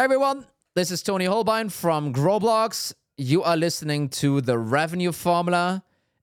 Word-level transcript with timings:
Hi 0.00 0.04
everyone, 0.04 0.46
this 0.74 0.90
is 0.90 1.02
Toni 1.02 1.26
Hohlbein 1.26 1.70
from 1.70 2.14
Growblocks. 2.14 2.94
You 3.18 3.42
are 3.42 3.54
listening 3.54 4.08
to 4.20 4.40
the 4.40 4.56
Revenue 4.56 5.12
Formula. 5.12 5.82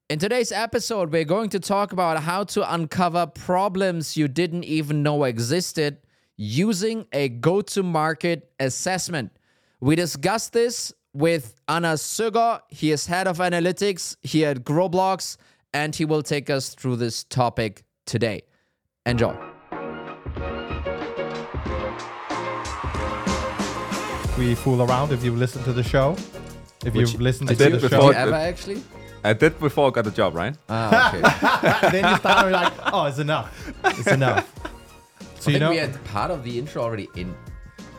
In 0.10 0.18
today's 0.18 0.52
episode, 0.52 1.12
we're 1.12 1.26
going 1.26 1.52
to 1.52 1.60
talk 1.60 1.94
about 1.94 2.24
how 2.24 2.44
to 2.46 2.74
uncover 2.74 3.28
problems 3.28 4.18
you 4.18 4.28
didn't 4.28 4.64
even 4.64 5.04
know 5.04 5.26
existed 5.26 6.00
using 6.38 7.06
a 7.14 7.30
go 7.30 7.62
to 7.62 7.84
market 7.84 8.52
assessment. 8.60 9.32
We 9.80 9.96
discussed 9.96 10.54
this 10.54 10.92
with 11.14 11.54
Anders 11.68 12.02
Sogaard. 12.02 12.62
He 12.70 12.90
is 12.92 13.06
head 13.06 13.28
of 13.28 13.38
analytics 13.38 14.18
here 14.24 14.50
at 14.50 14.64
Growblocks, 14.64 15.38
and 15.72 15.96
he 15.96 16.04
will 16.04 16.24
take 16.24 16.50
us 16.50 16.74
through 16.74 16.96
this 16.96 17.24
topic 17.24 17.84
today. 18.08 18.42
Enjoy. 19.06 19.38
We 24.38 24.56
fool 24.56 24.82
around 24.82 25.12
if 25.12 25.24
you 25.24 25.36
listen 25.36 25.64
to 25.64 25.74
the 25.74 25.84
show. 25.84 26.16
If 26.86 26.94
Which 26.94 27.14
you 27.14 27.20
listen 27.20 27.48
I 27.50 27.54
to 27.54 27.58
did 27.58 27.74
the 27.74 27.80
Did 27.80 27.90
before- 27.90 28.08
you 28.08 28.14
show, 28.14 28.20
ever 28.20 28.34
actually? 28.36 28.84
I 29.24 29.34
did 29.34 29.60
before 29.60 29.88
I 29.88 29.92
got 29.92 30.06
the 30.06 30.12
job, 30.12 30.36
right? 30.36 30.56
Ah, 30.70 31.10
okay. 31.10 31.92
then 32.02 32.10
you 32.12 32.18
start 32.18 32.52
like, 32.52 32.72
oh, 32.94 33.06
it's 33.06 33.18
enough. 33.20 33.74
It's 33.84 34.08
enough. 34.08 34.48
So 35.40 35.52
I 35.52 35.54
you 35.54 35.60
know, 35.60 35.70
we 35.70 35.78
had 35.78 36.04
part 36.06 36.32
of 36.32 36.44
the 36.44 36.58
intro 36.58 36.82
already 36.82 37.08
in, 37.16 37.34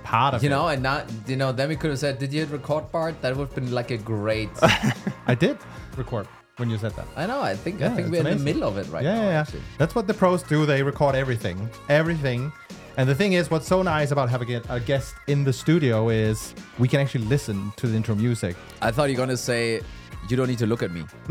part 0.02 0.34
of 0.34 0.42
you 0.42 0.48
it. 0.48 0.50
know, 0.50 0.66
and 0.68 0.82
not, 0.82 1.06
you 1.28 1.36
know, 1.36 1.52
then 1.52 1.68
we 1.68 1.76
could 1.76 1.90
have 1.90 1.98
said, 2.00 2.18
"Did 2.18 2.32
you 2.32 2.40
hit 2.40 2.50
record 2.50 2.90
part?" 2.90 3.22
That 3.22 3.36
would 3.36 3.46
have 3.46 3.54
been 3.54 3.70
like 3.70 3.92
a 3.92 3.96
great. 3.96 4.50
I 5.26 5.36
did 5.36 5.56
record 5.96 6.26
when 6.56 6.68
you 6.68 6.78
said 6.78 6.92
that. 6.96 7.06
I 7.16 7.26
know. 7.26 7.40
I 7.40 7.54
think 7.54 7.80
I 7.80 7.90
think 7.90 8.10
we're 8.10 8.26
in 8.26 8.38
the 8.38 8.44
middle 8.44 8.64
of 8.64 8.76
it 8.76 8.88
right 8.88 9.04
yeah, 9.04 9.14
now. 9.14 9.22
yeah, 9.22 9.28
yeah. 9.30 9.40
Actually. 9.40 9.62
That's 9.78 9.94
what 9.94 10.08
the 10.08 10.14
pros 10.14 10.42
do. 10.42 10.66
They 10.66 10.82
record 10.82 11.14
everything, 11.14 11.70
everything. 11.88 12.52
And 12.98 13.08
the 13.08 13.14
thing 13.14 13.34
is, 13.34 13.48
what's 13.48 13.68
so 13.68 13.80
nice 13.82 14.10
about 14.10 14.28
having 14.28 14.60
a 14.68 14.80
guest 14.80 15.14
in 15.28 15.44
the 15.44 15.52
studio 15.52 16.08
is 16.08 16.52
we 16.80 16.88
can 16.88 16.98
actually 17.00 17.26
listen 17.26 17.72
to 17.76 17.86
the 17.86 17.94
intro 17.96 18.16
music. 18.16 18.56
I 18.82 18.90
thought 18.90 19.08
you 19.08 19.14
were 19.14 19.22
gonna 19.24 19.36
say, 19.36 19.80
"You 20.28 20.36
don't 20.36 20.48
need 20.48 20.58
to 20.58 20.66
look 20.66 20.82
at 20.82 20.90
me." 20.90 21.04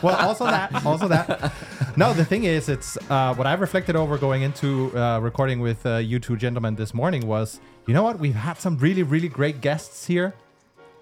well, 0.00 0.14
also 0.28 0.44
that, 0.44 0.70
also 0.86 1.08
that. 1.08 1.52
No, 1.96 2.12
the 2.12 2.24
thing 2.24 2.44
is, 2.44 2.68
it's 2.68 2.96
uh, 3.10 3.34
what 3.34 3.48
I've 3.48 3.60
reflected 3.60 3.96
over 3.96 4.16
going 4.16 4.42
into 4.42 4.96
uh, 4.96 5.18
recording 5.18 5.58
with 5.58 5.84
uh, 5.84 5.96
you 5.96 6.20
two 6.20 6.36
gentlemen 6.36 6.76
this 6.76 6.94
morning 6.94 7.26
was, 7.26 7.58
you 7.88 7.92
know 7.92 8.04
what? 8.04 8.20
We've 8.20 8.36
had 8.36 8.60
some 8.60 8.78
really, 8.78 9.02
really 9.02 9.28
great 9.28 9.60
guests 9.60 10.06
here. 10.06 10.34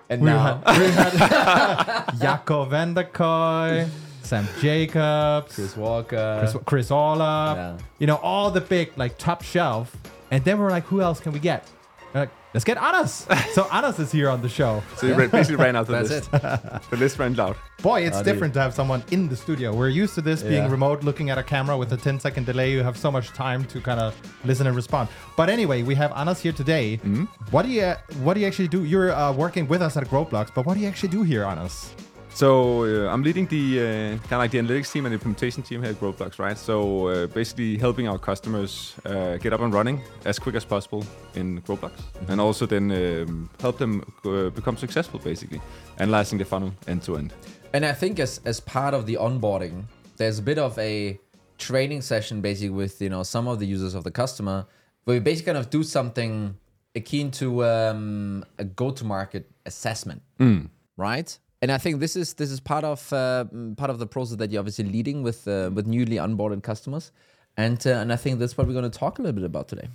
And 0.08 0.22
We 0.22 0.30
now, 0.30 0.62
had, 0.64 0.78
we 0.80 0.86
had 0.92 2.18
Jacco 2.20 2.64
van 2.64 2.94
der 2.94 3.04
Kooij, 3.04 3.86
Sam 4.26 4.46
Jacobs, 4.60 5.54
Chris, 5.54 5.72
Chris 5.72 5.76
Walker. 5.76 6.62
Chris 6.66 6.90
Orlob, 6.90 7.56
Yeah. 7.56 7.78
you 7.98 8.06
know, 8.06 8.16
all 8.16 8.50
the 8.50 8.60
big, 8.60 8.92
like, 8.96 9.16
top 9.18 9.42
shelf. 9.42 9.96
And 10.30 10.44
then 10.44 10.58
we're 10.58 10.70
like, 10.70 10.84
who 10.84 11.00
else 11.00 11.20
can 11.20 11.32
we 11.32 11.38
get? 11.38 11.66
Like, 12.14 12.30
let's 12.54 12.64
get 12.64 12.78
Anders. 12.78 13.26
so 13.52 13.68
Anders 13.70 13.98
is 13.98 14.10
here 14.10 14.30
on 14.30 14.40
the 14.40 14.48
show. 14.48 14.82
So 14.96 15.06
you 15.06 15.14
ra- 15.14 15.26
basically 15.26 15.56
ran 15.62 15.76
out 15.76 15.86
the 15.86 15.92
That's 15.92 16.10
list. 16.10 16.30
it. 16.32 16.40
The 16.90 16.96
list 16.96 17.18
ran 17.18 17.38
out. 17.38 17.56
Boy, 17.82 18.06
it's 18.06 18.16
Oh, 18.16 18.20
dude. 18.20 18.32
different 18.32 18.54
to 18.54 18.60
have 18.60 18.72
someone 18.74 19.04
in 19.10 19.28
the 19.28 19.36
studio. 19.36 19.74
We're 19.74 19.90
used 19.90 20.14
to 20.14 20.22
this 20.22 20.42
being 20.42 20.68
remote, 20.70 21.04
looking 21.04 21.28
at 21.30 21.36
a 21.36 21.42
camera 21.42 21.76
with 21.76 21.92
a 21.92 21.96
10 21.96 22.18
second 22.18 22.46
delay. 22.46 22.72
You 22.72 22.82
have 22.82 22.96
so 22.96 23.10
much 23.10 23.28
time 23.34 23.64
to 23.66 23.80
kind 23.82 24.00
of 24.00 24.14
listen 24.44 24.66
and 24.66 24.74
respond. 24.74 25.10
But 25.36 25.50
anyway, 25.50 25.82
we 25.82 25.94
have 25.96 26.10
Anders 26.12 26.40
here 26.40 26.52
today. 26.52 26.96
Mm-hmm. 26.96 27.24
What 27.50 27.62
do 27.66 27.68
you 27.68 27.94
What 28.24 28.34
do 28.34 28.40
you 28.40 28.46
actually 28.46 28.68
do? 28.68 28.84
You're 28.84 29.12
uh, 29.12 29.32
working 29.32 29.68
with 29.68 29.82
us 29.82 29.96
at 29.98 30.04
Growblocks, 30.08 30.50
but 30.54 30.64
what 30.64 30.74
do 30.74 30.80
you 30.80 30.88
actually 30.88 31.10
do 31.10 31.22
here, 31.22 31.44
Anders? 31.44 31.92
So 32.36 32.84
uh, 32.84 33.10
I'm 33.10 33.22
leading 33.22 33.46
the 33.46 33.80
uh, 33.80 33.84
kind 34.28 34.32
of 34.32 34.38
like 34.40 34.50
the 34.50 34.58
analytics 34.58 34.92
team 34.92 35.06
and 35.06 35.12
the 35.12 35.14
implementation 35.14 35.62
team 35.62 35.80
here 35.82 35.92
at 35.92 35.98
Growblocks, 35.98 36.38
right? 36.38 36.58
So 36.58 37.06
uh, 37.06 37.26
basically 37.28 37.78
helping 37.78 38.08
our 38.08 38.18
customers 38.18 38.94
uh, 39.06 39.38
get 39.38 39.54
up 39.54 39.62
and 39.62 39.72
running 39.72 40.02
as 40.26 40.38
quick 40.38 40.54
as 40.54 40.62
possible 40.62 41.02
in 41.34 41.62
Growblocks, 41.62 41.98
and 42.28 42.38
also 42.38 42.66
then 42.66 42.92
um, 42.92 43.48
help 43.58 43.78
them 43.78 44.02
uh, 44.26 44.50
become 44.50 44.76
successful, 44.76 45.18
basically, 45.18 45.62
analyzing 45.96 46.36
the 46.36 46.44
funnel 46.44 46.74
end 46.86 47.02
to 47.04 47.16
end. 47.16 47.32
And 47.72 47.86
I 47.86 47.94
think 47.94 48.20
as 48.20 48.38
as 48.44 48.60
part 48.60 48.92
of 48.92 49.06
the 49.06 49.14
onboarding, 49.14 49.84
there's 50.18 50.38
a 50.38 50.42
bit 50.42 50.58
of 50.58 50.78
a 50.78 51.18
training 51.56 52.02
session 52.02 52.42
basically 52.42 52.68
with 52.68 53.00
you 53.00 53.08
know 53.08 53.22
some 53.22 53.48
of 53.48 53.60
the 53.60 53.66
users 53.66 53.94
of 53.94 54.04
the 54.04 54.10
customer, 54.10 54.66
where 55.04 55.16
we 55.16 55.20
basically 55.20 55.54
kind 55.54 55.64
of 55.64 55.70
do 55.70 55.82
something 55.82 56.54
akin 56.94 57.30
to 57.30 57.64
um, 57.64 58.44
a 58.58 58.64
go-to-market 58.64 59.50
assessment, 59.64 60.20
right? 60.98 61.38
And 61.66 61.72
I 61.72 61.78
think 61.78 61.98
this 61.98 62.14
is 62.14 62.34
this 62.34 62.52
is 62.52 62.60
part 62.60 62.84
of 62.84 63.12
uh, 63.12 63.46
mm, 63.52 63.76
part 63.76 63.90
of 63.90 63.98
the 63.98 64.06
process 64.06 64.36
that 64.36 64.52
you're 64.52 64.60
obviously 64.60 64.84
leading 64.84 65.24
with 65.24 65.48
uh, 65.48 65.68
with 65.74 65.84
newly 65.84 66.14
onboarded 66.14 66.62
customers, 66.62 67.10
and 67.56 67.84
uh, 67.84 67.90
and 68.02 68.12
I 68.12 68.16
think 68.16 68.38
that's 68.38 68.56
what 68.56 68.68
we're 68.68 68.72
going 68.72 68.88
to 68.88 68.98
talk 68.98 69.18
a 69.18 69.22
little 69.22 69.34
bit 69.34 69.42
about 69.42 69.66
today. 69.66 69.88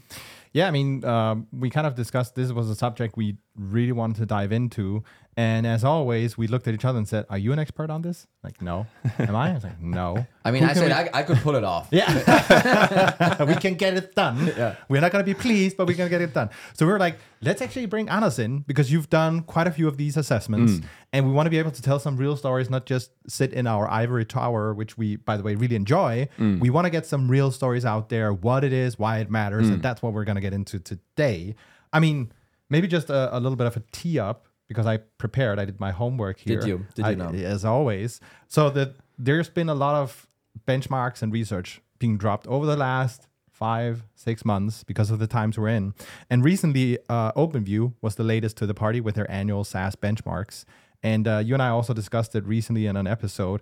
Yeah, 0.52 0.68
I 0.68 0.72
mean, 0.72 1.06
um, 1.06 1.48
we 1.54 1.70
kind 1.70 1.88
of 1.88 1.96
discussed 1.96 2.36
this 2.36 2.52
was 2.52 2.70
a 2.70 2.76
subject 2.76 3.16
we 3.16 3.38
really 3.56 3.94
wanted 3.94 4.18
to 4.18 4.26
dive 4.26 4.52
into. 4.52 5.06
And 5.38 5.66
as 5.66 5.86
always, 5.86 6.38
we 6.38 6.48
looked 6.48 6.68
at 6.68 6.74
each 6.74 6.84
other 6.84 6.98
and 6.98 7.08
said, 7.08 7.26
Are 7.30 7.38
you 7.38 7.54
an 7.54 7.60
expert 7.60 7.90
on 7.90 8.02
this? 8.02 8.28
Like, 8.44 8.62
no. 8.62 8.86
Am 9.18 9.34
I? 9.34 9.52
I 9.52 9.54
was 9.54 9.64
like, 9.64 9.80
No. 9.82 10.26
I 10.46 10.52
mean, 10.52 10.64
Who 10.64 10.70
I 10.70 10.74
said 10.74 10.88
we- 10.88 10.92
I, 10.92 11.20
I 11.20 11.24
could 11.24 11.38
pull 11.38 11.56
it 11.56 11.64
off. 11.64 11.88
Yeah. 11.92 13.44
we 13.46 13.56
can 13.56 13.76
get 13.76 13.96
it 13.96 14.14
done. 14.16 14.52
We're 14.90 15.02
not 15.02 15.12
going 15.12 15.24
to 15.24 15.26
be 15.26 15.34
pleased, 15.34 15.78
but 15.78 15.88
we're 15.88 15.96
going 15.96 16.10
to 16.10 16.18
get 16.18 16.22
it 16.22 16.34
done. 16.34 16.50
So 16.74 16.86
we 16.86 16.92
are 16.92 17.00
like, 17.00 17.18
let's 17.42 17.62
actually 17.62 17.86
bring 17.86 18.10
Anders 18.10 18.40
in 18.40 18.60
because 18.60 18.92
you've 18.92 19.10
done 19.10 19.44
quite 19.44 19.68
a 19.68 19.72
few 19.72 19.88
of 19.88 19.98
these 19.98 20.18
assessments. 20.18 20.74
Mm. 20.74 20.84
And 21.14 21.28
we 21.28 21.32
want 21.34 21.46
to 21.46 21.50
be 21.50 21.60
able 21.60 21.72
to 21.72 21.82
tell 21.82 22.00
some 22.00 22.18
real 22.18 22.36
stories, 22.36 22.70
not 22.70 22.86
just 22.86 23.12
sit 23.28 23.54
in 23.54 23.68
our 23.68 23.90
ivory 23.90 24.26
tower, 24.26 24.74
which 24.74 24.98
we, 24.98 25.16
by 25.16 25.38
the 25.38 25.44
way, 25.44 25.56
really 25.56 25.76
enjoy. 25.76 26.28
Mm. 26.40 26.60
We 26.60 26.70
want 26.70 26.86
to 26.86 26.92
get 26.92 27.06
some 27.06 27.30
real 27.30 27.52
stories 27.52 27.86
out 27.86 28.10
there, 28.10 28.34
what 28.34 28.64
it 28.64 28.74
is, 28.74 28.98
why 29.00 29.20
it 29.20 29.30
matters. 29.30 29.70
And 29.70 29.80
mm. 29.80 29.82
that's 29.84 30.02
what 30.02 30.14
we're 30.14 30.26
going 30.26 30.36
to 30.36 30.42
get 30.42 30.54
into 30.54 30.80
today. 30.80 31.56
I 31.94 32.00
mean, 32.00 32.32
maybe 32.70 32.88
just 32.88 33.10
a, 33.10 33.36
a 33.36 33.40
little 33.40 33.58
bit 33.58 33.68
of 33.68 33.78
a 33.78 33.84
tee 33.92 34.18
up 34.20 34.48
because 34.72 34.88
I 34.88 34.98
prepared, 35.24 35.60
I 35.60 35.66
did 35.66 35.80
my 35.80 35.92
homework 35.92 36.40
here. 36.40 36.60
Did 36.60 36.68
you? 36.68 36.86
Did 36.96 37.06
you 37.06 37.12
I- 37.12 37.16
now? 37.16 37.30
As 37.32 37.64
always. 37.66 38.20
So 38.48 38.70
that 38.72 38.96
there's 39.18 39.50
been 39.50 39.70
a 39.70 39.74
lot 39.76 39.96
of 39.96 40.28
benchmarks 40.68 41.22
and 41.22 41.32
research 41.34 41.82
being 42.00 42.18
dropped 42.18 42.48
over 42.48 42.66
the 42.66 42.76
last 42.78 43.28
five, 43.52 44.04
six 44.16 44.44
months 44.44 44.84
because 44.84 45.12
of 45.12 45.20
the 45.20 45.28
times 45.28 45.58
we're 45.58 45.68
in. 45.68 45.94
And 46.30 46.44
recently, 46.44 46.98
uh, 47.10 47.32
OpenView 47.34 47.94
was 48.02 48.16
the 48.16 48.24
latest 48.24 48.58
to 48.58 48.66
the 48.66 48.74
party 48.74 49.00
with 49.02 49.16
their 49.16 49.30
annual 49.30 49.64
SaaS 49.64 49.96
benchmarks. 49.96 50.66
And 51.04 51.28
uh, 51.28 51.38
you 51.46 51.54
and 51.54 51.62
I 51.62 51.70
also 51.70 51.94
discussed 51.94 52.36
it 52.36 52.44
recently 52.46 52.86
in 52.88 52.96
an 52.96 53.08
episode. 53.08 53.62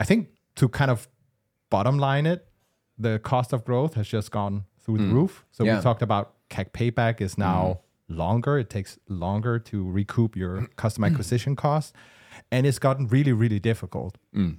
I 0.00 0.04
think 0.04 0.28
to 0.56 0.68
kind 0.68 0.90
of 0.90 1.08
bottom 1.70 1.98
line 1.98 2.24
it, 2.26 2.46
the 2.98 3.18
cost 3.18 3.52
of 3.52 3.64
growth 3.64 3.94
has 3.94 4.08
just 4.08 4.30
gone 4.30 4.64
through 4.80 4.98
the 4.98 5.04
roof. 5.04 5.44
So 5.52 5.64
Yeah. 5.64 5.76
we 5.76 5.82
talked 5.82 6.00
about 6.02 6.32
CAC 6.48 6.70
payback 6.72 7.20
is 7.20 7.36
now 7.36 7.80
longer. 8.08 8.58
It 8.58 8.70
takes 8.70 8.98
longer 9.08 9.58
to 9.58 9.90
recoup 9.90 10.36
your 10.36 10.66
customer 10.76 11.08
acquisition 11.08 11.56
cost. 11.56 11.94
And 12.50 12.66
it's 12.66 12.78
gotten 12.78 13.08
really, 13.08 13.32
really 13.32 13.58
difficult. 13.58 14.18
Mm. 14.34 14.58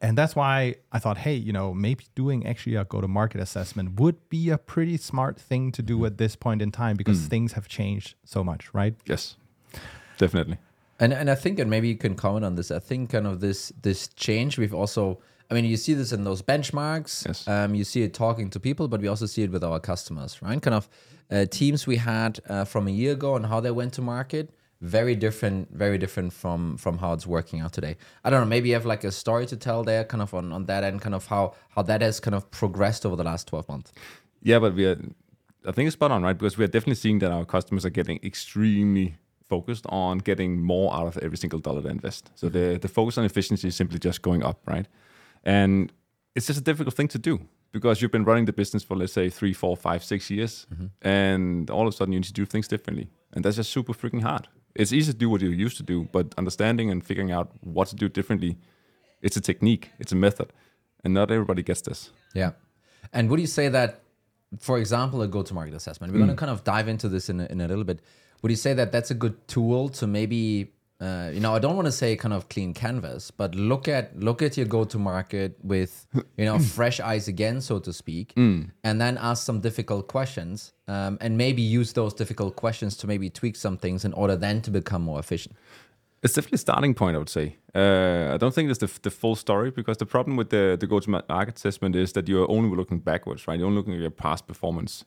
And 0.00 0.16
that's 0.16 0.34
why 0.34 0.76
I 0.92 0.98
thought, 0.98 1.18
hey, 1.18 1.34
you 1.34 1.52
know, 1.52 1.74
maybe 1.74 2.04
doing 2.14 2.46
actually 2.46 2.76
a 2.76 2.84
go 2.84 3.00
to 3.00 3.08
market 3.08 3.40
assessment 3.40 4.00
would 4.00 4.28
be 4.30 4.50
a 4.50 4.56
pretty 4.56 4.96
smart 4.96 5.38
thing 5.38 5.72
to 5.72 5.82
do 5.82 5.96
mm-hmm. 5.96 6.06
at 6.06 6.18
this 6.18 6.36
point 6.36 6.62
in 6.62 6.70
time 6.70 6.96
because 6.96 7.20
mm. 7.20 7.28
things 7.28 7.52
have 7.52 7.68
changed 7.68 8.14
so 8.24 8.42
much, 8.42 8.72
right? 8.72 8.94
Yes, 9.06 9.36
definitely. 10.16 10.58
And 10.98 11.12
and 11.12 11.30
I 11.30 11.34
think, 11.34 11.58
and 11.58 11.68
maybe 11.68 11.88
you 11.88 11.96
can 11.96 12.14
comment 12.14 12.44
on 12.44 12.54
this. 12.54 12.70
I 12.70 12.78
think 12.78 13.10
kind 13.10 13.26
of 13.26 13.40
this 13.40 13.72
this 13.82 14.08
change 14.08 14.58
we've 14.58 14.74
also. 14.74 15.20
I 15.50 15.54
mean, 15.54 15.64
you 15.64 15.76
see 15.76 15.94
this 15.94 16.12
in 16.12 16.24
those 16.24 16.42
benchmarks. 16.42 17.26
Yes. 17.26 17.46
Um, 17.46 17.74
you 17.74 17.84
see 17.84 18.02
it 18.02 18.14
talking 18.14 18.50
to 18.50 18.60
people, 18.60 18.88
but 18.88 19.00
we 19.00 19.08
also 19.08 19.26
see 19.26 19.42
it 19.42 19.50
with 19.50 19.62
our 19.62 19.80
customers, 19.80 20.40
right? 20.42 20.60
Kind 20.60 20.74
of 20.74 20.88
uh, 21.30 21.44
teams 21.46 21.86
we 21.86 21.96
had 21.96 22.40
uh, 22.48 22.64
from 22.64 22.88
a 22.88 22.90
year 22.90 23.12
ago 23.12 23.36
and 23.36 23.46
how 23.46 23.60
they 23.60 23.70
went 23.70 23.92
to 23.94 24.02
market. 24.02 24.50
Very 24.80 25.14
different, 25.14 25.70
very 25.72 25.96
different 25.96 26.32
from 26.32 26.76
from 26.76 26.98
how 26.98 27.14
it's 27.14 27.26
working 27.26 27.60
out 27.60 27.72
today. 27.72 27.96
I 28.22 28.28
don't 28.28 28.40
know. 28.40 28.46
Maybe 28.46 28.68
you 28.68 28.74
have 28.74 28.84
like 28.84 29.04
a 29.04 29.12
story 29.12 29.46
to 29.46 29.56
tell 29.56 29.82
there, 29.82 30.04
kind 30.04 30.22
of 30.22 30.34
on 30.34 30.52
on 30.52 30.66
that 30.66 30.84
end, 30.84 31.00
kind 31.00 31.14
of 31.14 31.26
how 31.26 31.54
how 31.70 31.82
that 31.82 32.02
has 32.02 32.20
kind 32.20 32.34
of 32.34 32.50
progressed 32.50 33.06
over 33.06 33.16
the 33.16 33.24
last 33.24 33.48
twelve 33.48 33.66
months. 33.68 33.92
Yeah, 34.42 34.58
but 34.58 34.74
we 34.74 34.84
are. 34.84 34.98
I 35.66 35.72
think 35.72 35.86
it's 35.86 35.94
spot 35.94 36.10
on, 36.10 36.22
right? 36.22 36.36
Because 36.36 36.58
we 36.58 36.64
are 36.64 36.68
definitely 36.68 36.96
seeing 36.96 37.20
that 37.20 37.30
our 37.30 37.46
customers 37.46 37.86
are 37.86 37.90
getting 37.90 38.18
extremely 38.22 39.14
focused 39.48 39.86
on 39.88 40.18
getting 40.18 40.60
more 40.60 40.92
out 40.94 41.06
of 41.06 41.16
every 41.18 41.38
single 41.38 41.60
dollar 41.60 41.80
they 41.80 41.90
invest. 41.90 42.30
So 42.34 42.50
the 42.50 42.78
the 42.78 42.88
focus 42.88 43.16
on 43.16 43.24
efficiency 43.24 43.68
is 43.68 43.76
simply 43.76 43.98
just 43.98 44.20
going 44.20 44.42
up, 44.42 44.58
right? 44.66 44.86
And 45.44 45.92
it's 46.34 46.46
just 46.46 46.58
a 46.58 46.62
difficult 46.62 46.94
thing 46.96 47.08
to 47.08 47.18
do 47.18 47.40
because 47.70 48.00
you've 48.00 48.12
been 48.12 48.24
running 48.24 48.46
the 48.46 48.52
business 48.52 48.82
for 48.82 48.96
let's 48.96 49.12
say 49.12 49.28
three, 49.28 49.52
four, 49.52 49.76
five, 49.76 50.02
six 50.02 50.30
years, 50.30 50.66
mm-hmm. 50.72 50.86
and 51.02 51.70
all 51.70 51.86
of 51.86 51.94
a 51.94 51.96
sudden 51.96 52.12
you 52.12 52.20
need 52.20 52.26
to 52.26 52.32
do 52.32 52.46
things 52.46 52.68
differently, 52.68 53.08
and 53.32 53.44
that's 53.44 53.56
just 53.56 53.70
super 53.70 53.92
freaking 53.92 54.22
hard. 54.22 54.48
It's 54.74 54.92
easy 54.92 55.12
to 55.12 55.18
do 55.18 55.28
what 55.30 55.40
you 55.40 55.50
used 55.50 55.76
to 55.76 55.82
do, 55.82 56.08
but 56.12 56.34
understanding 56.38 56.90
and 56.90 57.04
figuring 57.04 57.30
out 57.30 57.52
what 57.60 57.88
to 57.88 57.96
do 57.96 58.08
differently, 58.08 58.56
it's 59.22 59.36
a 59.36 59.40
technique, 59.40 59.90
it's 59.98 60.12
a 60.12 60.16
method, 60.16 60.52
and 61.04 61.14
not 61.14 61.30
everybody 61.30 61.62
gets 61.62 61.82
this. 61.82 62.10
Yeah. 62.34 62.52
And 63.12 63.28
would 63.30 63.40
you 63.40 63.46
say 63.46 63.68
that, 63.68 64.00
for 64.58 64.78
example, 64.78 65.22
a 65.22 65.28
go-to-market 65.28 65.74
assessment? 65.74 66.12
We're 66.12 66.18
mm. 66.18 66.26
going 66.26 66.36
to 66.36 66.36
kind 66.36 66.50
of 66.50 66.64
dive 66.64 66.88
into 66.88 67.08
this 67.08 67.28
in 67.28 67.40
a, 67.40 67.46
in 67.46 67.60
a 67.60 67.68
little 67.68 67.84
bit. 67.84 68.00
Would 68.42 68.50
you 68.50 68.56
say 68.56 68.74
that 68.74 68.92
that's 68.92 69.10
a 69.10 69.14
good 69.14 69.48
tool 69.48 69.88
to 69.90 70.06
maybe 70.06 70.73
uh, 71.04 71.30
you 71.34 71.40
know, 71.40 71.54
I 71.54 71.58
don't 71.58 71.76
want 71.76 71.86
to 71.86 71.92
say 71.92 72.16
kind 72.16 72.32
of 72.32 72.48
clean 72.48 72.72
canvas, 72.72 73.30
but 73.30 73.54
look 73.54 73.88
at 73.88 74.18
look 74.18 74.40
at 74.42 74.56
your 74.56 74.66
go 74.66 74.84
to 74.84 74.98
market 74.98 75.56
with 75.62 76.06
you 76.38 76.44
know 76.44 76.58
fresh 76.76 76.98
eyes 77.00 77.28
again, 77.28 77.60
so 77.60 77.78
to 77.80 77.92
speak, 77.92 78.32
and 78.84 79.00
then 79.00 79.18
ask 79.18 79.44
some 79.44 79.60
difficult 79.60 80.08
questions, 80.08 80.72
um, 80.88 81.18
and 81.20 81.36
maybe 81.36 81.62
use 81.62 81.92
those 81.92 82.14
difficult 82.14 82.56
questions 82.56 82.96
to 82.98 83.06
maybe 83.06 83.28
tweak 83.28 83.56
some 83.56 83.76
things 83.76 84.04
in 84.04 84.12
order 84.14 84.36
then 84.36 84.62
to 84.62 84.70
become 84.70 85.02
more 85.02 85.20
efficient. 85.20 85.56
It's 86.22 86.32
definitely 86.32 86.56
a 86.56 86.58
starting 86.58 86.94
point, 86.94 87.16
I 87.16 87.18
would 87.18 87.28
say. 87.28 87.56
Uh, 87.74 88.30
I 88.32 88.38
don't 88.38 88.54
think 88.54 88.70
it's 88.70 88.78
the, 88.78 88.90
the 89.02 89.10
full 89.10 89.36
story 89.36 89.70
because 89.70 89.98
the 89.98 90.06
problem 90.06 90.38
with 90.38 90.48
the, 90.48 90.74
the 90.80 90.86
go-to-market 90.86 91.56
assessment 91.56 91.94
is 91.94 92.14
that 92.14 92.26
you're 92.28 92.50
only 92.50 92.74
looking 92.74 92.98
backwards, 92.98 93.46
right? 93.46 93.58
You're 93.58 93.66
only 93.66 93.76
looking 93.76 93.92
at 93.92 94.00
your 94.00 94.10
past 94.10 94.46
performance. 94.46 95.04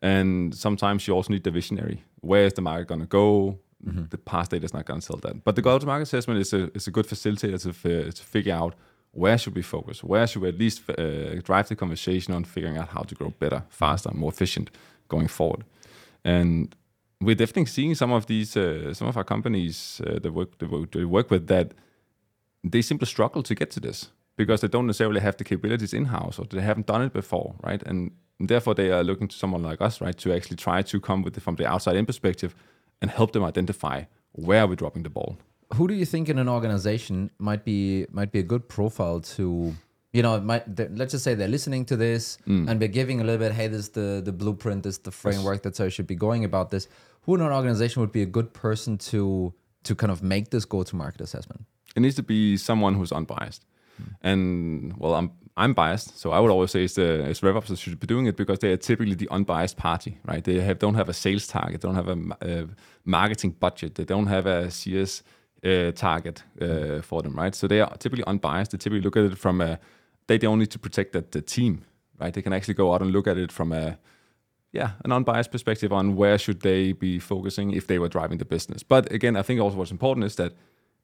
And 0.00 0.54
sometimes 0.54 1.08
you 1.08 1.14
also 1.14 1.32
need 1.32 1.42
the 1.42 1.50
visionary. 1.50 2.04
Where 2.20 2.44
is 2.44 2.52
the 2.52 2.62
market 2.62 2.86
going 2.86 3.00
to 3.00 3.06
go? 3.08 3.58
Mm-hmm. 3.86 4.04
The 4.10 4.18
past 4.18 4.50
data 4.50 4.64
is 4.64 4.74
not 4.74 4.84
going 4.84 5.00
to 5.00 5.06
tell 5.06 5.16
that. 5.18 5.44
But 5.44 5.56
the 5.56 5.62
go-to-market 5.62 6.02
assessment 6.02 6.40
is 6.40 6.52
a, 6.52 6.70
is 6.74 6.86
a 6.86 6.90
good 6.90 7.06
facilitator 7.06 7.62
to, 7.62 7.70
f- 7.70 8.14
to 8.14 8.22
figure 8.22 8.54
out 8.54 8.74
where 9.12 9.38
should 9.38 9.54
we 9.54 9.62
focus? 9.62 10.04
Where 10.04 10.26
should 10.26 10.42
we 10.42 10.48
at 10.48 10.58
least 10.58 10.88
uh, 10.88 11.40
drive 11.42 11.68
the 11.68 11.76
conversation 11.76 12.34
on 12.34 12.44
figuring 12.44 12.76
out 12.76 12.88
how 12.88 13.02
to 13.02 13.14
grow 13.14 13.30
better, 13.30 13.64
faster, 13.68 14.10
more 14.12 14.30
efficient 14.30 14.70
going 15.08 15.28
forward? 15.28 15.64
And 16.24 16.74
we're 17.20 17.34
definitely 17.34 17.66
seeing 17.66 17.94
some 17.94 18.12
of 18.12 18.26
these 18.26 18.56
uh, 18.56 18.94
some 18.94 19.08
of 19.08 19.16
our 19.16 19.24
companies 19.24 20.00
uh, 20.06 20.18
that 20.20 20.32
work 20.32 20.58
that 20.58 20.70
we 20.94 21.04
work 21.04 21.30
with 21.30 21.48
that 21.48 21.72
they 22.62 22.82
simply 22.82 23.06
struggle 23.06 23.42
to 23.42 23.54
get 23.54 23.70
to 23.70 23.80
this 23.80 24.10
because 24.36 24.60
they 24.60 24.68
don't 24.68 24.86
necessarily 24.86 25.20
have 25.20 25.36
the 25.36 25.44
capabilities 25.44 25.92
in 25.92 26.06
house 26.06 26.38
or 26.38 26.46
they 26.46 26.60
haven't 26.60 26.86
done 26.86 27.02
it 27.02 27.12
before, 27.12 27.54
right? 27.62 27.82
And, 27.84 28.12
therefore 28.42 28.74
they 28.74 28.90
are 28.90 29.04
looking 29.04 29.28
to 29.28 29.36
someone 29.36 29.62
like 29.62 29.82
us, 29.82 30.00
right, 30.00 30.16
to 30.16 30.32
actually 30.32 30.56
try 30.56 30.80
to 30.80 30.98
come 30.98 31.22
with 31.22 31.36
it 31.36 31.42
from 31.42 31.56
the 31.56 31.66
outside 31.66 31.96
in 31.96 32.06
perspective 32.06 32.54
and 33.00 33.10
help 33.10 33.32
them 33.32 33.44
identify 33.44 34.04
where 34.32 34.66
we're 34.66 34.76
dropping 34.76 35.02
the 35.02 35.10
ball. 35.10 35.38
Who 35.74 35.86
do 35.86 35.94
you 35.94 36.04
think 36.04 36.28
in 36.28 36.38
an 36.38 36.48
organization 36.48 37.30
might 37.38 37.64
be 37.64 38.06
might 38.10 38.32
be 38.32 38.40
a 38.40 38.42
good 38.42 38.68
profile 38.68 39.20
to 39.36 39.74
you 40.12 40.22
know, 40.22 40.40
might, 40.40 40.64
let's 40.96 41.12
just 41.12 41.22
say 41.22 41.34
they're 41.34 41.48
listening 41.48 41.84
to 41.84 41.96
this 41.96 42.38
mm. 42.46 42.68
and 42.68 42.80
we're 42.80 42.88
giving 42.88 43.20
a 43.20 43.24
little 43.24 43.38
bit, 43.38 43.52
hey, 43.52 43.68
this 43.68 43.80
is 43.80 43.88
the, 43.90 44.20
the 44.24 44.32
blueprint, 44.32 44.82
this 44.82 44.96
is 44.96 44.98
the 44.98 45.12
framework, 45.12 45.62
that's 45.62 45.78
how 45.78 45.84
you 45.84 45.90
should 45.90 46.06
be 46.06 46.16
going 46.16 46.44
about 46.44 46.70
this. 46.70 46.88
Who 47.22 47.34
in 47.36 47.40
an 47.40 47.52
organization 47.52 48.00
would 48.00 48.12
be 48.12 48.22
a 48.22 48.26
good 48.26 48.52
person 48.52 48.98
to 48.98 49.54
to 49.82 49.94
kind 49.94 50.10
of 50.10 50.22
make 50.22 50.50
this 50.50 50.64
go 50.64 50.82
to 50.82 50.96
market 50.96 51.20
assessment? 51.20 51.64
It 51.96 52.00
needs 52.00 52.16
to 52.16 52.22
be 52.22 52.56
someone 52.56 52.94
who's 52.94 53.12
unbiased. 53.12 53.64
Mm. 54.00 54.14
And 54.22 54.96
well, 54.96 55.14
I'm 55.14 55.32
I'm 55.60 55.74
biased, 55.74 56.18
so 56.18 56.30
I 56.30 56.40
would 56.40 56.50
always 56.50 56.70
say 56.70 56.84
it's 56.84 56.94
the 56.94 57.28
it's 57.30 57.40
RevOps 57.40 57.66
that 57.66 57.78
should 57.78 58.00
be 58.00 58.06
doing 58.06 58.26
it 58.26 58.36
because 58.36 58.60
they 58.60 58.72
are 58.72 58.78
typically 58.78 59.14
the 59.14 59.28
unbiased 59.30 59.76
party, 59.76 60.18
right? 60.24 60.42
They 60.42 60.58
have 60.60 60.78
don't 60.78 60.94
have 60.94 61.10
a 61.10 61.12
sales 61.12 61.46
target, 61.46 61.80
they 61.80 61.88
don't 61.88 61.96
have 61.96 62.08
a, 62.08 62.18
a 62.40 62.68
marketing 63.04 63.56
budget, 63.60 63.94
they 63.94 64.06
don't 64.06 64.26
have 64.26 64.46
a 64.46 64.70
CS 64.70 65.22
uh, 65.62 65.92
target 65.92 66.44
uh, 66.60 67.02
for 67.02 67.20
them, 67.22 67.34
right? 67.34 67.54
So 67.54 67.66
they 67.66 67.80
are 67.82 67.94
typically 67.98 68.24
unbiased. 68.26 68.70
They 68.70 68.78
typically 68.78 69.02
look 69.02 69.16
at 69.16 69.24
it 69.24 69.38
from 69.38 69.60
a 69.60 69.78
they 70.28 70.38
don't 70.38 70.58
need 70.58 70.70
to 70.70 70.78
protect 70.78 71.12
the, 71.12 71.24
the 71.30 71.42
team, 71.42 71.84
right? 72.18 72.32
They 72.32 72.42
can 72.42 72.52
actually 72.54 72.74
go 72.74 72.94
out 72.94 73.02
and 73.02 73.10
look 73.10 73.26
at 73.26 73.36
it 73.36 73.52
from 73.52 73.72
a 73.72 73.98
yeah, 74.72 74.92
an 75.04 75.12
unbiased 75.12 75.50
perspective 75.50 75.92
on 75.92 76.16
where 76.16 76.38
should 76.38 76.60
they 76.60 76.92
be 76.92 77.18
focusing 77.18 77.72
if 77.72 77.86
they 77.86 77.98
were 77.98 78.08
driving 78.08 78.38
the 78.38 78.44
business. 78.44 78.82
But 78.82 79.12
again, 79.12 79.36
I 79.36 79.42
think 79.42 79.60
also 79.60 79.76
what's 79.76 79.90
important 79.90 80.24
is 80.24 80.36
that 80.36 80.52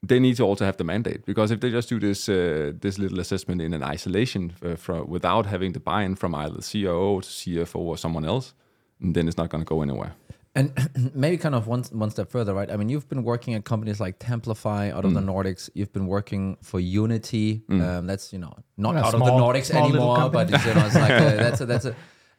they 0.08 0.20
need 0.20 0.36
to 0.36 0.44
also 0.44 0.64
have 0.64 0.76
the 0.76 0.84
mandate 0.84 1.24
because 1.24 1.50
if 1.50 1.60
they 1.60 1.70
just 1.70 1.88
do 1.88 1.98
this 1.98 2.28
uh, 2.28 2.72
this 2.80 2.98
little 2.98 3.20
assessment 3.20 3.60
in 3.60 3.72
an 3.74 3.82
isolation 3.82 4.52
uh, 4.62 4.76
from, 4.76 5.08
without 5.08 5.46
having 5.46 5.72
the 5.72 5.80
buy-in 5.80 6.14
from 6.16 6.34
either 6.34 6.54
the 6.54 6.62
COO 6.62 7.20
to 7.20 7.28
CFO 7.28 7.76
or 7.76 7.96
someone 7.98 8.24
else, 8.24 8.54
then 9.00 9.28
it's 9.28 9.36
not 9.36 9.48
going 9.48 9.64
to 9.64 9.68
go 9.68 9.82
anywhere. 9.82 10.14
And 10.54 10.72
maybe 11.14 11.36
kind 11.36 11.54
of 11.54 11.66
one 11.66 11.84
one 11.92 12.10
step 12.10 12.30
further, 12.30 12.54
right? 12.54 12.70
I 12.70 12.76
mean, 12.76 12.88
you've 12.88 13.08
been 13.08 13.24
working 13.24 13.54
at 13.54 13.64
companies 13.64 14.00
like 14.00 14.18
Templafy 14.18 14.92
out 14.92 15.04
of 15.04 15.12
mm. 15.12 15.14
the 15.14 15.20
Nordics. 15.20 15.68
You've 15.74 15.92
been 15.92 16.06
working 16.06 16.56
for 16.62 16.80
Unity. 16.80 17.62
Mm. 17.68 17.82
Um, 17.86 18.06
that's 18.06 18.32
you 18.32 18.38
know 18.38 18.54
not 18.76 18.94
yeah, 18.94 19.04
out 19.04 19.10
small, 19.10 19.28
of 19.28 19.54
the 19.54 19.58
Nordics 19.58 19.70
anymore, 19.70 20.30
but 20.30 20.50
you 20.50 20.74
know, 20.74 20.86
it's 20.86 20.94
like 20.94 21.10
a, 21.10 21.36
that's 21.44 21.60
a, 21.60 21.66
that's 21.66 21.84
a. 21.84 21.94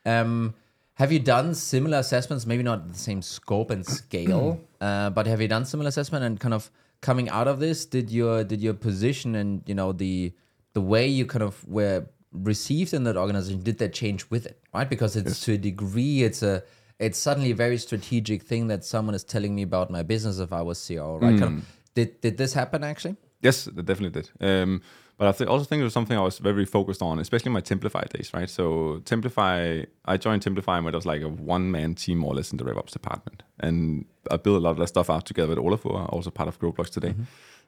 Um, 0.06 0.56
have 0.96 1.12
you 1.12 1.20
done 1.20 1.54
similar 1.54 2.00
assessments? 2.00 2.48
Maybe 2.48 2.64
not 2.64 2.92
the 2.92 2.98
same 2.98 3.22
scope 3.22 3.70
and 3.70 3.86
scale, 3.86 4.60
uh, 4.82 5.12
but 5.12 5.28
have 5.28 5.40
you 5.40 5.48
done 5.48 5.66
similar 5.66 5.90
assessment 5.90 6.26
and 6.26 6.40
kind 6.40 6.56
of 6.56 6.72
coming 7.02 7.30
out 7.30 7.48
of 7.48 7.60
this? 7.60 7.86
Did 7.86 8.10
your 8.10 8.44
did 8.44 8.62
your 8.62 8.74
position 8.74 9.36
and 9.36 9.62
you 9.66 9.76
know 9.76 9.92
the 9.92 10.34
the 10.74 10.82
way 10.82 11.08
you 11.08 11.26
kind 11.26 11.44
of 11.44 11.68
were 11.68 12.08
received 12.32 12.94
in 12.94 13.04
that 13.06 13.18
organization 13.18 13.62
did 13.62 13.78
that 13.80 13.94
change 13.94 14.30
with 14.30 14.46
it, 14.46 14.62
right? 14.74 14.90
Because 14.90 15.16
it's 15.16 15.30
yes. 15.30 15.40
to 15.42 15.54
a 15.54 15.58
degree 15.58 16.24
it's 16.24 16.44
a 16.44 16.64
it's 17.00 17.18
suddenly 17.18 17.52
a 17.52 17.56
very 17.56 17.78
strategic 17.78 18.44
thing 18.44 18.68
that 18.68 18.84
someone 18.84 19.16
is 19.16 19.24
telling 19.24 19.54
me 19.54 19.62
about 19.62 19.92
my 19.92 20.04
business 20.04 20.40
if 20.40 20.52
I 20.52 20.62
was 20.62 20.80
CEO, 20.80 21.22
right? 21.22 21.36
Mm. 21.36 21.40
Kind 21.40 21.58
of, 21.60 21.66
did 21.94 22.22
did 22.22 22.38
this 22.38 22.54
happen 22.54 22.84
actually? 22.84 23.16
Yes, 23.42 23.68
it 23.68 23.86
definitely 23.86 24.22
did. 24.22 24.30
Um, 24.40 24.82
but 25.18 25.28
I 25.28 25.32
th- 25.32 25.50
also 25.50 25.66
think 25.66 25.82
it 25.82 25.84
was 25.84 25.94
something 25.94 26.18
I 26.18 26.22
was 26.22 26.38
very 26.38 26.66
focused 26.66 27.02
on, 27.02 27.20
especially 27.20 27.52
my 27.52 27.62
Templafy 27.62 28.08
days, 28.10 28.32
right? 28.34 28.50
So 28.50 29.02
Templafy, 29.04 29.88
I 30.06 30.18
joined 30.18 30.44
Templafy 30.44 30.84
when 30.84 30.94
it 30.94 30.98
was 30.98 31.06
like 31.06 31.22
a 31.22 31.30
one-man 31.30 31.96
team 31.96 32.20
more 32.20 32.34
or 32.34 32.36
less 32.36 32.52
in 32.52 32.58
the 32.58 32.64
RevOps 32.64 32.92
department. 32.92 33.44
And 33.60 34.06
I 34.30 34.38
built 34.38 34.58
a 34.58 34.60
lot 34.60 34.72
of 34.72 34.78
that 34.78 34.88
stuff 34.88 35.10
out 35.10 35.26
together 35.26 35.50
with 35.50 35.58
Olafur, 35.58 36.12
also 36.14 36.30
part 36.30 36.48
of 36.48 36.60
GrowBlocks 36.60 36.92
today. 36.92 37.10
Mm-hmm. 37.10 37.24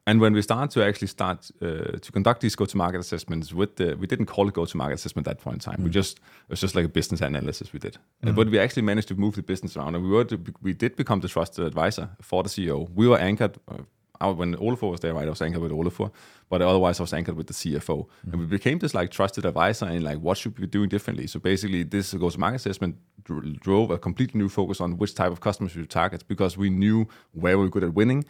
And 0.06 0.22
when 0.22 0.34
we 0.34 0.42
started 0.42 0.72
to 0.72 0.84
actually 0.84 1.08
start 1.08 1.52
uh, 1.62 1.98
to 2.00 2.12
conduct 2.12 2.42
these 2.42 2.56
go-to-market 2.56 3.00
assessments 3.00 3.54
with 3.54 3.76
the, 3.76 3.96
we 3.96 4.08
didn't 4.08 4.26
call 4.28 4.48
it 4.48 4.54
go-to-market 4.54 4.96
assessment 4.96 5.28
at 5.28 5.38
that 5.38 5.44
point 5.44 5.56
in 5.56 5.60
time. 5.60 5.82
Mm. 5.82 5.84
We 5.84 5.90
just 5.90 6.18
it 6.18 6.50
was 6.50 6.62
just 6.62 6.74
like 6.74 6.86
a 6.86 6.90
business 6.90 7.22
analysis 7.22 7.74
we 7.74 7.80
did. 7.80 7.98
Mm. 8.24 8.36
But 8.36 8.50
we 8.50 8.60
actually 8.60 8.84
managed 8.84 9.08
to 9.10 9.16
move 9.16 9.36
the 9.36 9.44
business 9.44 9.78
around, 9.78 9.96
and 9.96 10.04
we 10.04 10.10
were 10.10 10.26
to, 10.26 10.40
we 10.62 10.74
did 10.74 10.96
become 10.96 11.20
the 11.20 11.28
trusted 11.28 11.66
advisor 11.66 12.10
for 12.22 12.44
the 12.44 12.50
CEO. 12.50 12.90
We 12.96 13.08
were 13.08 13.20
anchored. 13.20 13.58
Uh, 13.68 14.34
when 14.34 14.56
Olafur 14.56 14.92
was 14.92 15.00
there, 15.00 15.14
right, 15.14 15.28
I 15.28 15.30
was 15.30 15.42
anchored 15.42 15.62
with 15.62 15.72
Olafur, 15.72 16.12
but 16.50 16.62
otherwise 16.62 17.00
I 17.00 17.04
was 17.04 17.14
anchored 17.14 17.36
with 17.36 17.48
the 17.48 17.54
CFO. 17.54 18.08
Mm. 18.28 18.32
And 18.32 18.40
we 18.40 18.46
became 18.46 18.80
this 18.80 18.94
like 18.94 19.12
trusted 19.12 19.46
advisor 19.46 19.88
in 19.88 20.04
like 20.04 20.20
what 20.20 20.38
should 20.38 20.58
we 20.58 20.66
be 20.66 20.68
doing 20.68 20.90
differently. 20.90 21.28
So 21.28 21.40
basically, 21.40 21.84
this 21.84 22.14
go-to-market 22.14 22.58
assessment 22.58 22.98
drove 23.24 23.92
a 23.92 23.98
completely 23.98 24.40
new 24.40 24.50
focus 24.50 24.82
on 24.82 24.98
which 24.98 25.14
type 25.14 25.32
of 25.32 25.40
customers 25.40 25.76
we 25.76 25.86
target 25.86 26.28
because 26.28 26.58
we 26.58 26.70
knew 26.70 27.08
where 27.34 27.58
we 27.58 27.66
were 27.66 27.70
good 27.70 27.84
at 27.84 27.94
winning 27.94 28.26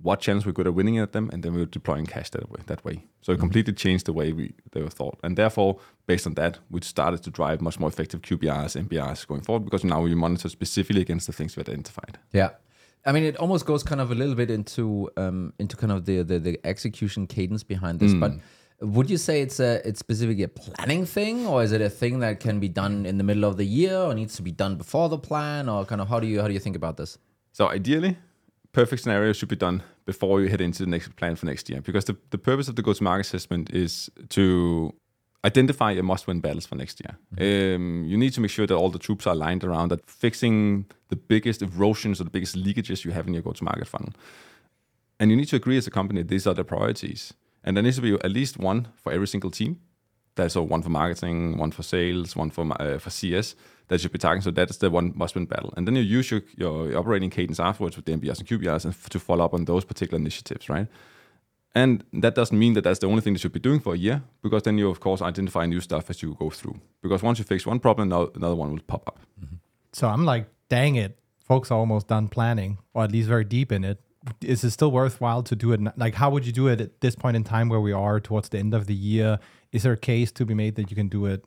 what 0.00 0.20
channels 0.20 0.46
we're 0.46 0.52
good 0.52 0.66
at 0.66 0.74
winning 0.74 0.98
at 0.98 1.12
them, 1.12 1.28
and 1.32 1.42
then 1.42 1.54
we 1.54 1.62
are 1.62 1.66
deploying 1.66 2.06
cash 2.06 2.30
that 2.30 2.50
way. 2.50 2.60
That 2.66 2.84
way. 2.84 3.04
So 3.20 3.32
it 3.32 3.34
mm-hmm. 3.34 3.42
completely 3.42 3.72
changed 3.74 4.06
the 4.06 4.12
way 4.12 4.32
we 4.32 4.54
they 4.72 4.82
were 4.82 4.90
thought, 4.90 5.18
and 5.22 5.36
therefore, 5.36 5.78
based 6.06 6.26
on 6.26 6.34
that, 6.34 6.58
we 6.70 6.80
started 6.80 7.22
to 7.24 7.30
drive 7.30 7.60
much 7.60 7.78
more 7.78 7.88
effective 7.88 8.22
QBRs, 8.22 8.76
and 8.76 8.88
MBRs 8.88 9.26
going 9.26 9.42
forward 9.42 9.64
because 9.64 9.84
now 9.84 10.00
we 10.00 10.14
monitor 10.14 10.48
specifically 10.48 11.02
against 11.02 11.26
the 11.26 11.32
things 11.32 11.56
we 11.56 11.60
identified. 11.60 12.18
Yeah. 12.32 12.50
I 13.04 13.12
mean, 13.12 13.24
it 13.24 13.36
almost 13.36 13.66
goes 13.66 13.82
kind 13.82 14.00
of 14.00 14.10
a 14.10 14.14
little 14.14 14.34
bit 14.34 14.50
into 14.50 15.10
um, 15.16 15.52
into 15.58 15.76
kind 15.76 15.92
of 15.92 16.04
the, 16.04 16.22
the, 16.22 16.38
the 16.38 16.60
execution 16.64 17.26
cadence 17.26 17.62
behind 17.62 17.98
this, 17.98 18.12
mm. 18.12 18.20
but 18.20 18.32
would 18.80 19.08
you 19.10 19.16
say 19.16 19.42
it's 19.42 19.60
a 19.60 19.86
it's 19.86 20.00
specifically 20.00 20.42
a 20.42 20.48
planning 20.48 21.06
thing, 21.06 21.46
or 21.46 21.62
is 21.62 21.72
it 21.72 21.80
a 21.80 21.90
thing 21.90 22.20
that 22.20 22.40
can 22.40 22.60
be 22.60 22.68
done 22.68 23.06
in 23.06 23.18
the 23.18 23.24
middle 23.24 23.44
of 23.44 23.56
the 23.56 23.64
year, 23.64 23.96
or 23.96 24.14
needs 24.14 24.36
to 24.36 24.42
be 24.42 24.52
done 24.52 24.76
before 24.76 25.08
the 25.08 25.18
plan, 25.18 25.68
or 25.68 25.84
kind 25.84 26.00
of 26.00 26.08
how 26.08 26.20
do 26.20 26.26
you 26.26 26.40
how 26.40 26.46
do 26.46 26.52
you 26.52 26.60
think 26.60 26.76
about 26.76 26.96
this? 26.96 27.18
So 27.52 27.68
ideally, 27.68 28.18
perfect 28.72 29.02
scenario 29.02 29.32
should 29.32 29.48
be 29.48 29.56
done 29.56 29.82
before 30.04 30.40
you 30.40 30.48
head 30.48 30.60
into 30.60 30.82
the 30.84 30.90
next 30.90 31.14
plan 31.16 31.36
for 31.36 31.46
next 31.46 31.70
year. 31.70 31.80
Because 31.80 32.04
the, 32.06 32.16
the 32.30 32.38
purpose 32.38 32.68
of 32.68 32.74
the 32.74 32.82
go-to-market 32.82 33.26
assessment 33.26 33.70
is 33.70 34.10
to 34.30 34.92
identify 35.44 35.90
your 35.90 36.04
must-win 36.04 36.40
battles 36.40 36.66
for 36.66 36.76
next 36.76 37.00
year. 37.00 37.16
Mm-hmm. 37.34 37.74
Um, 37.74 38.04
you 38.04 38.16
need 38.16 38.32
to 38.34 38.40
make 38.40 38.50
sure 38.50 38.66
that 38.66 38.74
all 38.74 38.90
the 38.90 38.98
troops 38.98 39.26
are 39.26 39.32
aligned 39.32 39.64
around 39.64 39.90
that, 39.90 40.08
fixing 40.08 40.86
the 41.08 41.16
biggest 41.16 41.62
erosions 41.62 42.20
or 42.20 42.24
the 42.24 42.30
biggest 42.30 42.56
leakages 42.56 43.04
you 43.04 43.10
have 43.10 43.26
in 43.26 43.34
your 43.34 43.42
go-to-market 43.42 43.88
funnel. 43.88 44.12
And 45.18 45.30
you 45.30 45.36
need 45.36 45.48
to 45.48 45.56
agree 45.56 45.76
as 45.76 45.86
a 45.86 45.90
company 45.90 46.22
these 46.22 46.46
are 46.46 46.54
the 46.54 46.64
priorities. 46.64 47.34
And 47.64 47.76
there 47.76 47.82
needs 47.82 47.96
to 47.96 48.02
be 48.02 48.14
at 48.14 48.30
least 48.30 48.58
one 48.58 48.88
for 48.96 49.12
every 49.12 49.28
single 49.28 49.50
team. 49.50 49.80
There's 50.34 50.54
so 50.54 50.62
one 50.62 50.82
for 50.82 50.88
marketing, 50.88 51.58
one 51.58 51.70
for 51.70 51.82
sales, 51.82 52.34
one 52.34 52.50
for 52.50 52.66
uh, 52.80 52.98
for 52.98 53.10
CS 53.10 53.54
that 53.88 54.00
should 54.00 54.12
be 54.12 54.18
targeting. 54.18 54.42
So 54.42 54.50
that 54.52 54.70
is 54.70 54.78
the 54.78 54.90
one 54.90 55.12
must-win 55.14 55.46
battle. 55.46 55.74
And 55.76 55.86
then 55.86 55.94
you 55.96 56.02
use 56.02 56.30
your, 56.30 56.42
your 56.56 56.96
operating 56.96 57.30
cadence 57.30 57.60
afterwards 57.60 57.96
with 57.96 58.06
the 58.06 58.12
MBRs 58.12 58.38
and 58.38 58.48
QBRs 58.48 58.84
and 58.84 58.94
f- 58.94 59.10
to 59.10 59.18
follow 59.18 59.44
up 59.44 59.52
on 59.52 59.66
those 59.66 59.84
particular 59.84 60.18
initiatives, 60.18 60.68
right? 60.68 60.88
And 61.74 62.04
that 62.12 62.34
doesn't 62.34 62.58
mean 62.58 62.74
that 62.74 62.84
that's 62.84 62.98
the 62.98 63.06
only 63.06 63.22
thing 63.22 63.32
they 63.32 63.38
should 63.38 63.52
be 63.52 63.60
doing 63.60 63.80
for 63.80 63.94
a 63.94 63.96
year, 63.96 64.22
because 64.42 64.62
then 64.64 64.76
you, 64.76 64.90
of 64.90 65.00
course, 65.00 65.22
identify 65.22 65.64
new 65.64 65.80
stuff 65.80 66.10
as 66.10 66.22
you 66.22 66.36
go 66.38 66.50
through. 66.50 66.78
Because 67.02 67.22
once 67.22 67.38
you 67.38 67.44
fix 67.44 67.66
one 67.66 67.80
problem, 67.80 68.12
another 68.12 68.54
one 68.54 68.72
will 68.72 68.80
pop 68.86 69.08
up. 69.08 69.18
Mm-hmm. 69.42 69.56
So 69.92 70.08
I'm 70.08 70.24
like, 70.26 70.48
dang 70.68 70.96
it, 70.96 71.18
folks 71.38 71.70
are 71.70 71.78
almost 71.78 72.08
done 72.08 72.28
planning, 72.28 72.78
or 72.92 73.04
at 73.04 73.12
least 73.12 73.28
very 73.28 73.44
deep 73.44 73.72
in 73.72 73.84
it. 73.84 74.00
Is 74.42 74.62
it 74.64 74.70
still 74.70 74.92
worthwhile 74.92 75.42
to 75.44 75.56
do 75.56 75.72
it? 75.72 75.80
Like, 75.96 76.14
how 76.14 76.30
would 76.30 76.46
you 76.46 76.52
do 76.52 76.68
it 76.68 76.80
at 76.80 77.00
this 77.00 77.16
point 77.16 77.36
in 77.36 77.44
time 77.44 77.68
where 77.68 77.80
we 77.80 77.92
are 77.92 78.20
towards 78.20 78.50
the 78.50 78.58
end 78.58 78.74
of 78.74 78.86
the 78.86 78.94
year? 78.94 79.38
Is 79.72 79.82
there 79.82 79.94
a 79.94 79.96
case 79.96 80.30
to 80.32 80.44
be 80.44 80.54
made 80.54 80.76
that 80.76 80.90
you 80.90 80.94
can 80.94 81.08
do 81.08 81.26
it 81.26 81.44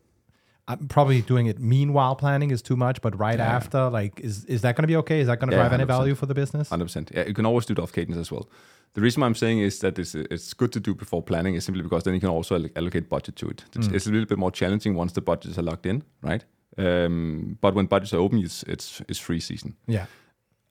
I'm 0.67 0.87
probably 0.87 1.21
doing 1.21 1.45
it 1.45 1.59
meanwhile 1.59 2.15
planning 2.15 2.49
is 2.49 2.61
too 2.61 2.75
much, 2.75 3.01
but 3.01 3.17
right 3.19 3.37
yeah. 3.37 3.55
after, 3.55 3.89
like, 3.89 4.19
is 4.19 4.45
is 4.45 4.61
that 4.61 4.75
going 4.75 4.83
to 4.83 4.87
be 4.87 4.95
okay? 4.97 5.19
Is 5.19 5.27
that 5.27 5.39
going 5.39 5.51
to 5.51 5.55
yeah, 5.55 5.61
drive 5.61 5.71
100%. 5.71 5.81
any 5.81 5.85
value 5.85 6.15
for 6.15 6.25
the 6.25 6.33
business? 6.33 6.69
Hundred 6.69 6.85
percent. 6.85 7.11
Yeah, 7.13 7.27
you 7.27 7.33
can 7.33 7.45
always 7.45 7.65
do 7.65 7.73
it 7.73 7.79
off 7.79 7.93
cadence 7.93 8.17
as 8.17 8.31
well. 8.31 8.49
The 8.95 9.01
reason 9.01 9.21
why 9.21 9.27
I'm 9.27 9.35
saying 9.35 9.59
is 9.59 9.79
that 9.79 9.99
it's, 9.99 10.15
it's 10.15 10.53
good 10.53 10.71
to 10.71 10.79
do 10.79 10.95
before 10.95 11.21
planning 11.21 11.55
is 11.55 11.65
simply 11.65 11.83
because 11.83 12.03
then 12.03 12.13
you 12.13 12.19
can 12.19 12.29
also 12.29 12.63
allocate 12.75 13.09
budget 13.09 13.35
to 13.35 13.49
it. 13.49 13.65
It's, 13.75 13.89
mm. 13.89 13.93
it's 13.93 14.07
a 14.07 14.09
little 14.09 14.25
bit 14.25 14.37
more 14.37 14.51
challenging 14.51 14.95
once 14.95 15.11
the 15.11 15.21
budgets 15.21 15.57
are 15.57 15.63
locked 15.63 15.85
in, 15.85 16.03
right? 16.21 16.45
Um, 16.77 17.57
but 17.61 17.75
when 17.75 17.87
budgets 17.87 18.13
are 18.13 18.19
open, 18.19 18.39
it's 18.39 18.63
it's 18.63 19.01
it's 19.07 19.19
free 19.19 19.39
season. 19.39 19.75
Yeah. 19.85 20.05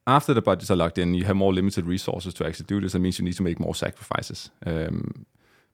After 0.06 0.34
the 0.34 0.42
budgets 0.42 0.70
are 0.70 0.76
locked 0.76 0.98
in, 0.98 1.14
you 1.14 1.24
have 1.24 1.36
more 1.36 1.52
limited 1.52 1.86
resources 1.86 2.34
to 2.34 2.46
actually 2.46 2.66
do 2.66 2.80
this. 2.80 2.92
That 2.92 2.98
means 2.98 3.18
you 3.18 3.24
need 3.24 3.36
to 3.36 3.42
make 3.42 3.60
more 3.60 3.74
sacrifices. 3.74 4.50
Um, 4.66 5.26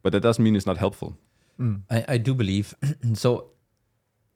but 0.02 0.12
that 0.12 0.20
doesn't 0.20 0.42
mean 0.42 0.54
it's 0.56 0.66
not 0.66 0.76
helpful. 0.76 1.16
I, 1.90 2.04
I 2.08 2.18
do 2.18 2.34
believe 2.34 2.74
so. 3.14 3.46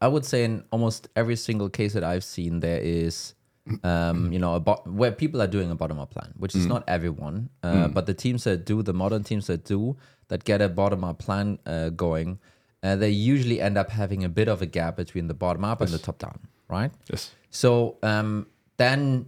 I 0.01 0.09
would 0.09 0.25
say 0.25 0.45
in 0.45 0.65
almost 0.71 1.09
every 1.17 1.37
single 1.37 1.69
case 1.69 1.93
that 1.95 2.05
I've 2.05 2.25
seen, 2.25 2.61
there 2.61 2.81
is, 2.83 3.35
um, 3.83 4.33
you 4.33 4.39
know, 4.39 4.55
a 4.57 4.61
bo- 4.61 4.83
where 4.85 5.13
people 5.13 5.41
are 5.41 5.47
doing 5.47 5.71
a 5.71 5.75
bottom 5.75 5.99
up 5.99 6.11
plan, 6.11 6.35
which 6.37 6.55
is 6.55 6.67
not 6.67 6.85
everyone, 6.89 7.49
uh, 7.63 7.89
but 7.89 8.07
the 8.07 8.15
teams 8.15 8.45
that 8.45 8.67
do, 8.67 8.83
the 8.83 8.93
modern 8.93 9.23
teams 9.25 9.47
that 9.47 9.65
do, 9.65 9.97
that 10.29 10.45
get 10.45 10.61
a 10.61 10.69
bottom 10.69 11.05
up 11.05 11.19
plan 11.19 11.59
uh, 11.67 11.89
going, 11.91 12.39
uh, 12.83 12.97
they 12.97 13.09
usually 13.11 13.61
end 13.61 13.79
up 13.79 13.91
having 13.91 14.25
a 14.25 14.29
bit 14.29 14.49
of 14.49 14.61
a 14.61 14.67
gap 14.67 14.97
between 14.97 15.27
the 15.29 15.35
bottom 15.35 15.65
up 15.65 15.81
and 15.81 15.91
the 15.91 15.99
top 15.99 16.19
down, 16.19 16.39
right? 16.69 16.91
Yes. 17.11 17.33
So 17.51 17.97
um, 18.03 18.47
then, 18.77 19.27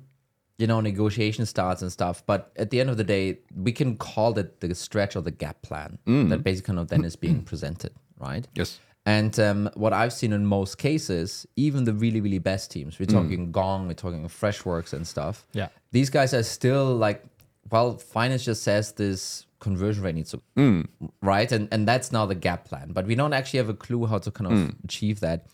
you 0.58 0.66
know, 0.66 0.80
negotiation 0.80 1.46
starts 1.46 1.80
and 1.80 1.90
stuff. 1.90 2.23
But 2.26 2.52
at 2.56 2.68
the 2.70 2.80
end 2.80 2.90
of 2.90 2.99
the 2.99 3.04
day, 3.04 3.38
we 3.54 3.73
can 3.73 3.96
call 3.96 4.38
it 4.38 4.61
the 4.61 4.75
stretch 4.75 5.16
or 5.16 5.23
the 5.23 5.30
gap 5.30 5.62
plan 5.62 5.99
that 6.28 6.42
basically 6.44 6.66
kind 6.66 6.78
of 6.80 6.88
then 6.88 7.04
is 7.04 7.16
being 7.16 7.42
presented, 7.42 7.92
right? 8.18 8.46
Yes. 8.54 8.80
And 9.06 9.38
um, 9.38 9.70
what 9.75 9.92
I've 9.92 10.12
seen 10.12 10.32
in 10.32 10.44
most 10.44 10.78
cases, 10.78 11.46
even 11.54 11.84
the 11.84 11.94
really, 11.94 12.20
really 12.20 12.40
best 12.40 12.72
teams, 12.72 12.98
we're 12.98 13.06
mm. 13.06 13.12
talking 13.12 13.52
Gong, 13.52 13.86
we're 13.86 13.94
talking 13.94 14.26
Freshworks 14.26 14.92
and 14.92 15.06
stuff. 15.06 15.46
Yeah. 15.52 15.68
These 15.92 16.10
guys 16.10 16.34
are 16.34 16.42
still 16.42 16.94
like, 16.96 17.25
well, 17.70 17.96
finance 17.96 18.44
just 18.44 18.64
says 18.64 18.92
this 18.92 19.46
conversion 19.60 20.02
rate 20.02 20.16
needs 20.16 20.32
to, 20.32 20.42
mm. 20.56 20.86
right? 21.22 21.50
And 21.52 21.68
and 21.70 21.86
that's 21.86 22.10
now 22.10 22.26
the 22.26 22.34
gap 22.34 22.64
plan. 22.64 22.90
But 22.92 23.06
we 23.06 23.14
don't 23.14 23.32
actually 23.32 23.58
have 23.58 23.68
a 23.68 23.75
clue 23.75 24.06
how 24.06 24.18
to 24.18 24.30
kind 24.30 24.52
of 24.52 24.58
mm. 24.58 24.84
achieve 24.84 25.20
that. 25.20 25.46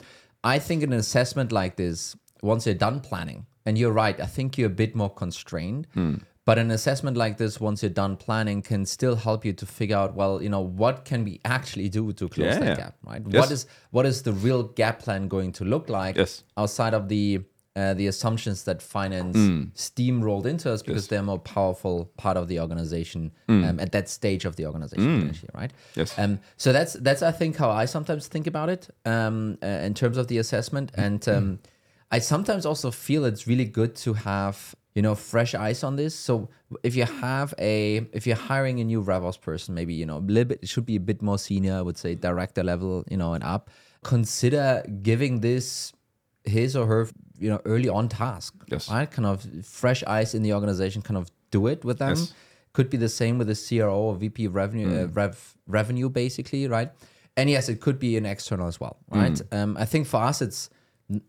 I 0.42 0.58
think 0.58 0.82
in 0.82 0.92
an 0.92 0.98
assessment 0.98 1.52
like 1.52 1.76
this, 1.76 2.16
once 2.42 2.66
you're 2.66 2.74
done 2.74 3.00
planning, 3.00 3.46
and 3.64 3.78
you're 3.78 3.92
right, 3.92 4.18
I 4.20 4.26
think 4.26 4.58
you're 4.58 4.66
a 4.66 4.70
bit 4.70 4.94
more 4.94 5.10
constrained. 5.10 5.86
But 6.44 6.58
an 6.58 6.72
assessment 6.72 7.16
like 7.16 7.36
this, 7.38 7.60
once 7.60 7.82
you're 7.84 7.90
done 7.90 8.16
planning, 8.16 8.62
can 8.62 8.84
still 8.84 9.14
help 9.14 9.44
you 9.44 9.52
to 9.52 9.64
figure 9.64 9.96
out, 9.96 10.14
well, 10.16 10.42
you 10.42 10.48
know, 10.48 10.60
what 10.60 11.04
can 11.04 11.22
we 11.24 11.40
actually 11.44 11.88
do 11.88 12.12
to 12.14 12.28
close 12.28 12.54
Yeah. 12.54 12.58
that 12.58 12.76
gap, 12.76 12.94
right? 13.06 13.22
Yes. 13.24 13.40
What 13.40 13.50
is 13.52 13.66
what 13.90 14.06
is 14.06 14.22
the 14.22 14.32
real 14.32 14.64
gap 14.64 14.98
plan 14.98 15.28
going 15.28 15.52
to 15.52 15.64
look 15.64 15.88
like 15.88 16.16
Yes. 16.16 16.42
outside 16.56 16.94
of 16.94 17.08
the 17.08 17.42
uh, 17.74 17.94
the 17.94 18.06
assumptions 18.06 18.64
that 18.64 18.82
finance 18.82 19.38
steamrolled 19.74 20.44
into 20.46 20.70
us 20.70 20.82
because 20.82 21.08
they're 21.08 21.20
a 21.20 21.22
more 21.22 21.38
powerful 21.38 22.10
part 22.18 22.36
of 22.36 22.46
the 22.48 22.60
organization 22.60 23.32
um, 23.48 23.80
at 23.80 23.92
that 23.92 24.08
stage 24.10 24.44
of 24.44 24.56
the 24.56 24.66
organization, 24.66 25.20
potentially, 25.20 25.48
right? 25.54 25.72
Yes. 25.94 26.18
Um, 26.18 26.38
so 26.58 26.72
that's 26.72 26.92
that's 26.94 27.22
I 27.22 27.32
think 27.32 27.56
how 27.56 27.70
I 27.70 27.86
sometimes 27.86 28.26
think 28.28 28.46
about 28.46 28.68
it 28.68 28.88
um, 29.06 29.56
uh, 29.62 29.66
in 29.66 29.94
terms 29.94 30.16
of 30.18 30.26
the 30.28 30.38
assessment, 30.38 30.90
and 30.94 31.26
um, 31.28 31.58
I 32.10 32.18
sometimes 32.18 32.66
also 32.66 32.90
feel 32.90 33.24
it's 33.24 33.46
really 33.46 33.64
good 33.64 33.94
to 34.04 34.12
have 34.14 34.74
you 34.94 35.02
know 35.02 35.14
fresh 35.14 35.54
eyes 35.54 35.82
on 35.84 35.96
this. 35.96 36.14
So 36.14 36.48
if 36.82 36.94
you 36.94 37.04
have 37.04 37.54
a 37.58 38.06
if 38.12 38.26
you're 38.26 38.36
hiring 38.36 38.80
a 38.80 38.84
new 38.84 39.02
RevOps 39.02 39.40
person, 39.40 39.74
maybe 39.74 39.94
you 39.94 40.06
know 40.06 40.18
a 40.18 40.24
little 40.34 40.44
bit 40.44 40.58
it 40.62 40.68
should 40.68 40.86
be 40.86 40.96
a 40.96 41.00
bit 41.00 41.22
more 41.22 41.38
senior. 41.38 41.74
I 41.76 41.82
would 41.82 41.98
say 41.98 42.14
director 42.14 42.62
level, 42.62 43.04
you 43.10 43.16
know, 43.16 43.34
and 43.34 43.42
up. 43.44 43.70
Consider 44.04 44.82
giving 45.02 45.40
this 45.40 45.92
his 46.44 46.76
or 46.76 46.86
her 46.86 47.08
you 47.38 47.48
know 47.48 47.60
early 47.64 47.88
on 47.88 48.08
task 48.08 48.54
Yes. 48.66 48.90
right 48.90 49.08
kind 49.10 49.26
of 49.26 49.46
fresh 49.64 50.02
eyes 50.04 50.34
in 50.34 50.42
the 50.42 50.52
organization 50.52 51.00
kind 51.00 51.16
of 51.16 51.30
do 51.52 51.68
it 51.68 51.84
with 51.84 51.98
them 51.98 52.10
Yes. 52.10 52.32
could 52.72 52.90
be 52.90 52.96
the 52.96 53.08
same 53.08 53.38
with 53.38 53.46
the 53.46 53.54
CRO 53.54 53.96
or 54.08 54.14
VP 54.16 54.48
revenue, 54.48 54.90
uh, 55.04 55.06
rev, 55.08 55.54
revenue 55.66 56.08
basically, 56.08 56.66
right? 56.66 56.90
And 57.36 57.48
yes, 57.48 57.68
it 57.68 57.80
could 57.80 57.98
be 57.98 58.16
an 58.16 58.26
external 58.26 58.66
as 58.66 58.78
well, 58.80 58.96
right? 59.08 59.40
Um, 59.52 59.76
I 59.78 59.84
think 59.84 60.06
for 60.06 60.20
us, 60.22 60.42
it's 60.42 60.68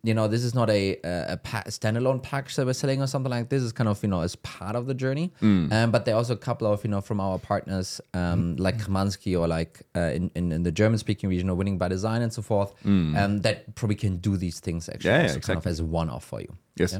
you 0.03 0.13
know 0.13 0.27
this 0.27 0.43
is 0.43 0.53
not 0.53 0.69
a 0.69 0.97
a, 1.03 1.33
a 1.33 1.37
standalone 1.69 2.21
package 2.21 2.55
that 2.57 2.65
we're 2.65 2.73
selling 2.73 3.01
or 3.01 3.07
something 3.07 3.29
like 3.31 3.49
this. 3.49 3.63
It's 3.63 3.71
kind 3.71 3.87
of 3.89 4.01
you 4.03 4.09
know 4.09 4.21
as 4.21 4.35
part 4.37 4.75
of 4.75 4.85
the 4.87 4.93
journey. 4.93 5.31
Um, 5.41 5.91
but 5.91 6.05
there 6.05 6.15
are 6.15 6.17
also 6.17 6.33
a 6.33 6.37
couple 6.47 6.67
of 6.71 6.83
you 6.83 6.89
know 6.89 7.01
from 7.01 7.19
our 7.19 7.37
partners 7.39 8.01
um, 8.13 8.55
like 8.57 8.77
Kamansky 8.77 9.39
or 9.39 9.47
like 9.47 9.81
uh, 9.95 10.11
in, 10.17 10.31
in 10.35 10.51
in 10.51 10.63
the 10.63 10.71
German 10.71 10.97
speaking 10.97 11.29
region 11.29 11.49
or 11.49 11.55
Winning 11.55 11.77
by 11.77 11.87
Design 11.87 12.21
and 12.21 12.31
so 12.31 12.41
forth. 12.41 12.73
Um, 12.85 13.41
that 13.41 13.75
probably 13.75 13.95
can 13.95 14.17
do 14.17 14.37
these 14.37 14.59
things 14.59 14.89
actually, 14.89 15.11
Yeah, 15.11 15.21
yeah, 15.23 15.27
also 15.27 15.39
kind 15.39 15.57
of 15.57 15.67
as 15.67 15.79
a 15.79 15.85
one 15.85 16.09
off 16.09 16.25
for 16.25 16.39
you. 16.41 16.51
Yes, 16.75 16.99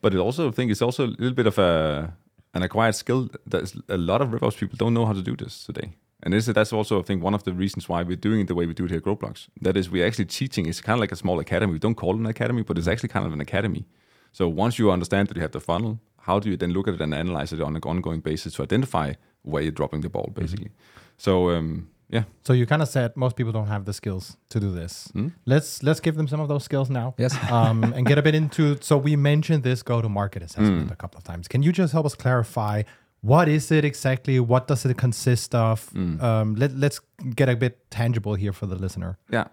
but 0.00 0.14
it 0.14 0.18
also 0.18 0.48
I 0.48 0.52
think 0.52 0.70
it's 0.70 0.82
also 0.82 1.04
a 1.06 1.12
little 1.22 1.34
bit 1.34 1.46
of 1.46 1.58
a 1.58 2.12
an 2.54 2.62
acquired 2.62 2.94
skill. 2.94 3.28
That 3.46 3.72
a 3.88 3.96
lot 3.96 4.20
of 4.22 4.28
RevOps 4.30 4.56
people 4.58 4.76
don't 4.76 4.94
know 4.94 5.06
how 5.06 5.12
to 5.12 5.22
do 5.22 5.36
this 5.36 5.64
today, 5.64 5.88
and 6.22 6.34
this, 6.34 6.46
that's 6.46 6.72
also 6.72 6.98
I 7.00 7.02
think 7.02 7.22
one 7.22 7.34
of 7.34 7.44
the 7.44 7.52
reasons 7.52 7.88
why 7.88 8.02
we're 8.02 8.16
doing 8.16 8.40
it 8.40 8.48
the 8.48 8.54
way 8.54 8.66
we 8.66 8.74
do 8.74 8.84
it 8.84 8.90
here 8.90 8.98
at 8.98 9.04
Growblocks. 9.04 9.48
That 9.60 9.76
is, 9.76 9.88
we're 9.90 10.06
actually 10.06 10.26
teaching. 10.26 10.66
It's 10.66 10.80
kind 10.80 10.96
of 10.96 11.00
like 11.00 11.12
a 11.12 11.16
small 11.16 11.38
academy. 11.38 11.72
We 11.72 11.78
don't 11.78 11.94
call 11.94 12.14
it 12.14 12.18
an 12.18 12.26
academy, 12.26 12.62
but 12.62 12.76
it's 12.78 12.88
actually 12.88 13.10
kind 13.10 13.26
of 13.26 13.32
an 13.32 13.40
academy. 13.40 13.86
So 14.32 14.48
once 14.48 14.78
you 14.78 14.90
understand 14.90 15.28
that 15.28 15.36
you 15.36 15.42
have 15.42 15.52
the 15.52 15.60
funnel, 15.60 16.00
how 16.20 16.38
do 16.38 16.50
you 16.50 16.56
then 16.56 16.72
look 16.72 16.88
at 16.88 16.94
it 16.94 17.00
and 17.00 17.14
analyze 17.14 17.52
it 17.52 17.60
on 17.60 17.76
an 17.76 17.82
ongoing 17.84 18.20
basis 18.20 18.54
to 18.54 18.62
identify 18.62 19.14
where 19.42 19.62
you're 19.62 19.72
dropping 19.72 20.00
the 20.02 20.10
ball, 20.10 20.30
basically? 20.34 20.70
So 21.16 21.50
um, 21.50 21.88
yeah, 22.10 22.24
So 22.42 22.54
you 22.54 22.64
kind 22.66 22.80
of 22.80 22.88
said 22.88 23.16
most 23.16 23.36
people 23.36 23.52
don't 23.52 23.66
have 23.66 23.84
the 23.84 23.92
skills 23.92 24.36
to 24.48 24.58
do 24.58 24.70
this. 24.72 25.12
Let's 25.44 25.82
let's 25.82 26.00
give 26.00 26.16
them 26.16 26.26
some 26.26 26.40
of 26.40 26.48
those 26.48 26.64
skills 26.64 26.88
now. 26.88 27.14
Yes. 27.18 27.36
um, 27.50 27.84
and 27.84 28.06
get 28.06 28.18
a 28.18 28.22
bit 28.22 28.34
into. 28.34 28.78
So 28.80 28.96
we 28.96 29.14
mentioned 29.14 29.62
this 29.62 29.82
go-to-market 29.82 30.42
assessment 30.42 30.90
a 30.90 30.96
couple 30.96 31.18
of 31.18 31.24
times. 31.24 31.48
Can 31.48 31.62
you 31.62 31.70
just 31.70 31.92
help 31.92 32.06
us 32.06 32.14
clarify 32.14 32.82
what 33.20 33.48
is 33.48 33.70
it 33.70 33.84
exactly? 33.84 34.40
What 34.40 34.68
does 34.68 34.84
it 34.84 34.96
consist 34.96 35.54
of? 35.54 35.90
Um, 35.94 36.54
let 36.54 36.72
Let's 36.76 37.00
get 37.34 37.48
a 37.48 37.56
bit 37.56 37.90
tangible 37.90 38.34
here 38.34 38.52
for 38.52 38.66
the 38.66 38.76
listener. 38.76 39.18
Yeah. 39.30 39.48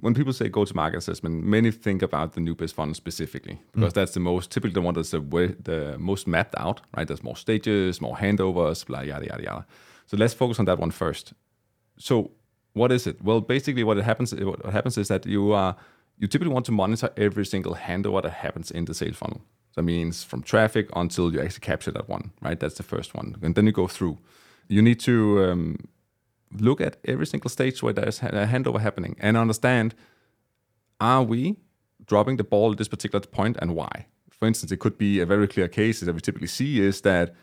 When 0.00 0.14
people 0.14 0.32
say 0.32 0.48
go 0.48 0.64
to 0.64 0.74
market 0.74 0.96
assessment, 0.96 1.44
many 1.44 1.70
think 1.70 2.00
about 2.00 2.32
the 2.32 2.40
new 2.40 2.54
biz 2.54 2.72
funnel 2.72 2.94
specifically 2.94 3.60
because 3.74 3.92
that's 3.92 4.12
the 4.12 4.20
most 4.20 4.50
typically 4.50 4.72
the 4.72 4.80
one 4.80 4.94
that's 4.94 5.10
the, 5.10 5.20
way, 5.20 5.48
the 5.48 5.98
most 5.98 6.26
mapped 6.26 6.54
out, 6.56 6.80
right? 6.96 7.06
There's 7.06 7.22
more 7.22 7.36
stages, 7.36 8.00
more 8.00 8.16
handovers, 8.16 8.86
blah, 8.86 9.02
yada, 9.02 9.26
yada, 9.26 9.42
yada. 9.42 9.66
So 10.06 10.16
let's 10.16 10.32
focus 10.32 10.58
on 10.58 10.64
that 10.64 10.78
one 10.78 10.92
first. 10.92 11.34
So 11.98 12.30
what 12.72 12.90
is 12.90 13.06
it? 13.06 13.22
Well, 13.22 13.42
basically 13.42 13.84
what 13.84 13.98
it 13.98 14.04
happens 14.04 14.34
what 14.34 14.64
happens 14.72 14.96
is 14.96 15.08
that 15.08 15.26
you 15.26 15.52
are 15.52 15.76
you 16.18 16.26
typically 16.26 16.54
want 16.54 16.64
to 16.66 16.72
monitor 16.72 17.10
every 17.16 17.44
single 17.44 17.74
handover 17.74 18.22
that 18.22 18.32
happens 18.32 18.70
in 18.70 18.86
the 18.86 18.94
sales 18.94 19.16
funnel. 19.16 19.42
That 19.74 19.82
means 19.82 20.22
from 20.22 20.42
traffic 20.42 20.88
until 20.94 21.32
you 21.32 21.40
actually 21.40 21.60
capture 21.60 21.90
that 21.92 22.08
one, 22.08 22.32
right? 22.40 22.58
That's 22.58 22.74
the 22.74 22.82
first 22.82 23.14
one. 23.14 23.36
And 23.42 23.54
then 23.54 23.66
you 23.66 23.72
go 23.72 23.88
through. 23.88 24.18
You 24.68 24.82
need 24.82 25.00
to 25.00 25.44
um, 25.44 25.88
look 26.58 26.80
at 26.80 26.98
every 27.04 27.26
single 27.26 27.50
stage 27.50 27.82
where 27.82 27.92
there's 27.92 28.22
a 28.22 28.46
handover 28.46 28.80
happening 28.80 29.16
and 29.18 29.36
understand 29.36 29.94
are 31.00 31.22
we 31.22 31.56
dropping 32.06 32.36
the 32.36 32.44
ball 32.44 32.72
at 32.72 32.78
this 32.78 32.88
particular 32.88 33.24
point 33.24 33.56
and 33.60 33.74
why? 33.74 34.06
For 34.30 34.46
instance, 34.46 34.72
it 34.72 34.78
could 34.78 34.98
be 34.98 35.20
a 35.20 35.26
very 35.26 35.48
clear 35.48 35.68
case 35.68 36.00
that 36.00 36.14
we 36.14 36.20
typically 36.20 36.48
see 36.48 36.80
is 36.80 37.00
that 37.02 37.34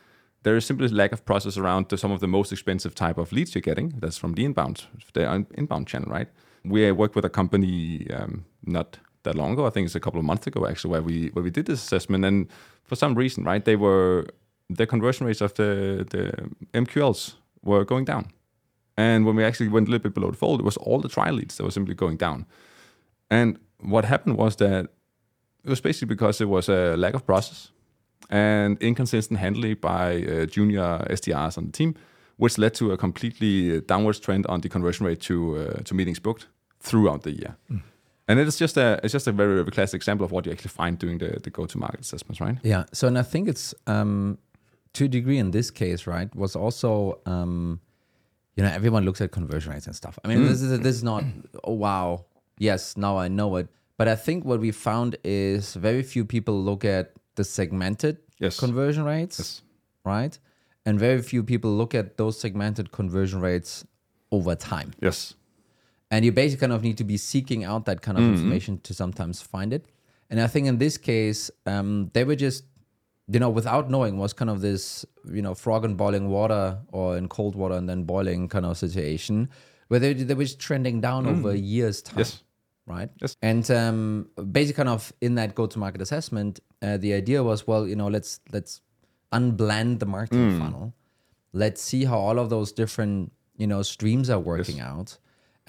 there 0.44 0.56
is 0.56 0.66
simply 0.66 0.88
a 0.88 0.90
lack 0.90 1.12
of 1.12 1.26
process 1.26 1.58
around 1.58 1.98
some 1.98 2.12
of 2.12 2.20
the 2.20 2.28
most 2.28 2.52
expensive 2.52 2.96
type 2.96 3.18
of 3.18 3.32
leads 3.32 3.54
you're 3.56 3.62
getting. 3.62 3.94
That's 3.98 4.18
from 4.18 4.34
the 4.34 4.46
inbound, 4.46 4.86
the 5.14 5.46
inbound 5.56 5.88
channel, 5.88 6.10
right? 6.10 6.30
We 6.64 6.90
worked 6.92 7.16
with 7.16 7.26
a 7.26 7.30
company 7.30 8.08
um, 8.12 8.46
not 8.64 9.00
that 9.24 9.36
long 9.36 9.54
ago. 9.54 9.66
I 9.66 9.70
think 9.70 9.86
it's 9.86 9.96
a 9.96 10.00
couple 10.00 10.20
of 10.20 10.26
months 10.26 10.48
ago 10.48 10.66
actually, 10.68 10.92
where 10.92 11.02
we 11.02 11.30
where 11.34 11.44
we 11.44 11.52
did 11.52 11.66
this 11.66 11.84
assessment, 11.84 12.26
and 12.26 12.48
for 12.84 12.96
some 12.96 13.16
reason, 13.16 13.44
right, 13.44 13.64
they 13.64 13.76
were 13.76 14.28
the 14.70 14.86
conversion 14.86 15.28
rates 15.28 15.42
of 15.42 15.54
the 15.54 16.06
the 16.10 16.50
MQLs 16.74 17.36
were 17.64 17.86
going 17.86 18.06
down. 18.06 18.32
And 18.98 19.26
when 19.26 19.36
we 19.36 19.46
actually 19.46 19.70
went 19.70 19.88
a 19.88 19.92
little 19.92 20.04
bit 20.04 20.14
below 20.14 20.32
the 20.32 20.38
fold, 20.38 20.60
it 20.60 20.66
was 20.66 20.78
all 20.78 21.00
the 21.00 21.08
trial 21.08 21.34
leads 21.34 21.56
that 21.56 21.64
were 21.64 21.72
simply 21.72 21.96
going 21.96 22.18
down. 22.18 22.46
And 23.30 23.58
what 23.80 24.06
happened 24.06 24.38
was 24.38 24.58
that 24.58 24.90
it 25.64 25.70
was 25.70 25.82
basically 25.82 26.08
because 26.08 26.38
there 26.38 26.48
was 26.48 26.70
a 26.70 26.98
lack 26.98 27.14
of 27.14 27.26
process 27.26 27.72
and 28.30 28.78
inconsistent 28.82 29.40
handling 29.40 29.76
by 29.76 30.24
uh, 30.24 30.46
junior 30.46 31.06
SDRs 31.10 31.58
on 31.58 31.68
the 31.68 31.72
team, 31.72 31.96
which 32.38 32.58
led 32.58 32.74
to 32.76 32.92
a 32.92 32.98
completely 32.98 33.82
downwards 33.82 34.20
trend 34.20 34.46
on 34.48 34.62
the 34.62 34.70
conversion 34.70 35.06
rate 35.06 35.22
to 35.22 35.58
uh, 35.58 35.84
to 35.84 35.94
meetings 35.94 36.20
booked 36.20 36.48
throughout 36.80 37.24
the 37.24 37.32
year. 37.32 37.56
And 38.30 38.40
it 38.40 38.48
is 38.48 38.58
just 38.58 38.78
a 38.78 39.00
it's 39.04 39.12
just 39.12 39.28
a 39.28 39.32
very, 39.32 39.56
very 39.56 39.72
classic 39.72 39.96
example 39.98 40.24
of 40.24 40.32
what 40.32 40.46
you 40.46 40.52
actually 40.52 40.70
find 40.70 40.98
doing 41.00 41.18
the, 41.18 41.40
the 41.44 41.50
go-to-market 41.50 42.00
assessments, 42.02 42.40
right? 42.40 42.58
Yeah. 42.64 42.84
So, 42.94 43.08
and 43.08 43.18
I 43.18 43.24
think 43.24 43.50
it's 43.50 43.74
um, 43.88 44.38
to 44.94 45.06
a 45.06 45.08
degree 45.08 45.40
in 45.40 45.50
this 45.52 45.72
case, 45.72 46.06
right, 46.08 46.34
was 46.36 46.56
also, 46.56 47.20
um, 47.26 47.82
you 48.56 48.64
know, 48.64 48.70
everyone 48.70 49.04
looks 49.04 49.20
at 49.20 49.32
conversion 49.32 49.74
rates 49.74 49.88
and 49.88 49.96
stuff. 49.96 50.20
I 50.24 50.28
mean, 50.28 50.44
this 50.46 50.62
is 50.62 50.80
this 50.80 50.96
is 50.96 51.04
not, 51.04 51.24
oh 51.64 51.74
wow, 51.74 52.26
yes, 52.60 52.96
now 52.96 53.18
I 53.18 53.28
know 53.30 53.56
it. 53.58 53.68
But 53.98 54.08
I 54.08 54.16
think 54.16 54.46
what 54.46 54.60
we 54.62 54.72
found 54.72 55.18
is 55.24 55.74
very 55.76 56.04
few 56.04 56.24
people 56.24 56.56
look 56.64 56.86
at 56.86 57.14
the 57.36 57.44
segmented 57.44 58.18
Yes. 58.38 58.58
conversion 58.60 59.04
rates, 59.04 59.40
Yes. 59.40 59.62
right, 60.06 60.38
and 60.86 61.00
very 61.00 61.22
few 61.22 61.44
people 61.44 61.72
look 61.72 61.94
at 61.96 62.16
those 62.18 62.40
segmented 62.40 62.92
conversion 62.92 63.42
rates 63.42 63.86
over 64.32 64.56
time 64.56 64.94
Yes. 65.02 65.34
And 66.12 66.26
you 66.26 66.32
basically 66.32 66.62
kind 66.62 66.74
of 66.74 66.84
need 66.84 66.98
to 66.98 67.04
be 67.04 67.18
seeking 67.18 67.64
out 67.64 67.86
that 67.86 68.02
kind 68.02 68.18
of 68.18 68.24
information 68.24 68.80
to 68.80 68.94
sometimes 68.94 69.42
find 69.42 69.74
it. 69.74 69.86
And 70.30 70.40
I 70.42 70.48
think 70.48 70.68
in 70.68 70.78
this 70.78 70.98
case, 70.98 71.50
um, 71.66 72.10
they 72.14 72.24
were 72.24 72.36
just, 72.36 72.64
you 73.28 73.40
know, 73.40 73.50
without 73.50 73.90
knowing, 73.90 74.18
was 74.18 74.34
kind 74.34 74.50
of 74.50 74.62
this, 74.62 75.06
you 75.32 75.42
know, 75.42 75.54
frog 75.56 75.86
in 75.86 75.96
boiling 75.96 76.30
water 76.30 76.78
or 76.92 77.18
in 77.18 77.28
cold 77.28 77.56
water 77.56 77.76
and 77.76 77.88
then 77.88 78.04
boiling 78.04 78.48
kind 78.48 78.66
of 78.66 78.78
situation 78.78 79.50
where 79.88 80.00
they, 80.00 80.14
they 80.14 80.34
were 80.34 80.44
just 80.44 80.60
trending 80.60 81.02
down 81.02 81.26
over 81.28 81.52
a 81.52 81.56
year's 81.58 82.02
time. 82.02 82.20
Yes. 82.20 82.44
Right. 82.86 83.10
Yes. 83.22 83.36
And 83.44 83.70
um, 83.70 84.30
basically, 84.52 84.78
kind 84.84 84.90
of 84.90 85.14
in 85.22 85.36
that 85.36 85.54
go 85.54 85.68
to 85.68 85.78
market 85.78 86.02
assessment, 86.02 86.60
uh, 86.82 86.98
the 86.98 87.14
idea 87.14 87.44
was, 87.44 87.68
well, 87.68 87.88
you 87.88 87.96
know, 87.96 88.08
let's 88.08 88.40
let's 88.52 88.82
unblend 89.32 90.00
the 90.00 90.06
marketing 90.08 90.52
Hmm. 90.54 90.60
funnel. 90.60 90.94
Let's 91.54 91.82
see 91.82 92.06
how 92.06 92.18
all 92.18 92.40
of 92.40 92.50
those 92.50 92.72
different 92.72 93.32
you 93.58 93.68
know 93.68 93.82
streams 93.84 94.30
are 94.30 94.40
working 94.40 94.80
out, 94.80 95.18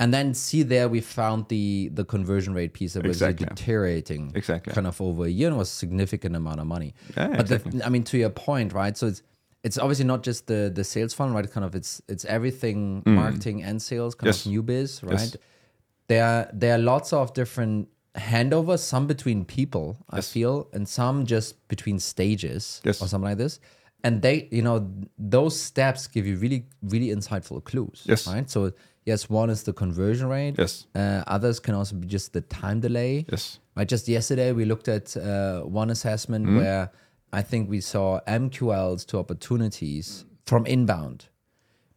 and 0.01 0.13
then 0.15 0.35
see 0.35 0.63
there 0.75 0.89
we 0.89 1.01
found 1.01 1.47
the 1.49 1.91
the 1.99 2.05
conversion 2.15 2.53
rate 2.55 2.73
piece 2.79 2.93
that 2.95 3.05
was 3.07 3.17
Exactly. 3.23 3.47
deteriorating 3.47 4.33
Exactly. 4.35 4.73
kind 4.77 4.87
of 4.87 5.01
over 5.01 5.25
a 5.27 5.29
year 5.39 5.49
and 5.49 5.57
was 5.59 5.69
a 5.69 5.79
significant 5.85 6.35
amount 6.37 6.59
of 6.61 6.67
money. 6.67 6.91
Yeah, 7.17 7.29
but 7.29 7.41
exactly. 7.41 7.71
the, 7.79 7.87
I 7.87 7.89
mean, 7.95 8.05
to 8.11 8.17
your 8.19 8.31
point, 8.49 8.73
right? 8.73 8.97
So 8.97 9.07
it's 9.13 9.23
it's 9.67 9.79
obviously 9.79 10.07
not 10.07 10.21
just 10.23 10.47
the 10.47 10.61
the 10.79 10.85
sales 10.85 11.13
funnel, 11.15 11.35
right? 11.37 11.51
Kind 11.57 11.67
of 11.69 11.75
it's 11.81 11.93
it's 12.13 12.25
everything 12.37 13.03
marketing 13.07 13.63
and 13.69 13.77
sales, 13.91 14.15
kind 14.15 14.27
Mm. 14.29 14.35
Yes. 14.35 14.47
of 14.47 14.53
new 14.53 14.63
biz, 14.63 15.03
right? 15.03 15.13
Yes. 15.21 15.37
There 16.09 16.25
are 16.25 16.49
there 16.61 16.73
are 16.77 16.83
lots 16.95 17.13
of 17.13 17.35
different 17.35 17.89
handovers, 18.17 18.81
some 18.81 19.07
between 19.07 19.45
people, 19.45 19.87
I 20.19 20.21
feel, 20.21 20.69
and 20.73 20.89
some 20.89 21.27
just 21.27 21.49
between 21.69 21.99
stages 22.01 22.81
Yes. 22.85 23.01
or 23.03 23.07
something 23.09 23.29
like 23.31 23.39
this. 23.39 23.61
And 24.03 24.23
they, 24.23 24.49
you 24.51 24.63
know, 24.63 24.77
those 25.19 25.55
steps 25.61 26.09
give 26.09 26.27
you 26.27 26.37
really, 26.37 26.65
really 26.83 27.09
insightful 27.15 27.63
clues. 27.63 28.03
Yes. 28.07 28.27
Right. 28.27 28.49
So 28.51 28.73
yes, 29.07 29.29
one 29.31 29.51
is 29.51 29.63
the 29.63 29.73
conversion 29.73 30.29
rate. 30.29 30.55
Yes. 30.59 30.87
Uh, 30.95 31.23
others 31.27 31.61
can 31.61 31.75
also 31.75 31.97
be 31.97 32.07
just 32.07 32.33
the 32.33 32.41
time 32.43 32.81
delay. 32.81 33.27
Yes. 33.31 33.59
Right. 33.77 33.89
Just 33.89 34.09
yesterday, 34.09 34.53
we 34.53 34.65
looked 34.65 34.89
at 34.89 35.17
uh, 35.17 35.61
one 35.63 35.91
assessment 35.91 36.47
Mm-hmm. 36.47 36.57
where 36.59 36.91
I 37.33 37.43
think 37.43 37.71
we 37.71 37.81
saw 37.81 38.21
MQLs 38.27 39.07
to 39.07 39.19
opportunities 39.19 40.25
from 40.47 40.67
inbound 40.67 41.27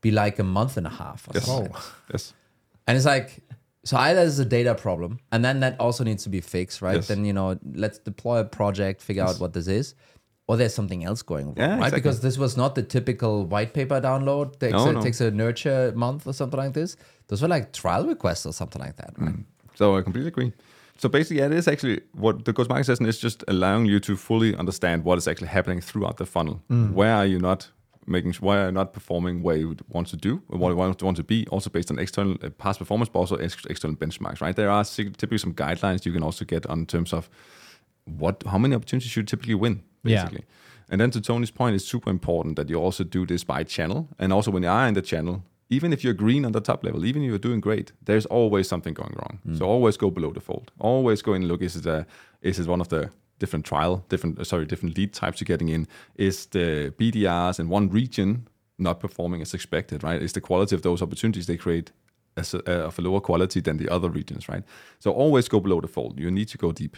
be 0.02 0.12
like 0.12 0.38
a 0.40 0.44
month 0.44 0.78
and 0.78 0.86
a 0.86 0.92
half. 0.92 1.28
Or 1.28 1.32
Yes. 1.34 1.46
something. 1.46 1.76
Yes. 2.12 2.34
And 2.88 2.98
it's 2.98 3.06
like, 3.06 3.40
so 3.86 3.98
either 3.98 4.20
there's 4.22 4.40
a 4.40 4.46
data 4.46 4.76
problem, 4.76 5.20
and 5.32 5.44
then 5.44 5.60
that 5.62 5.80
also 5.80 6.04
needs 6.04 6.24
to 6.24 6.30
be 6.30 6.42
fixed, 6.42 6.82
right? 6.82 6.96
Yes. 6.96 7.08
Then 7.08 7.26
you 7.26 7.34
know, 7.34 7.58
let's 7.74 7.98
deploy 8.00 8.40
a 8.40 8.46
project, 8.46 9.02
figure 9.02 9.24
out 9.24 9.40
what 9.40 9.54
this 9.54 9.68
is, 9.68 9.96
or 10.48 10.58
there's 10.58 10.74
something 10.74 11.04
else 11.06 11.22
going 11.22 11.46
wrong, 11.48 11.56
Yeah, 11.58 11.68
right? 11.70 11.78
exactly. 11.78 12.02
Because 12.02 12.20
this 12.22 12.38
was 12.38 12.58
not 12.58 12.76
the 12.76 12.84
typical 12.84 13.46
white 13.46 13.74
paper 13.74 14.02
download. 14.02 14.60
Takes 14.60 14.74
No, 14.74 14.92
no. 14.92 15.02
takes 15.02 15.22
a 15.22 15.32
nurture 15.32 15.94
month 15.96 16.28
or 16.28 16.34
something 16.34 16.60
like 16.60 16.74
this. 16.74 16.98
Those 17.28 17.42
were 17.42 17.48
like 17.48 17.72
trial 17.72 18.06
requests 18.06 18.46
or 18.46 18.54
something 18.54 18.82
like 18.82 18.98
that, 18.98 19.14
right? 19.18 19.36
So 19.76 19.96
I 19.98 20.02
completely 20.02 20.28
agree. 20.28 20.52
So 20.98 21.10
basically, 21.10 21.38
yeah, 21.40 21.48
it 21.48 21.54
is 21.54 21.68
actually 21.68 22.02
what 22.12 22.46
the 22.46 22.54
go-to-market 22.54 22.86
session 22.86 23.06
is 23.06 23.18
just 23.20 23.44
allowing 23.48 23.86
you 23.88 24.00
to 24.02 24.16
fully 24.16 24.56
understand 24.56 25.04
what 25.06 25.18
is 25.18 25.28
actually 25.28 25.48
happening 25.48 25.82
throughout 25.82 26.18
the 26.18 26.26
funnel. 26.26 26.62
Where 26.70 27.14
are 27.16 27.26
you 27.26 27.40
not 27.40 27.72
making? 28.06 28.34
Why 28.34 28.58
are 28.62 28.66
you 28.66 28.72
not 28.74 28.92
performing 28.94 29.42
where 29.44 29.56
you 29.56 29.70
would 29.70 29.82
want 29.90 30.08
to 30.10 30.18
do, 30.18 30.42
or 30.50 30.60
what 30.60 30.70
you 30.70 30.76
want, 31.06 31.18
to 31.18 31.24
be? 31.24 31.48
Also 31.48 31.70
based 31.70 31.90
on 31.90 31.98
external 32.00 32.36
uh, 32.44 32.50
past 32.50 32.78
performance, 32.80 33.10
but 33.10 33.20
also 33.20 33.38
ex- 33.38 33.66
external 33.70 33.96
benchmarks. 33.96 34.42
Right? 34.42 34.56
There 34.56 34.70
are 34.70 34.84
typically 34.84 35.38
some 35.40 35.54
guidelines 35.54 36.06
you 36.06 36.12
can 36.14 36.22
also 36.24 36.46
get 36.46 36.66
on 36.68 36.86
terms 36.86 37.12
of 37.14 37.30
what 38.06 38.44
how 38.46 38.58
many 38.58 38.76
opportunities 38.76 39.10
should 39.10 39.22
you 39.22 39.26
typically 39.26 39.56
win, 39.56 39.82
Yeah. 40.04 40.24
basically. 40.24 40.46
And 40.90 41.00
then 41.02 41.12
to 41.12 41.22
Toni's 41.22 41.52
point, 41.52 41.76
it's 41.76 41.86
super 41.86 42.10
important 42.10 42.56
that 42.56 42.70
you 42.70 42.76
also 42.76 43.04
do 43.04 43.26
this 43.26 43.44
by 43.44 43.64
channel. 43.64 44.10
And 44.20 44.32
also 44.34 44.52
when 44.52 44.64
you 44.64 44.70
are 44.70 44.88
in 44.88 44.94
the 44.94 45.02
channel, 45.02 45.44
even 45.70 45.94
if 45.94 46.04
you're 46.04 46.14
green 46.14 46.46
on 46.46 46.52
the 46.52 46.62
top 46.62 46.84
level, 46.84 47.06
even 47.06 47.24
if 47.24 47.30
you're 47.30 47.40
doing 47.40 47.62
great, 47.62 47.94
there's 48.06 48.26
always 48.28 48.68
something 48.68 48.94
going 48.94 49.16
wrong. 49.18 49.40
So 49.58 49.66
always 49.66 49.98
go 49.98 50.12
below 50.12 50.32
the 50.32 50.42
fold. 50.42 50.72
Always 50.80 51.22
go 51.22 51.34
and 51.34 51.48
look, 51.48 51.62
is 51.62 51.76
it 51.76 51.86
a, 51.86 52.06
is 52.42 52.60
it 52.60 52.68
one 52.68 52.82
of 52.82 52.90
the 52.90 53.10
different 53.40 53.66
trial, 53.66 54.06
different 54.10 54.40
uh, 54.40 54.44
sorry, 54.44 54.66
different 54.66 54.98
lead 54.98 55.14
types 55.14 55.42
you're 55.42 55.46
getting 55.46 55.70
in? 55.70 55.88
Is 56.16 56.46
the 56.48 56.94
BDRs 57.00 57.60
in 57.60 57.70
one 57.70 57.90
region 57.90 58.48
not 58.78 59.00
performing 59.00 59.42
as 59.42 59.54
expected, 59.54 60.04
right? 60.04 60.22
Is 60.22 60.34
the 60.34 60.42
quality 60.42 60.76
of 60.76 60.82
those 60.82 61.02
opportunities 61.02 61.46
they 61.48 61.58
create 61.58 61.92
as 62.38 62.54
a, 62.54 62.60
uh, 62.68 62.88
of 62.88 63.00
a 63.00 63.02
lower 63.02 63.22
quality 63.22 63.62
than 63.62 63.78
the 63.78 63.90
other 63.90 64.10
regions, 64.10 64.50
right? 64.50 64.64
So 65.00 65.12
always 65.12 65.48
go 65.48 65.60
below 65.60 65.82
the 65.82 65.88
fold. 65.88 66.20
You 66.20 66.30
need 66.32 66.50
to 66.50 66.58
go 66.58 66.72
deep. 66.72 66.98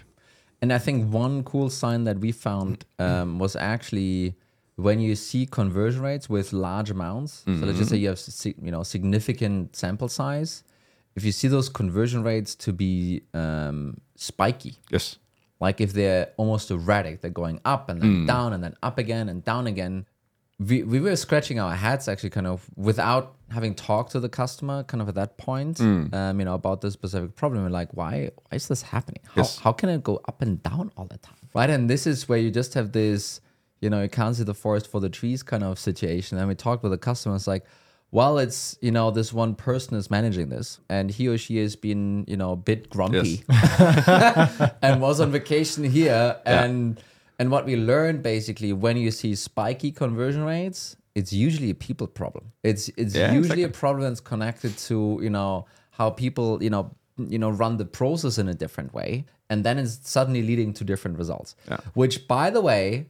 And 0.62 0.72
I 0.74 0.78
think 0.78 1.12
one 1.14 1.44
cool 1.44 1.70
sign 1.70 2.06
that 2.06 2.20
we 2.20 2.32
found 2.32 2.86
um, 3.00 3.40
was 3.40 3.56
actually 3.56 4.36
when 4.78 5.00
you 5.00 5.16
see 5.16 5.46
conversion 5.46 6.02
rates 6.02 6.30
with 6.30 6.52
large 6.54 6.90
amounts. 6.90 7.44
So 7.46 7.52
let's 7.66 7.78
just 7.78 7.90
say 7.92 7.98
you 7.98 8.10
have 8.10 8.22
you 8.62 8.72
know 8.72 8.84
significant 8.84 9.76
sample 9.76 10.08
size. 10.10 10.64
If 11.16 11.24
you 11.24 11.32
see 11.32 11.48
those 11.48 11.70
conversion 11.70 12.24
rates 12.24 12.56
to 12.56 12.74
be 12.74 13.22
um, 13.34 14.02
spiky, 14.16 14.76
Yes. 14.90 15.18
like 15.62 15.80
if 15.80 15.94
they're 15.94 16.32
almost 16.36 16.72
erratic, 16.72 17.22
they're 17.22 17.32
going 17.32 17.62
up 17.64 17.90
and 17.90 18.02
then 18.02 18.26
down 18.26 18.52
and 18.54 18.62
then 18.64 18.76
up 18.84 18.98
again 18.98 19.30
and 19.30 19.44
down 19.44 19.68
again. 19.68 20.06
We, 20.58 20.84
we 20.84 21.02
were 21.02 21.16
scratching 21.18 21.60
our 21.60 21.76
heads 21.76 22.08
actually 22.08 22.30
kind 22.30 22.48
of 22.48 22.66
without 22.78 23.36
having 23.52 23.76
talked 23.76 24.12
to 24.14 24.22
the 24.22 24.30
customer 24.30 24.84
kind 24.84 25.02
of 25.02 25.10
at 25.10 25.16
that 25.16 25.38
point 25.38 25.82
um, 25.82 26.40
you 26.40 26.46
know 26.46 26.54
about 26.54 26.80
this 26.82 26.94
specific 26.94 27.36
problem. 27.36 27.64
We're 27.64 27.70
like 27.70 27.90
why 27.94 28.32
why 28.50 28.56
is 28.56 28.68
this 28.70 28.82
happening? 28.82 29.22
How, 29.26 29.42
Yes. 29.42 29.60
how 29.60 29.74
can 29.74 29.90
it 29.90 30.02
go 30.04 30.22
up 30.30 30.42
and 30.42 30.64
down 30.64 30.92
all 30.96 31.06
the 31.06 31.18
time? 31.18 31.36
Right? 31.54 31.70
And 31.70 31.90
this 31.90 32.08
is 32.08 32.30
where 32.30 32.40
you 32.40 32.52
just 32.52 32.74
have 32.74 32.94
this 32.94 33.42
you 33.82 33.90
know 33.90 34.02
you 34.02 34.08
can't 34.10 34.36
see 34.36 34.44
the 34.44 34.54
forest 34.54 34.90
for 34.90 35.02
the 35.02 35.10
trees 35.10 35.44
kind 35.44 35.64
of 35.64 35.78
situation. 35.78 36.38
And 36.38 36.48
we 36.48 36.56
talked 36.56 36.84
with 36.84 36.94
the 36.94 36.98
customers 36.98 37.48
like 37.48 37.66
well 38.12 38.38
it's 38.38 38.78
you 38.82 38.92
know 38.92 39.12
this 39.12 39.34
one 39.34 39.56
person 39.56 39.98
is 39.98 40.10
managing 40.10 40.48
this 40.48 40.80
and 40.90 41.12
he 41.12 41.28
or 41.28 41.38
she 41.38 41.58
has 41.58 41.76
been 41.76 42.24
you 42.28 42.38
know 42.38 42.52
a 42.54 42.56
bit 42.56 42.90
grumpy 42.90 43.44
and 44.82 45.02
was 45.02 45.20
on 45.20 45.32
vacation 45.32 45.84
here 45.84 46.38
and 46.46 47.02
and 47.40 47.52
what 47.52 47.66
we 47.66 47.76
learned 47.76 48.22
basically 48.24 48.72
when 48.74 48.98
you 48.98 49.12
see 49.12 49.36
spiky 49.36 49.92
conversion 49.92 50.44
rates 50.44 50.96
it's 51.16 51.32
usually 51.32 51.70
a 51.70 51.76
people 51.76 52.08
problem 52.08 52.52
it's 52.64 52.90
it's 52.98 53.16
Yeah, 53.16 53.32
usually 53.40 53.64
exactly. 53.64 53.64
a 53.64 53.70
problem 53.70 54.04
that's 54.10 54.22
connected 54.22 54.78
to 54.90 55.20
you 55.22 55.30
know 55.30 55.66
how 55.92 56.10
people 56.10 56.62
you 56.64 56.70
know 56.70 56.92
you 57.18 57.40
know 57.40 57.50
run 57.50 57.78
the 57.78 57.86
process 57.86 58.38
in 58.38 58.48
a 58.50 58.54
different 58.54 58.94
way 58.94 59.26
and 59.50 59.64
then 59.64 59.78
it's 59.78 59.98
suddenly 60.10 60.42
leading 60.42 60.74
to 60.74 60.84
different 60.84 61.18
results 61.18 61.56
Yeah. 61.70 61.78
which 61.94 62.28
by 62.28 62.50
the 62.50 62.62
way 62.62 63.08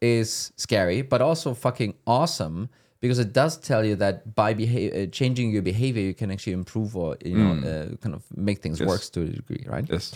is 0.00 0.52
scary 0.56 1.02
but 1.02 1.20
also 1.22 1.54
fucking 1.54 1.94
awesome 2.06 2.68
because 3.00 3.18
it 3.18 3.32
does 3.32 3.58
tell 3.58 3.84
you 3.84 3.96
that 3.96 4.34
by 4.34 4.52
uh, 4.54 5.06
changing 5.18 5.50
your 5.50 5.62
behavior 5.62 6.02
you 6.02 6.14
can 6.14 6.30
actually 6.30 6.54
improve 6.54 6.96
or 6.96 7.16
you 7.24 7.36
know 7.36 7.52
uh, 7.70 7.94
kind 8.02 8.14
of 8.14 8.22
make 8.36 8.58
things 8.62 8.80
Yes. 8.80 8.88
work 8.88 9.02
to 9.14 9.20
a 9.22 9.26
degree 9.26 9.64
right 9.74 9.86
Yes. 9.88 10.14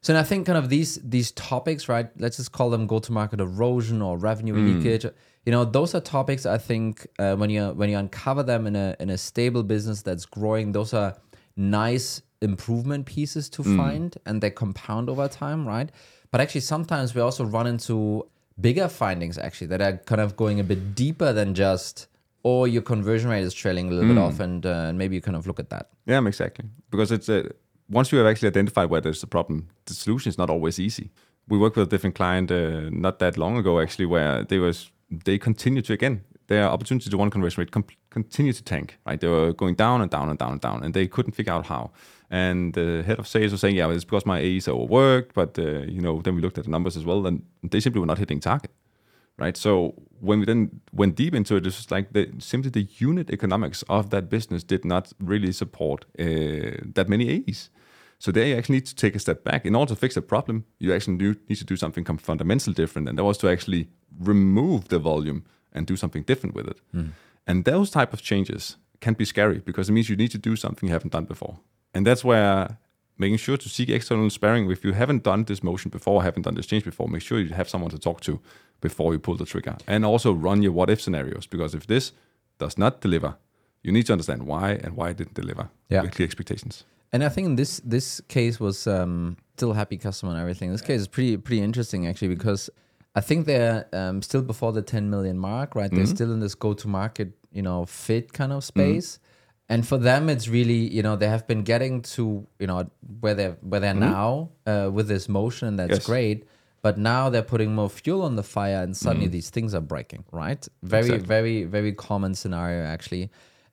So 0.00 0.16
I 0.16 0.22
think 0.22 0.46
kind 0.46 0.58
of 0.58 0.68
these 0.68 0.96
these 1.02 1.32
topics, 1.32 1.88
right? 1.88 2.08
Let's 2.18 2.36
just 2.36 2.52
call 2.52 2.70
them 2.70 2.86
go-to-market 2.86 3.40
erosion 3.40 4.00
or 4.02 4.16
revenue 4.16 4.54
leakage. 4.54 5.04
You 5.44 5.52
know, 5.52 5.64
those 5.64 5.94
are 5.94 6.00
topics 6.00 6.46
I 6.46 6.58
think 6.58 7.06
uh, 7.18 7.34
when 7.36 7.50
you 7.50 7.70
when 7.70 7.90
you 7.90 7.98
uncover 7.98 8.42
them 8.42 8.66
in 8.66 8.76
a 8.76 8.96
in 9.00 9.10
a 9.10 9.18
stable 9.18 9.62
business 9.62 10.02
that's 10.02 10.24
growing, 10.26 10.72
those 10.72 10.94
are 10.94 11.16
nice 11.56 12.22
improvement 12.40 13.06
pieces 13.06 13.48
to 13.50 13.62
find, 13.76 14.16
and 14.26 14.40
they 14.40 14.50
compound 14.50 15.08
over 15.10 15.26
time, 15.26 15.66
right? 15.66 15.90
But 16.30 16.40
actually, 16.40 16.60
sometimes 16.60 17.14
we 17.14 17.20
also 17.20 17.44
run 17.44 17.66
into 17.66 18.26
bigger 18.60 18.88
findings 18.88 19.38
actually 19.38 19.68
that 19.68 19.80
are 19.80 19.96
kind 19.98 20.20
of 20.20 20.36
going 20.36 20.60
a 20.60 20.64
bit 20.64 20.94
deeper 20.94 21.32
than 21.32 21.54
just. 21.54 22.06
Or 22.44 22.68
your 22.68 22.82
conversion 22.82 23.28
rate 23.30 23.42
is 23.42 23.52
trailing 23.52 23.88
a 23.88 23.90
little 23.90 24.08
bit 24.08 24.16
off, 24.16 24.38
and 24.38 24.64
uh, 24.64 24.92
maybe 24.94 25.16
you 25.16 25.20
kind 25.20 25.36
of 25.36 25.46
look 25.48 25.58
at 25.58 25.70
that. 25.70 25.90
Yeah, 26.06 26.24
exactly. 26.24 26.66
Because 26.88 27.10
it's 27.10 27.28
a, 27.28 27.50
once 27.90 28.12
you 28.12 28.18
have 28.18 28.26
actually 28.26 28.48
identified 28.48 28.90
where 28.90 29.00
there's 29.00 29.22
a 29.22 29.26
problem, 29.26 29.68
the 29.86 29.94
solution 29.94 30.28
is 30.28 30.38
not 30.38 30.50
always 30.50 30.78
easy. 30.78 31.10
We 31.48 31.58
worked 31.58 31.76
with 31.76 31.88
a 31.88 31.90
different 31.90 32.14
client 32.14 32.50
uh, 32.50 32.90
not 32.90 33.18
that 33.20 33.38
long 33.38 33.56
ago 33.56 33.80
actually, 33.80 34.06
where 34.06 34.44
they 34.44 34.58
was 34.58 34.90
they 35.10 35.38
continue 35.38 35.82
to 35.82 35.92
again 35.92 36.22
their 36.48 36.64
opportunity 36.64 37.10
to 37.10 37.16
one 37.16 37.30
conversion 37.30 37.60
rate 37.60 37.70
com- 37.70 37.84
continue 38.10 38.52
to 38.52 38.62
tank. 38.62 38.98
Right, 39.06 39.20
they 39.20 39.28
were 39.28 39.52
going 39.52 39.74
down 39.74 40.02
and 40.02 40.10
down 40.10 40.28
and 40.28 40.38
down 40.38 40.52
and 40.52 40.60
down, 40.60 40.82
and 40.84 40.92
they 40.92 41.06
couldn't 41.06 41.32
figure 41.32 41.52
out 41.52 41.66
how. 41.66 41.90
And 42.30 42.74
the 42.74 43.02
head 43.06 43.18
of 43.18 43.26
sales 43.26 43.52
was 43.52 43.62
saying, 43.62 43.76
"Yeah, 43.76 43.90
it's 43.90 44.04
because 44.04 44.26
my 44.26 44.38
AEs 44.38 44.68
are 44.68 44.72
overworked." 44.72 45.34
But 45.34 45.58
uh, 45.58 45.82
you 45.94 46.00
know, 46.02 46.20
then 46.20 46.34
we 46.34 46.42
looked 46.42 46.58
at 46.58 46.64
the 46.64 46.70
numbers 46.70 46.96
as 46.96 47.04
well, 47.04 47.26
and 47.26 47.42
they 47.62 47.80
simply 47.80 48.00
were 48.00 48.06
not 48.06 48.18
hitting 48.18 48.40
target 48.40 48.70
right? 49.38 49.56
So 49.56 49.94
when 50.20 50.40
we 50.40 50.44
then 50.44 50.80
went 50.92 51.14
deep 51.14 51.34
into 51.34 51.56
it, 51.56 51.66
it's 51.66 51.76
just 51.76 51.90
like 51.90 52.12
the, 52.12 52.30
simply 52.38 52.70
the 52.70 52.88
unit 52.98 53.30
economics 53.30 53.82
of 53.88 54.10
that 54.10 54.28
business 54.28 54.64
did 54.64 54.84
not 54.84 55.12
really 55.20 55.52
support 55.52 56.04
uh, 56.18 56.82
that 56.94 57.06
many 57.08 57.44
AEs. 57.48 57.70
So 58.18 58.32
there 58.32 58.46
you 58.46 58.56
actually 58.56 58.76
need 58.76 58.86
to 58.86 58.96
take 58.96 59.14
a 59.14 59.18
step 59.18 59.44
back. 59.44 59.64
In 59.64 59.74
order 59.74 59.90
to 59.90 59.96
fix 59.96 60.14
the 60.14 60.22
problem, 60.22 60.64
you 60.78 60.92
actually 60.92 61.16
need 61.48 61.58
to 61.58 61.64
do 61.64 61.76
something 61.76 62.04
com- 62.04 62.18
fundamental 62.18 62.72
different, 62.72 63.08
and 63.08 63.16
that 63.16 63.24
was 63.24 63.38
to 63.38 63.48
actually 63.48 63.88
remove 64.18 64.88
the 64.88 64.98
volume 64.98 65.44
and 65.72 65.86
do 65.86 65.96
something 65.96 66.24
different 66.24 66.54
with 66.54 66.66
it. 66.66 66.80
Hmm. 66.92 67.08
And 67.46 67.64
those 67.64 67.90
type 67.90 68.12
of 68.12 68.20
changes 68.20 68.76
can 69.00 69.14
be 69.14 69.24
scary 69.24 69.58
because 69.58 69.88
it 69.88 69.92
means 69.92 70.08
you 70.08 70.16
need 70.16 70.32
to 70.32 70.38
do 70.38 70.56
something 70.56 70.88
you 70.88 70.92
haven't 70.92 71.12
done 71.12 71.24
before. 71.24 71.60
And 71.94 72.06
that's 72.06 72.24
where 72.24 72.78
making 73.16 73.38
sure 73.38 73.56
to 73.56 73.68
seek 73.68 73.88
external 73.88 74.30
sparring. 74.30 74.70
If 74.70 74.84
you 74.84 74.92
haven't 74.92 75.22
done 75.22 75.44
this 75.44 75.62
motion 75.62 75.90
before, 75.90 76.22
haven't 76.22 76.42
done 76.42 76.54
this 76.54 76.66
change 76.66 76.84
before, 76.84 77.08
make 77.08 77.22
sure 77.22 77.40
you 77.40 77.54
have 77.54 77.68
someone 77.68 77.90
to 77.90 77.98
talk 77.98 78.20
to 78.22 78.40
before 78.80 79.12
you 79.12 79.18
pull 79.18 79.36
the 79.36 79.44
trigger. 79.44 79.76
And 79.86 80.04
also 80.04 80.32
run 80.32 80.62
your 80.62 80.72
what 80.72 80.90
if 80.90 81.00
scenarios 81.00 81.46
because 81.46 81.74
if 81.74 81.86
this 81.86 82.12
does 82.58 82.78
not 82.78 83.00
deliver, 83.00 83.36
you 83.82 83.92
need 83.92 84.06
to 84.06 84.12
understand 84.12 84.42
why 84.44 84.72
and 84.72 84.96
why 84.96 85.10
it 85.10 85.16
didn't 85.16 85.34
deliver. 85.34 85.68
Yeah. 85.88 86.02
With 86.02 86.14
clear 86.14 86.26
expectations. 86.26 86.84
And 87.12 87.24
I 87.24 87.28
think 87.28 87.56
this 87.56 87.80
this 87.84 88.20
case 88.28 88.60
was 88.60 88.86
um, 88.86 89.36
still 89.56 89.72
happy 89.72 89.96
customer 89.96 90.32
and 90.32 90.40
everything. 90.40 90.70
This 90.72 90.82
case 90.82 91.00
is 91.00 91.08
pretty 91.08 91.36
pretty 91.36 91.62
interesting 91.62 92.06
actually 92.06 92.28
because 92.28 92.68
I 93.14 93.20
think 93.20 93.46
they're 93.46 93.86
um, 93.92 94.20
still 94.22 94.42
before 94.42 94.72
the 94.72 94.82
10 94.82 95.08
million 95.10 95.38
mark, 95.38 95.74
right? 95.74 95.90
They're 95.90 96.06
still 96.06 96.32
in 96.32 96.40
this 96.40 96.54
go 96.54 96.74
to 96.74 96.86
market, 96.88 97.32
you 97.52 97.62
know, 97.62 97.84
fit 97.86 98.32
kind 98.32 98.52
of 98.52 98.62
space. 98.62 99.18
And 99.70 99.86
for 99.86 99.98
them, 99.98 100.28
it's 100.30 100.48
really 100.48 100.88
you 100.96 101.02
know 101.02 101.16
they 101.16 101.28
have 101.28 101.46
been 101.46 101.62
getting 101.62 102.02
to 102.16 102.46
you 102.58 102.66
know 102.66 102.90
where 103.20 103.34
they're 103.34 103.56
where 103.62 103.80
they're 103.80 103.94
now 103.94 104.50
uh, 104.66 104.90
with 104.92 105.08
this 105.08 105.28
motion, 105.28 105.68
and 105.68 105.78
that's 105.78 105.98
Yes. 106.00 106.06
great. 106.06 106.44
but 106.80 106.96
now 106.96 107.28
they're 107.28 107.42
putting 107.54 107.74
more 107.74 107.90
fuel 107.90 108.22
on 108.22 108.36
the 108.36 108.42
fire 108.56 108.80
and 108.84 108.96
suddenly 108.96 109.26
these 109.28 109.50
things 109.50 109.74
are 109.74 109.80
breaking 109.94 110.22
right 110.42 110.62
very 110.84 111.06
Exactly. 111.14 111.26
very 111.36 111.56
very 111.76 111.92
common 111.92 112.32
scenario 112.42 112.84
actually 112.94 113.24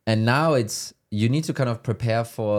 and 0.08 0.26
now 0.26 0.48
it's 0.62 0.78
you 1.12 1.30
need 1.30 1.44
to 1.50 1.54
kind 1.54 1.70
of 1.74 1.78
prepare 1.90 2.24
for 2.24 2.52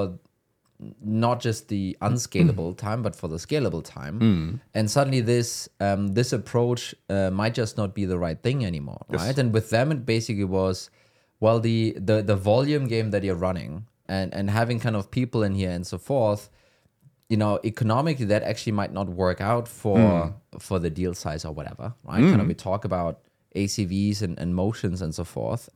not 1.03 1.41
just 1.41 1.69
the 1.69 1.97
unscalable 2.03 2.75
time 2.75 3.03
but 3.03 3.17
for 3.17 3.29
the 3.29 3.37
scalable 3.37 3.83
time. 3.85 4.61
And 4.75 4.91
suddenly 4.91 5.21
this 5.23 5.69
um, 5.81 6.09
this 6.09 6.33
approach 6.33 6.95
uh, 7.09 7.31
might 7.31 7.55
just 7.55 7.77
not 7.77 7.95
be 7.95 8.05
the 8.05 8.19
right 8.19 8.41
thing 8.43 8.65
anymore 8.65 9.03
right? 9.09 9.39
And 9.39 9.53
with 9.55 9.71
them 9.71 9.91
it 9.93 10.05
basically 10.05 10.45
was 10.45 10.91
well 11.41 11.61
the 11.61 11.97
the 11.99 12.23
the 12.23 12.37
volume 12.37 12.87
game 12.89 13.11
that 13.11 13.23
you're 13.25 13.35
running 13.49 13.87
and 14.09 14.33
and 14.35 14.51
having 14.51 14.79
kind 14.81 14.97
of 14.97 15.11
people 15.11 15.43
in 15.43 15.55
here 15.55 15.71
and 15.71 15.87
so 15.87 15.99
forth 15.99 16.51
you 17.29 17.37
know 17.37 17.59
economically 17.65 18.27
that 18.27 18.43
actually 18.43 18.73
might 18.73 18.93
not 18.93 19.09
work 19.09 19.41
out 19.41 19.67
for 19.67 19.99
for 20.59 20.79
the 20.79 20.91
deal 20.91 21.15
size 21.15 21.45
or 21.45 21.53
whatever 21.53 21.95
right? 22.05 22.21
Kind 22.31 22.41
of 22.41 22.47
we 22.47 22.55
talk 22.55 22.85
about 22.85 23.21
acvs 23.55 24.21
and, 24.23 24.39
and 24.39 24.55
motions 24.55 25.01
and 25.03 25.15
so 25.15 25.25
forth 25.25 25.69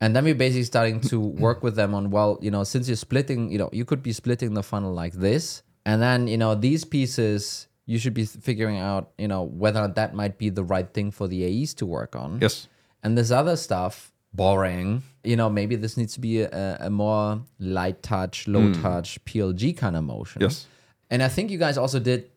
and 0.00 0.14
then 0.14 0.24
we're 0.24 0.34
basically 0.34 0.64
starting 0.64 1.00
to 1.00 1.18
work 1.20 1.62
with 1.62 1.76
them 1.76 1.94
on 1.94 2.10
well 2.10 2.38
you 2.40 2.50
know 2.50 2.64
since 2.64 2.88
you're 2.88 2.96
splitting 2.96 3.50
you 3.50 3.58
know 3.58 3.70
you 3.72 3.84
could 3.84 4.02
be 4.02 4.12
splitting 4.12 4.54
the 4.54 4.62
funnel 4.62 4.92
like 4.92 5.14
this 5.14 5.62
and 5.84 6.02
then 6.02 6.26
you 6.26 6.36
know 6.36 6.54
these 6.54 6.84
pieces 6.84 7.68
you 7.86 7.98
should 7.98 8.14
be 8.14 8.24
figuring 8.24 8.78
out 8.78 9.12
you 9.16 9.28
know 9.28 9.42
whether 9.42 9.86
that 9.88 10.14
might 10.14 10.38
be 10.38 10.50
the 10.50 10.64
right 10.64 10.92
thing 10.92 11.10
for 11.10 11.28
the 11.28 11.44
aes 11.44 11.72
to 11.74 11.86
work 11.86 12.14
on 12.16 12.38
Yes. 12.40 12.68
and 13.02 13.16
this 13.16 13.30
other 13.30 13.56
stuff, 13.56 14.12
boring. 14.32 15.02
You 15.24 15.36
know, 15.36 15.48
maybe 15.50 15.74
this 15.76 15.96
needs 15.96 16.14
to 16.14 16.20
be 16.20 16.42
a, 16.42 16.76
a 16.80 16.90
more 16.90 17.42
light 17.58 18.02
touch, 18.02 18.46
low 18.46 18.72
hmm. 18.72 18.82
touch, 18.82 19.24
PLG 19.24 19.76
kind 19.76 19.96
of 19.96 20.04
motion. 20.04 20.42
Yes. 20.42 20.66
And 21.10 21.22
I 21.22 21.28
think 21.28 21.50
you 21.50 21.58
guys 21.58 21.78
also 21.78 21.98
did 21.98 22.30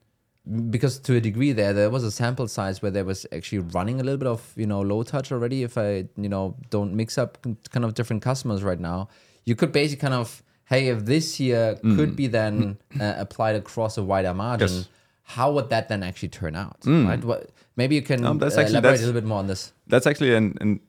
because 0.70 0.98
to 1.00 1.16
a 1.16 1.22
degree 1.22 1.52
there 1.52 1.74
there 1.74 1.90
was 1.90 2.04
a 2.04 2.12
sample 2.12 2.48
size 2.48 2.82
where 2.82 2.92
there 2.92 3.06
was 3.06 3.26
actually 3.32 3.60
running 3.60 4.00
a 4.00 4.04
little 4.04 4.18
bit 4.18 4.28
of 4.28 4.52
you 4.56 4.66
know 4.66 4.82
low 4.82 5.04
touch 5.04 5.32
already 5.32 5.64
if 5.64 5.78
i 5.78 6.06
you 6.18 6.30
know 6.30 6.56
don't 6.70 6.94
mix 6.96 7.18
up 7.18 7.38
kind 7.70 7.86
of 7.86 7.94
different 7.94 8.22
customers 8.24 8.64
right 8.64 8.80
now 8.80 9.08
you 9.46 9.56
could 9.56 9.72
basically 9.72 10.02
kind 10.02 10.14
of 10.14 10.42
hey 10.66 10.88
if 10.88 11.06
this 11.06 11.36
here 11.36 11.76
could 11.96 12.16
be 12.16 12.26
then 12.28 12.78
uh, 13.00 13.14
applied 13.18 13.56
across 13.56 13.98
a 13.98 14.04
wider 14.04 14.34
margin 14.34 14.68
Yes. 14.70 14.90
how 15.24 15.52
would 15.52 15.70
that 15.70 15.88
then 15.90 16.02
actually 16.04 16.30
turn 16.30 16.56
out 16.56 16.78
right 16.86 17.24
what 17.24 17.50
maybe 17.76 17.94
you 17.96 18.02
can 18.02 18.26
Um, 18.26 18.40
that's 18.40 18.58
actually- 18.58 18.74
elaborate 18.78 18.98
a 19.02 19.06
little 19.06 19.22
bit 19.22 19.28
more 19.28 19.40
on 19.40 19.48
this 19.48 19.72
That's 19.88 20.08
actually 20.08 20.34
an, 20.36 20.58
an 20.62 20.80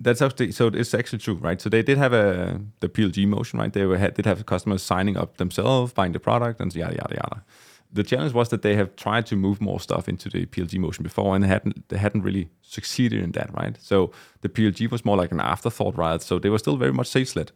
that's 0.00 0.20
actually 0.22 0.50
so 0.52 0.66
it's 0.68 0.92
actually 0.92 1.20
true, 1.20 1.34
right? 1.34 1.60
So 1.60 1.68
they 1.70 1.80
did 1.82 1.98
have 1.98 2.12
a 2.12 2.60
the 2.80 2.88
PLG 2.88 3.28
motion, 3.28 3.60
right? 3.60 3.72
They 3.72 3.86
were 3.86 3.96
had, 3.96 4.14
did 4.14 4.26
have 4.26 4.44
customers 4.44 4.82
signing 4.82 5.16
up 5.16 5.36
themselves, 5.36 5.92
buying 5.92 6.10
the 6.12 6.18
product, 6.18 6.60
and 6.60 6.74
yada 6.74 6.96
yada 6.96 7.14
yada. 7.14 7.44
The 7.92 8.02
challenge 8.02 8.32
was 8.32 8.48
that 8.48 8.62
they 8.62 8.74
have 8.74 8.96
tried 8.96 9.26
to 9.26 9.36
move 9.36 9.60
more 9.60 9.78
stuff 9.78 10.08
into 10.08 10.28
the 10.28 10.46
PLG 10.46 10.78
motion 10.78 11.02
before, 11.02 11.34
and 11.34 11.44
they 11.44 11.48
hadn't 11.48 11.88
they 11.88 11.98
hadn't 11.98 12.22
really 12.22 12.48
succeeded 12.62 13.22
in 13.22 13.32
that, 13.32 13.54
right? 13.54 13.76
So 13.80 14.10
the 14.40 14.48
PLG 14.48 14.90
was 14.90 15.04
more 15.04 15.16
like 15.16 15.32
an 15.32 15.40
afterthought, 15.40 15.96
right? 15.96 16.20
So 16.22 16.38
they 16.38 16.50
were 16.50 16.58
still 16.58 16.76
very 16.76 16.92
much 16.92 17.06
sales 17.06 17.36
led, 17.36 17.52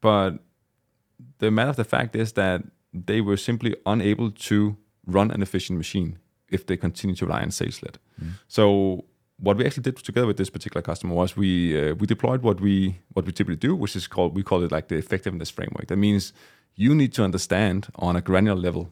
but 0.00 0.38
the 1.38 1.50
matter 1.50 1.70
of 1.70 1.76
the 1.76 1.84
fact 1.84 2.14
is 2.16 2.32
that 2.32 2.62
they 2.92 3.20
were 3.20 3.36
simply 3.36 3.76
unable 3.86 4.30
to 4.30 4.76
run 5.06 5.30
an 5.30 5.42
efficient 5.42 5.78
machine 5.78 6.18
if 6.50 6.66
they 6.66 6.76
continue 6.76 7.16
to 7.16 7.26
rely 7.26 7.42
on 7.42 7.50
sales 7.50 7.82
led. 7.82 7.98
So 8.46 9.04
what 9.38 9.56
we 9.56 9.64
actually 9.64 9.84
did 9.84 9.96
together 9.96 10.26
with 10.26 10.36
this 10.36 10.50
particular 10.50 10.82
customer 10.82 11.14
was 11.14 11.36
we 11.36 11.78
uh, 11.80 11.94
we 11.94 12.06
deployed 12.06 12.42
what 12.42 12.60
we 12.60 12.98
what 13.14 13.24
we 13.24 13.32
typically 13.32 13.56
do, 13.56 13.74
which 13.74 13.96
is 13.96 14.06
called 14.06 14.34
we 14.34 14.42
call 14.42 14.62
it 14.64 14.72
like 14.72 14.88
the 14.88 14.96
effectiveness 14.96 15.50
framework. 15.50 15.86
That 15.86 15.96
means 15.96 16.32
you 16.74 16.94
need 16.94 17.12
to 17.14 17.24
understand 17.24 17.88
on 17.96 18.16
a 18.16 18.20
granular 18.20 18.60
level 18.60 18.90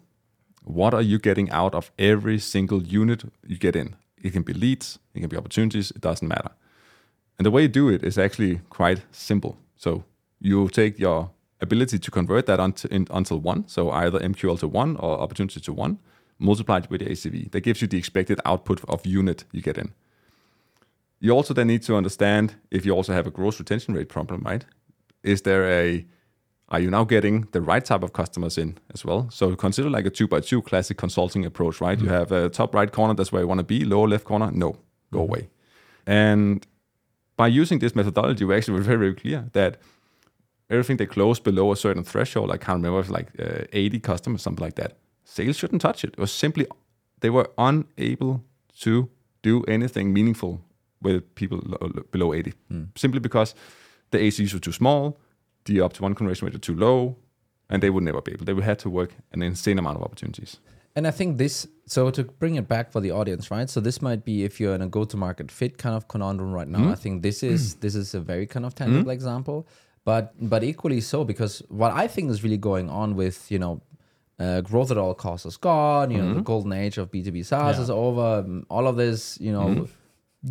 what 0.67 0.93
are 0.93 1.03
you 1.03 1.19
getting 1.19 1.49
out 1.51 1.75
of 1.77 1.93
every 1.97 2.41
single 2.41 2.83
unit 2.83 3.23
you 3.47 3.57
get 3.57 3.77
in. 3.77 3.95
It 4.21 4.33
can 4.33 4.43
be 4.43 4.53
leads, 4.53 4.99
it 5.15 5.21
can 5.21 5.29
be 5.29 5.37
opportunities, 5.37 5.93
it 5.93 6.01
doesn't 6.01 6.27
matter. 6.27 6.51
And 7.39 7.47
the 7.47 7.53
way 7.53 7.63
you 7.63 7.69
do 7.69 7.89
it 7.89 8.03
is 8.03 8.19
actually 8.19 8.61
quite 8.69 9.03
simple. 9.13 9.59
So 9.77 10.05
you 10.41 10.69
take 10.69 10.99
your 10.99 11.31
ability 11.61 12.01
to 12.01 12.11
convert 12.11 12.47
that 12.47 12.59
until, 12.59 13.39
one, 13.39 13.69
so 13.69 13.93
either 13.93 14.19
MQL 14.19 14.59
to 14.59 14.67
one 14.67 14.97
or 14.97 15.21
opportunity 15.21 15.61
to 15.61 15.73
one, 15.73 16.01
multiplied 16.41 16.91
with 16.91 17.01
the 17.01 17.11
ACV. 17.11 17.53
That 17.53 17.61
gives 17.61 17.81
you 17.81 17.87
the 17.87 17.99
expected 17.99 18.41
output 18.45 18.83
of 18.89 19.07
unit 19.07 19.45
you 19.53 19.63
get 19.63 19.79
in. 19.79 19.93
You 21.21 21.31
also 21.31 21.55
then 21.55 21.69
need 21.69 21.83
to 21.83 21.95
understand 21.95 22.57
if 22.73 22.85
you 22.85 22.93
also 22.93 23.13
have 23.13 23.27
a 23.29 23.31
gross 23.31 23.61
retention 23.61 23.95
rate 23.95 24.09
problem, 24.09 24.43
right? 24.43 24.65
Is 25.23 25.43
there 25.43 25.71
a 25.71 26.05
are 26.69 26.81
you 26.81 26.91
now 26.91 27.05
getting 27.05 27.47
the 27.53 27.61
right 27.61 27.85
type 27.85 28.03
of 28.03 28.13
customers 28.13 28.59
in 28.59 28.77
as 28.93 29.05
well? 29.05 29.29
So 29.31 29.55
consider 29.57 29.89
like 29.89 30.07
a 30.07 30.11
two 30.11 30.27
by 30.27 30.41
two 30.41 30.63
classic 30.63 30.97
consulting 30.97 31.45
approach, 31.45 31.81
right? 31.81 31.99
You 31.99 32.09
have 32.09 32.33
a 32.33 32.49
top 32.49 32.75
right 32.75 32.91
corner, 32.91 33.15
that's 33.15 33.31
where 33.33 33.43
you 33.43 33.49
want 33.49 33.59
to 33.61 33.65
be, 33.65 33.85
lower 33.85 34.09
left 34.09 34.25
corner, 34.25 34.51
no, 34.51 34.77
go 35.13 35.21
away. 35.21 35.49
And 36.07 36.67
by 37.37 37.49
using 37.49 37.79
this 37.79 37.95
methodology, 37.95 38.45
we 38.45 38.55
actually 38.57 38.75
were 38.75 38.81
very, 38.85 38.99
very 38.99 39.15
clear 39.15 39.49
that 39.53 39.79
everything 40.69 40.97
they 40.97 41.07
close 41.07 41.39
below 41.39 41.71
a 41.73 41.77
certain 41.77 42.03
threshold, 42.03 42.51
I 42.51 42.57
can't 42.57 42.77
remember, 42.83 43.01
if 43.01 43.11
like 43.11 43.29
uh, 43.39 43.65
80 43.73 44.01
customers, 44.01 44.43
something 44.43 44.65
like 44.65 44.75
that, 44.77 44.97
sales 45.25 45.57
shouldn't 45.57 45.83
touch 45.83 46.03
it. 46.05 46.15
It 46.15 46.19
was 46.19 46.33
simply, 46.33 46.67
they 47.21 47.31
were 47.31 47.49
unable 47.59 48.43
to 48.81 49.09
do 49.43 49.63
anything 49.69 50.13
meaningful 50.13 50.61
with 51.01 51.33
people 51.37 51.61
lo- 51.65 51.79
lo- 51.81 52.03
below 52.11 52.33
80, 52.35 52.55
simply 52.97 53.21
because 53.21 53.55
the 54.11 54.19
ACs 54.19 54.53
were 54.53 54.59
too 54.61 54.73
small, 54.73 55.19
the 55.67 55.81
up 55.81 55.93
to 55.95 56.03
one 56.03 56.15
conversion 56.15 56.47
rate 56.47 56.55
were 56.55 56.59
too 56.59 56.75
low, 56.75 57.17
and 57.69 57.83
they 57.83 57.91
would 57.91 58.05
never 58.05 58.23
be 58.23 58.33
able. 58.33 58.45
They 58.45 58.55
would 58.55 58.65
have 58.65 58.79
to 58.79 58.91
work 58.91 59.11
an 59.33 59.43
insane 59.43 59.79
amount 59.79 59.99
of 59.99 60.03
opportunities. 60.03 60.59
And 60.95 61.07
I 61.07 61.11
think 61.11 61.37
this, 61.37 61.69
so 61.85 62.11
to 62.11 62.25
bring 62.25 62.55
it 62.55 62.67
back 62.67 62.91
for 62.91 63.01
the 63.01 63.11
audience, 63.11 63.51
right? 63.51 63.69
So 63.69 63.81
this 63.81 64.01
might 64.01 64.25
be 64.25 64.45
if 64.45 64.59
you're 64.59 64.75
in 64.75 64.81
a 64.81 64.87
go-to-market 64.87 65.51
fit 65.51 65.77
kind 65.77 65.95
of 65.95 66.09
conundrum 66.09 66.53
right 66.53 66.67
now. 66.67 66.79
Mm-hmm. 66.79 66.93
I 66.93 66.95
think 66.95 67.23
this 67.23 67.43
is 67.43 67.75
this 67.77 67.95
is 67.95 68.15
a 68.15 68.21
very 68.21 68.47
kind 68.47 68.65
of 68.65 68.75
tangible 68.75 69.01
mm-hmm. 69.01 69.11
example, 69.11 69.69
but 70.05 70.33
but 70.41 70.65
equally 70.65 71.03
so 71.03 71.23
because 71.23 71.63
what 71.69 71.93
I 71.93 72.09
think 72.09 72.31
is 72.31 72.43
really 72.43 72.57
going 72.57 72.89
on 72.89 73.15
with 73.15 73.51
you 73.51 73.59
know. 73.59 73.83
Uh, 74.39 74.61
growth 74.61 74.91
at 74.91 74.99
all 74.99 75.15
costs 75.15 75.47
is 75.47 75.57
gone. 75.57 76.11
You 76.11 76.19
know, 76.19 76.29
the 76.29 76.35
mm-hmm. 76.35 76.43
golden 76.43 76.73
age 76.75 76.99
of 76.99 77.11
B2B 77.11 77.47
SaaS 77.47 77.79
is 77.79 77.89
over. 77.89 78.45
All 78.69 78.87
of 78.87 78.97
this, 78.97 79.41
you 79.41 79.51
know, 79.51 79.89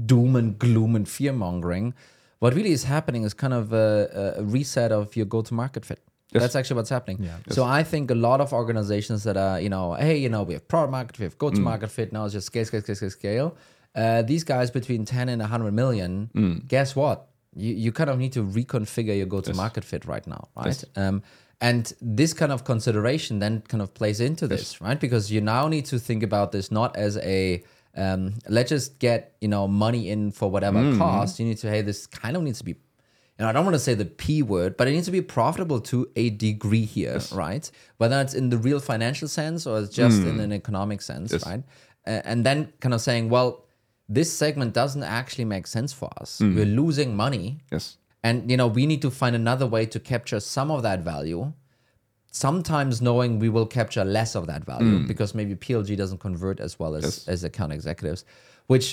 doom 0.07 0.35
and 0.35 0.57
gloom 0.57 0.95
and 0.95 1.07
fear 1.07 1.31
mongering. 1.31 1.93
What 2.39 2.53
really 2.53 2.71
is 2.71 2.83
happening 2.83 3.23
is 3.23 3.33
kind 3.33 3.53
of 3.53 3.73
a, 3.73 4.35
a 4.37 4.43
reset 4.43 4.91
of 4.91 5.15
your 5.15 5.25
go 5.25 5.41
to 5.41 5.53
market 5.53 5.85
fit. 5.85 6.01
Yes. 6.31 6.41
That's 6.41 6.55
actually 6.55 6.75
what's 6.77 6.89
happening. 6.89 7.23
Yeah. 7.23 7.37
So 7.49 7.63
I 7.63 7.83
think 7.83 8.11
a 8.11 8.15
lot 8.15 8.41
of 8.41 8.51
organizations 8.51 9.23
that 9.23 9.37
are, 9.37 9.59
you 9.61 9.69
know, 9.69 9.93
hey, 9.93 10.17
you 10.17 10.27
know, 10.27 10.43
we 10.43 10.53
have 10.53 10.67
product 10.67 10.91
market, 10.91 11.19
we 11.19 11.23
have 11.23 11.37
go 11.37 11.49
to 11.49 11.59
market 11.61 11.91
fit. 11.91 12.11
Now 12.11 12.25
it's 12.25 12.33
just 12.33 12.47
scale, 12.47 12.65
scale, 12.65 12.81
scale, 12.81 12.95
scale, 12.95 13.09
scale. 13.09 13.57
Uh, 13.95 14.21
these 14.21 14.43
guys 14.43 14.69
between 14.69 15.05
10 15.05 15.29
and 15.29 15.39
100 15.39 15.71
million, 15.71 16.29
guess 16.67 16.95
what? 16.95 17.27
You, 17.55 17.73
you 17.73 17.91
kind 17.93 18.09
of 18.09 18.19
need 18.19 18.33
to 18.33 18.43
reconfigure 18.43 19.15
your 19.15 19.27
go 19.27 19.39
to 19.39 19.53
market 19.53 19.85
fit 19.85 20.03
right 20.05 20.25
now, 20.27 20.49
right? 20.57 20.65
Yes. 20.65 20.85
Um, 20.97 21.23
and 21.61 21.93
this 22.01 22.33
kind 22.33 22.51
of 22.51 22.65
consideration 22.65 23.39
then 23.39 23.61
kind 23.61 23.81
of 23.81 23.93
plays 23.93 24.19
into 24.19 24.45
this, 24.47 24.81
right? 24.81 24.99
Because 24.99 25.31
you 25.31 25.39
now 25.39 25.69
need 25.69 25.85
to 25.85 25.99
think 25.99 26.21
about 26.21 26.51
this 26.51 26.69
not 26.69 26.97
as 26.97 27.15
a 27.17 27.63
um, 27.95 28.33
let's 28.47 28.69
just 28.69 28.99
get 28.99 29.35
you 29.41 29.47
know 29.47 29.67
money 29.67 30.09
in 30.09 30.31
for 30.31 30.49
whatever 30.49 30.79
mm-hmm. 30.79 30.97
cost. 30.97 31.39
You 31.39 31.45
need 31.45 31.57
to 31.59 31.69
hey, 31.69 31.81
this 31.81 32.07
kind 32.07 32.35
of 32.35 32.43
needs 32.43 32.59
to 32.59 32.65
be. 32.65 32.71
You 33.37 33.43
know, 33.43 33.49
I 33.49 33.51
don't 33.51 33.65
want 33.65 33.75
to 33.75 33.79
say 33.79 33.93
the 33.95 34.05
P 34.05 34.41
word, 34.43 34.77
but 34.77 34.87
it 34.87 34.91
needs 34.91 35.07
to 35.07 35.11
be 35.11 35.21
profitable 35.21 35.81
to 35.81 36.07
a 36.15 36.29
degree 36.29 36.85
here, 36.85 37.19
right? 37.33 37.69
Whether 37.97 38.21
it's 38.21 38.33
in 38.33 38.49
the 38.49 38.57
real 38.57 38.79
financial 38.79 39.27
sense 39.27 39.67
or 39.67 39.77
it's 39.79 39.93
just 39.93 40.21
in 40.21 40.37
mm. 40.37 40.43
an 40.43 40.53
economic 40.53 41.01
sense, 41.01 41.33
Yes. 41.33 41.45
right? 41.45 41.61
And 42.05 42.45
then 42.45 42.71
kind 42.79 42.93
of 42.93 43.01
saying, 43.01 43.27
well, 43.27 43.65
this 44.07 44.31
segment 44.31 44.73
doesn't 44.73 45.03
actually 45.03 45.43
make 45.43 45.67
sense 45.67 45.91
for 45.91 46.09
us. 46.17 46.39
Mm. 46.39 46.55
We're 46.55 46.65
losing 46.65 47.15
money 47.15 47.59
Yes. 47.71 47.97
and 48.23 48.49
you 48.49 48.55
know 48.55 48.67
we 48.67 48.85
need 48.85 49.01
to 49.01 49.11
find 49.11 49.35
another 49.35 49.67
way 49.67 49.85
to 49.85 49.99
capture 49.99 50.39
some 50.39 50.71
of 50.71 50.83
that 50.83 51.01
value 51.01 51.51
sometimes 52.35 53.01
knowing 53.01 53.39
we 53.39 53.47
will 53.55 53.65
capture 53.65 54.03
less 54.03 54.35
of 54.35 54.45
that 54.47 54.65
value 54.65 54.99
because 55.07 55.33
maybe 55.33 55.55
plg 55.55 55.95
doesn't 55.95 56.19
convert 56.19 56.59
as 56.59 56.77
well 56.77 56.93
as 56.95 57.03
Yes. 57.03 57.27
as 57.33 57.43
account 57.45 57.71
executives 57.71 58.25
which 58.67 58.87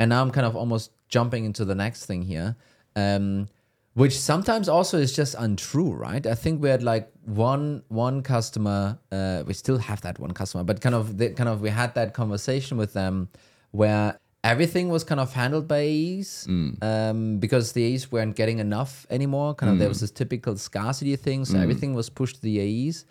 and 0.00 0.08
now 0.08 0.20
i'm 0.22 0.32
kind 0.32 0.46
of 0.50 0.56
almost 0.56 0.90
jumping 1.08 1.44
into 1.44 1.64
the 1.64 1.76
next 1.84 2.06
thing 2.06 2.22
here 2.22 2.56
um 2.96 3.46
which 3.94 4.18
sometimes 4.18 4.68
also 4.68 4.98
is 4.98 5.12
just 5.20 5.32
untrue 5.38 5.92
right 5.92 6.26
i 6.26 6.34
think 6.34 6.60
we 6.60 6.68
had 6.68 6.82
like 6.82 7.06
one 7.24 7.84
one 7.88 8.20
customer 8.34 8.98
uh 9.12 9.44
we 9.46 9.54
still 9.54 9.78
have 9.78 10.00
that 10.00 10.18
one 10.18 10.32
customer 10.32 10.64
but 10.64 10.80
kind 10.80 10.94
of 11.00 11.18
the, 11.18 11.30
kind 11.30 11.48
of 11.48 11.60
we 11.60 11.70
had 11.70 11.94
that 11.94 12.14
conversation 12.14 12.76
with 12.82 12.92
them 12.94 13.28
where 13.70 14.18
everything 14.44 14.88
was 14.88 15.04
kind 15.04 15.20
of 15.20 15.32
handled 15.32 15.66
by 15.68 15.80
AEs 15.80 16.46
um, 16.82 17.38
because 17.38 17.72
the 17.72 17.94
AEs 17.94 18.10
weren't 18.12 18.36
getting 18.36 18.58
enough 18.58 19.06
anymore. 19.10 19.54
Kind 19.54 19.72
of 19.72 19.78
there 19.78 19.88
was 19.88 20.00
this 20.00 20.10
typical 20.10 20.56
scarcity 20.56 21.16
thing, 21.16 21.44
so 21.44 21.58
everything 21.58 21.94
was 21.94 22.08
pushed 22.10 22.36
to 22.36 22.42
the 22.42 22.60
AEs. 22.60 23.04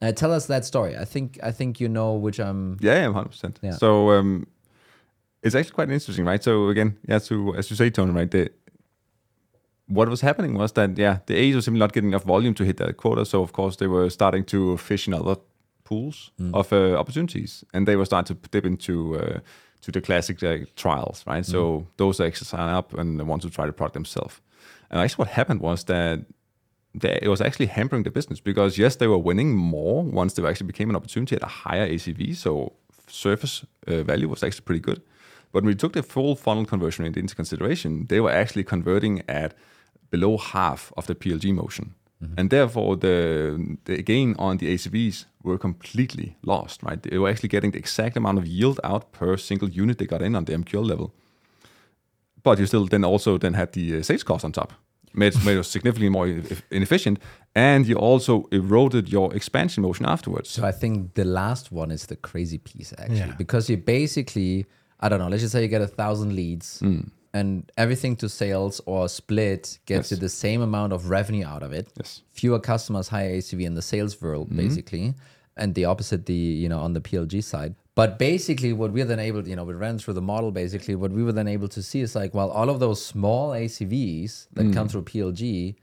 Uh, 0.00 0.10
tell 0.10 0.32
us 0.32 0.46
that 0.46 0.64
story. 0.64 0.96
I 0.96 1.04
think 1.04 1.38
I 1.42 1.52
think 1.52 1.80
you 1.80 1.88
know 1.88 2.14
which 2.14 2.40
I'm. 2.40 2.76
Yeah, 2.80 3.02
yeah, 3.06 3.12
hundred 3.12 3.30
percent. 3.30 3.60
Yeah. 3.62 3.72
So 3.72 4.10
um, 4.10 4.46
it's 5.42 5.54
actually 5.54 5.74
quite 5.74 5.90
interesting, 5.90 6.24
right? 6.24 6.42
So 6.42 6.68
again, 6.68 6.98
yeah, 7.06 7.20
to 7.20 7.54
as 7.54 7.70
you 7.70 7.76
say, 7.76 7.90
Toni, 7.90 8.12
right? 8.12 8.30
The, 8.30 8.50
what 9.86 10.08
was 10.08 10.20
happening 10.20 10.54
was 10.54 10.72
that 10.72 10.98
yeah, 10.98 11.18
the 11.26 11.36
AEs 11.36 11.54
were 11.54 11.62
simply 11.62 11.78
not 11.78 11.92
getting 11.92 12.10
enough 12.10 12.24
volume 12.24 12.54
to 12.54 12.64
hit 12.64 12.78
that 12.78 12.96
quota. 12.96 13.24
So 13.24 13.42
of 13.42 13.52
course 13.52 13.76
they 13.76 13.86
were 13.86 14.10
starting 14.10 14.44
to 14.46 14.76
fish 14.76 15.06
in 15.06 15.14
other 15.14 15.36
pools 15.84 16.32
of 16.54 16.72
uh, 16.72 16.96
opportunities, 16.96 17.64
and 17.72 17.86
they 17.86 17.94
were 17.94 18.04
starting 18.04 18.36
to 18.36 18.48
dip 18.48 18.64
into 18.64 19.16
uh, 19.18 19.38
to 19.82 19.92
the 19.92 20.00
classic 20.00 20.42
uh, 20.42 20.58
trials, 20.76 21.24
right? 21.26 21.44
So 21.44 21.86
those 21.96 22.20
actually 22.20 22.46
sign 22.46 22.68
up 22.68 22.94
and 22.94 23.20
want 23.26 23.42
to 23.42 23.50
try 23.50 23.66
the 23.66 23.72
product 23.72 23.94
themselves. 23.94 24.40
And 24.90 25.00
actually, 25.00 25.22
what 25.24 25.28
happened 25.28 25.60
was 25.60 25.84
that 25.84 26.20
they, 26.94 27.18
it 27.22 27.28
was 27.28 27.40
actually 27.40 27.66
hampering 27.66 28.04
the 28.04 28.10
business 28.10 28.40
because 28.40 28.78
yes, 28.78 28.96
they 28.96 29.06
were 29.06 29.18
winning 29.18 29.54
more 29.54 30.02
once 30.02 30.34
they 30.34 30.46
actually 30.46 30.66
became 30.66 30.90
an 30.90 30.96
opportunity 30.96 31.36
at 31.36 31.42
a 31.42 31.46
higher 31.46 31.88
ACV. 31.88 32.36
So 32.36 32.74
surface 33.08 33.64
uh, 33.86 34.02
value 34.02 34.28
was 34.28 34.42
actually 34.42 34.62
pretty 34.62 34.80
good. 34.80 35.02
But 35.52 35.64
when 35.64 35.66
we 35.66 35.74
took 35.74 35.92
the 35.92 36.02
full 36.02 36.36
funnel 36.36 36.64
conversion 36.64 37.04
rate 37.04 37.16
into 37.16 37.34
consideration, 37.34 38.06
they 38.08 38.20
were 38.20 38.30
actually 38.30 38.64
converting 38.64 39.22
at 39.28 39.54
below 40.10 40.38
half 40.38 40.92
of 40.96 41.06
the 41.06 41.14
PLG 41.14 41.52
motion. 41.54 41.94
And 42.36 42.50
therefore, 42.50 42.96
the, 42.96 43.76
the 43.84 44.02
gain 44.02 44.34
on 44.38 44.58
the 44.58 44.72
ACVs 44.74 45.26
were 45.42 45.58
completely 45.58 46.36
lost, 46.42 46.82
right? 46.82 47.02
They 47.02 47.18
were 47.18 47.28
actually 47.28 47.48
getting 47.48 47.72
the 47.72 47.78
exact 47.78 48.16
amount 48.16 48.38
of 48.38 48.46
yield 48.46 48.78
out 48.84 49.10
per 49.12 49.36
single 49.36 49.68
unit 49.68 49.98
they 49.98 50.06
got 50.06 50.22
in 50.22 50.36
on 50.36 50.44
the 50.44 50.52
MQL 50.52 50.84
level. 50.88 51.12
But 52.42 52.58
you 52.58 52.66
still 52.66 52.86
then 52.86 53.04
also 53.04 53.38
then 53.38 53.54
had 53.54 53.72
the 53.72 53.98
uh, 53.98 54.02
sales 54.02 54.22
cost 54.24 54.44
on 54.44 54.52
top, 54.52 54.72
made, 55.14 55.34
made 55.44 55.58
it 55.58 55.64
significantly 55.64 56.08
more 56.10 56.28
inefficient, 56.70 57.18
and 57.54 57.86
you 57.86 57.96
also 57.96 58.46
eroded 58.52 59.08
your 59.08 59.34
expansion 59.34 59.82
motion 59.82 60.06
afterwards. 60.06 60.48
So 60.50 60.64
I 60.64 60.72
think 60.72 61.14
the 61.14 61.24
last 61.24 61.72
one 61.72 61.90
is 61.90 62.06
the 62.06 62.16
crazy 62.16 62.58
piece 62.58 62.92
actually, 62.98 63.18
Yeah. 63.18 63.34
because 63.38 63.68
you 63.70 63.76
basically, 63.76 64.66
I 65.00 65.08
don't 65.08 65.18
know, 65.18 65.28
let's 65.28 65.42
just 65.42 65.52
say 65.52 65.62
you 65.62 65.68
get 65.68 65.82
a 65.82 65.86
thousand 65.88 66.34
leads, 66.34 66.80
Mm. 66.80 67.10
And 67.34 67.70
everything 67.76 68.14
to 68.16 68.28
sales 68.28 68.80
or 68.86 69.08
split 69.08 69.78
gets 69.86 70.10
you 70.10 70.16
the 70.18 70.28
same 70.28 70.60
amount 70.60 70.92
of 70.92 71.08
revenue 71.08 71.46
out 71.46 71.62
of 71.62 71.72
it. 71.72 71.88
Yes. 71.96 72.22
Fewer 72.30 72.60
customers, 72.60 73.08
higher 73.08 73.36
ACV 73.38 73.64
in 73.64 73.74
the 73.74 73.82
sales 73.82 74.20
world, 74.20 74.48
Mm-hmm. 74.48 74.56
basically, 74.58 75.14
and 75.56 75.74
the 75.74 75.84
opposite, 75.86 76.26
the 76.26 76.34
you 76.34 76.68
know 76.68 76.80
on 76.80 76.92
the 76.92 77.00
PLG 77.00 77.42
side. 77.42 77.74
But 77.94 78.18
basically, 78.18 78.72
what 78.72 78.90
we're 78.92 79.04
then 79.04 79.18
able, 79.20 79.46
you 79.46 79.54
know, 79.56 79.64
we 79.64 79.74
ran 79.74 79.98
through 79.98 80.14
the 80.14 80.22
model. 80.22 80.50
Basically, 80.50 80.94
what 80.94 81.10
we 81.10 81.22
were 81.22 81.32
then 81.32 81.48
able 81.48 81.68
to 81.68 81.82
see 81.82 82.00
is 82.00 82.14
like, 82.14 82.32
well, 82.34 82.50
all 82.50 82.70
of 82.70 82.80
those 82.80 83.04
small 83.04 83.50
ACVs 83.50 84.48
that 84.54 84.66
Mm. 84.66 84.72
come 84.74 84.88
through 84.88 85.02
PLG, 85.02 85.74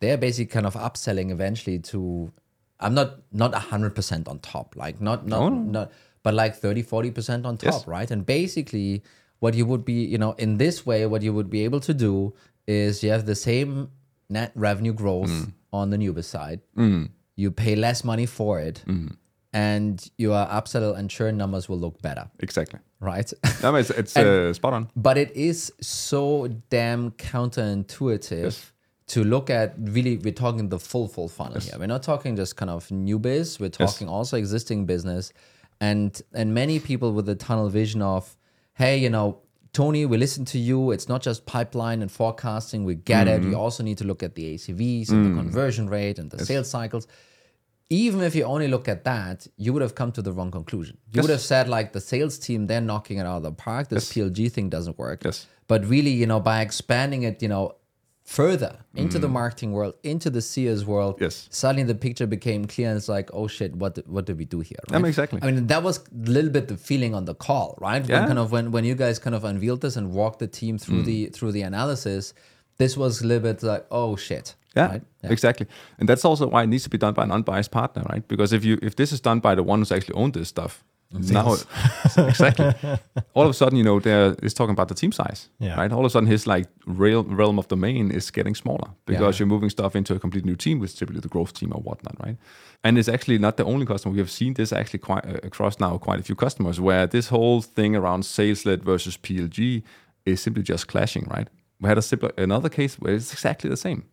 they're 0.00 0.16
basically 0.18 0.46
kind 0.46 0.66
of 0.66 0.74
upselling 0.74 1.30
eventually 1.30 1.78
to 1.78 2.32
i'm 2.80 2.94
not 2.94 3.10
not 3.32 3.52
100% 3.52 4.26
on 4.28 4.40
top 4.40 4.74
like 4.74 5.00
not 5.00 5.24
not, 5.24 5.38
No, 5.40 5.48
no. 5.50 5.70
not 5.78 5.92
but 6.24 6.34
like 6.34 6.56
30 6.56 6.82
40% 6.82 7.46
on 7.46 7.56
top 7.56 7.72
Yes. 7.72 7.86
right 7.86 8.10
and 8.10 8.26
basically 8.26 9.04
what 9.42 9.52
you 9.58 9.64
would 9.70 9.84
be 9.84 9.98
you 10.14 10.18
know 10.22 10.32
in 10.44 10.50
this 10.64 10.76
way 10.88 11.00
what 11.12 11.20
you 11.26 11.32
would 11.36 11.50
be 11.56 11.60
able 11.68 11.80
to 11.88 11.94
do 12.06 12.12
is 12.66 13.02
you 13.04 13.10
have 13.14 13.24
the 13.32 13.34
same 13.48 13.70
net 14.36 14.50
revenue 14.66 14.94
growth 15.02 15.30
Mm. 15.38 15.52
on 15.80 15.90
the 15.92 15.98
newbie 16.02 16.24
side. 16.34 16.60
You 17.42 17.50
pay 17.64 17.74
less 17.86 18.04
money 18.12 18.26
for 18.38 18.52
it. 18.68 18.76
Mm. 18.86 19.16
and 19.54 19.94
your 20.24 20.36
upsell 20.58 20.96
and 20.98 21.10
churn 21.16 21.34
numbers 21.42 21.64
will 21.68 21.78
look 21.84 21.96
better. 22.08 22.24
Exactly. 22.46 22.78
right? 23.10 23.28
Mean, 23.62 23.74
it's, 23.82 23.90
it's 24.00 24.16
uh, 24.16 24.52
spot 24.54 24.72
on. 24.78 24.82
but 24.96 25.16
it 25.24 25.30
is 25.48 25.58
so 25.80 26.22
damn 26.70 27.10
counterintuitive 27.12 28.70
to 29.08 29.24
look 29.24 29.50
at 29.50 29.74
really 29.78 30.16
we're 30.18 30.32
talking 30.32 30.68
the 30.68 30.78
full 30.78 31.08
full 31.08 31.28
funnel 31.28 31.60
here. 31.60 31.74
We're 31.78 31.86
not 31.86 32.02
talking 32.02 32.36
just 32.36 32.56
kind 32.56 32.70
of 32.70 32.90
new 32.90 33.18
biz 33.18 33.58
we're 33.60 33.68
talking 33.70 34.08
also 34.08 34.36
existing 34.36 34.86
business. 34.86 35.32
And 35.80 36.20
and 36.32 36.54
many 36.54 36.78
people 36.78 37.12
with 37.12 37.26
the 37.26 37.34
tunnel 37.34 37.68
vision 37.68 38.00
of 38.02 38.36
hey 38.74 38.96
you 38.98 39.10
know 39.10 39.42
toni 39.72 40.06
we 40.06 40.16
listen 40.16 40.44
to 40.46 40.58
you. 40.58 40.90
It's 40.90 41.08
not 41.08 41.22
just 41.22 41.46
pipeline 41.46 42.02
and 42.02 42.10
forecasting. 42.10 42.84
We 42.84 42.94
get 42.94 43.28
it. 43.28 43.40
We 43.40 43.48
mm-hmm. 43.48 43.56
also 43.56 43.82
need 43.82 43.98
to 43.98 44.04
look 44.04 44.22
at 44.22 44.34
the 44.34 44.54
acvs 44.54 45.10
and 45.10 45.24
the 45.24 45.30
mm. 45.30 45.36
conversion 45.36 45.88
rate 45.88 46.18
and 46.18 46.30
the 46.30 46.44
sales 46.44 46.70
cycles. 46.70 47.06
Even 47.90 48.22
if 48.22 48.34
you 48.34 48.44
only 48.44 48.68
look 48.68 48.88
at 48.88 49.04
that, 49.04 49.46
you 49.56 49.72
would 49.72 49.82
have 49.82 49.94
come 49.94 50.12
to 50.12 50.22
the 50.22 50.32
wrong 50.32 50.50
conclusion. 50.50 50.96
You 51.12 51.20
would 51.20 51.30
have 51.30 51.42
said 51.42 51.68
like 51.68 51.92
the 51.92 52.00
sales 52.00 52.38
team, 52.38 52.66
they're 52.66 52.80
knocking 52.80 53.18
it 53.18 53.26
out 53.26 53.36
of 53.36 53.42
the 53.42 53.52
park. 53.52 53.88
This 53.88 54.10
PLG 54.12 54.50
thing 54.50 54.70
doesn't 54.70 54.98
work. 54.98 55.24
Yes. 55.24 55.46
But 55.68 55.84
really, 55.86 56.10
you 56.10 56.26
know, 56.26 56.40
by 56.40 56.62
expanding 56.62 57.24
it, 57.24 57.42
you 57.42 57.48
know, 57.48 57.76
further 58.24 58.78
into 58.94 59.18
the 59.18 59.26
mm. 59.28 59.32
marketing 59.32 59.72
world, 59.72 59.94
into 60.02 60.30
the 60.30 60.40
seers 60.40 60.84
world, 60.84 61.18
Yes. 61.20 61.48
suddenly 61.50 61.82
the 61.82 61.94
picture 61.94 62.26
became 62.26 62.64
clear 62.66 62.88
and 62.88 62.96
it's 62.96 63.08
like, 63.08 63.30
oh 63.32 63.46
shit, 63.48 63.74
what 63.74 63.96
did, 63.96 64.06
what 64.08 64.24
did 64.26 64.38
we 64.38 64.44
do 64.44 64.60
here? 64.60 64.78
I 64.88 64.92
mean, 64.94 65.02
um, 65.02 65.04
exactly. 65.06 65.40
I 65.42 65.50
mean, 65.50 65.66
that 65.66 65.82
was 65.82 65.98
a 65.98 66.30
little 66.30 66.50
bit 66.50 66.68
the 66.68 66.76
feeling 66.76 67.14
on 67.14 67.24
the 67.24 67.34
call, 67.34 67.76
right? 67.80 68.02
When 68.02 68.10
Yeah. 68.10 68.26
kind 68.26 68.38
of 68.38 68.52
when, 68.52 68.70
when 68.70 68.84
you 68.84 68.94
guys 68.94 69.18
kind 69.18 69.34
of 69.34 69.44
unveiled 69.44 69.80
this 69.80 69.96
and 69.96 70.12
walked 70.12 70.38
the 70.38 70.46
team 70.46 70.78
through 70.78 71.02
mm. 71.02 71.06
the 71.06 71.26
through 71.26 71.52
the 71.52 71.62
analysis, 71.62 72.32
this 72.78 72.96
was 72.96 73.20
a 73.22 73.26
little 73.26 73.42
bit 73.42 73.62
like, 73.62 73.86
oh 73.90 74.16
shit. 74.16 74.54
Yeah, 74.76 74.86
Right? 74.92 75.02
exactly. 75.24 75.66
And 75.98 76.08
that's 76.08 76.24
also 76.24 76.46
why 76.48 76.62
it 76.62 76.68
needs 76.68 76.84
to 76.84 76.90
be 76.90 76.96
done 76.96 77.12
by 77.12 77.24
an 77.24 77.30
unbiased 77.32 77.70
partner, 77.70 78.02
right? 78.08 78.26
Because 78.26 78.54
if 78.54 78.64
you 78.64 78.78
if 78.82 78.96
this 78.96 79.12
is 79.12 79.20
done 79.20 79.40
by 79.40 79.54
the 79.54 79.62
one 79.62 79.80
who's 79.80 79.92
actually 79.92 80.14
owned 80.14 80.32
this 80.34 80.48
stuff, 80.48 80.82
now 81.12 81.56
exactly, 82.16 82.72
all 83.34 83.44
of 83.44 83.50
a 83.50 83.54
sudden, 83.54 83.76
you 83.78 83.84
know, 83.84 84.00
there 84.00 84.34
is 84.42 84.54
talking 84.54 84.72
about 84.72 84.88
the 84.88 84.94
team 84.94 85.12
size, 85.12 85.48
Yeah. 85.58 85.76
right? 85.76 85.92
All 85.92 86.00
of 86.00 86.06
a 86.06 86.10
sudden, 86.10 86.28
his 86.28 86.46
like 86.46 86.66
real 86.86 87.24
realm 87.24 87.58
of 87.58 87.68
domain 87.68 88.10
is 88.10 88.30
getting 88.30 88.54
smaller 88.54 88.88
because 89.06 89.36
Yeah. 89.36 89.44
you're 89.44 89.48
moving 89.48 89.70
stuff 89.70 89.94
into 89.96 90.14
a 90.14 90.18
completely 90.18 90.50
new 90.50 90.56
team, 90.56 90.78
which 90.80 90.90
is 90.92 90.96
typically 90.96 91.20
the 91.20 91.28
growth 91.28 91.52
team 91.52 91.72
or 91.74 91.80
whatnot, 91.82 92.16
right? 92.24 92.36
And 92.84 92.98
it's 92.98 93.08
actually 93.08 93.38
not 93.38 93.56
the 93.56 93.64
only 93.64 93.86
customer. 93.86 94.12
We 94.12 94.18
have 94.18 94.30
seen 94.30 94.54
this 94.54 94.72
actually 94.72 95.00
quite 95.00 95.24
uh, 95.26 95.38
across 95.42 95.78
now 95.78 95.98
quite 95.98 96.20
a 96.20 96.22
few 96.22 96.34
customers 96.34 96.80
where 96.80 97.06
this 97.06 97.28
whole 97.28 97.60
thing 97.62 97.94
around 97.96 98.24
sales 98.24 98.64
led 98.66 98.82
versus 98.82 99.16
PLG 99.16 99.82
is 100.26 100.40
simply 100.40 100.62
just 100.62 100.88
clashing, 100.88 101.26
right? 101.30 101.48
We 101.80 101.88
had 101.88 101.98
a 101.98 102.02
simple, 102.02 102.30
another 102.38 102.68
case 102.68 102.94
where 102.98 103.14
it's 103.14 103.32
exactly 103.32 103.68
the 103.70 103.76
same 103.76 104.04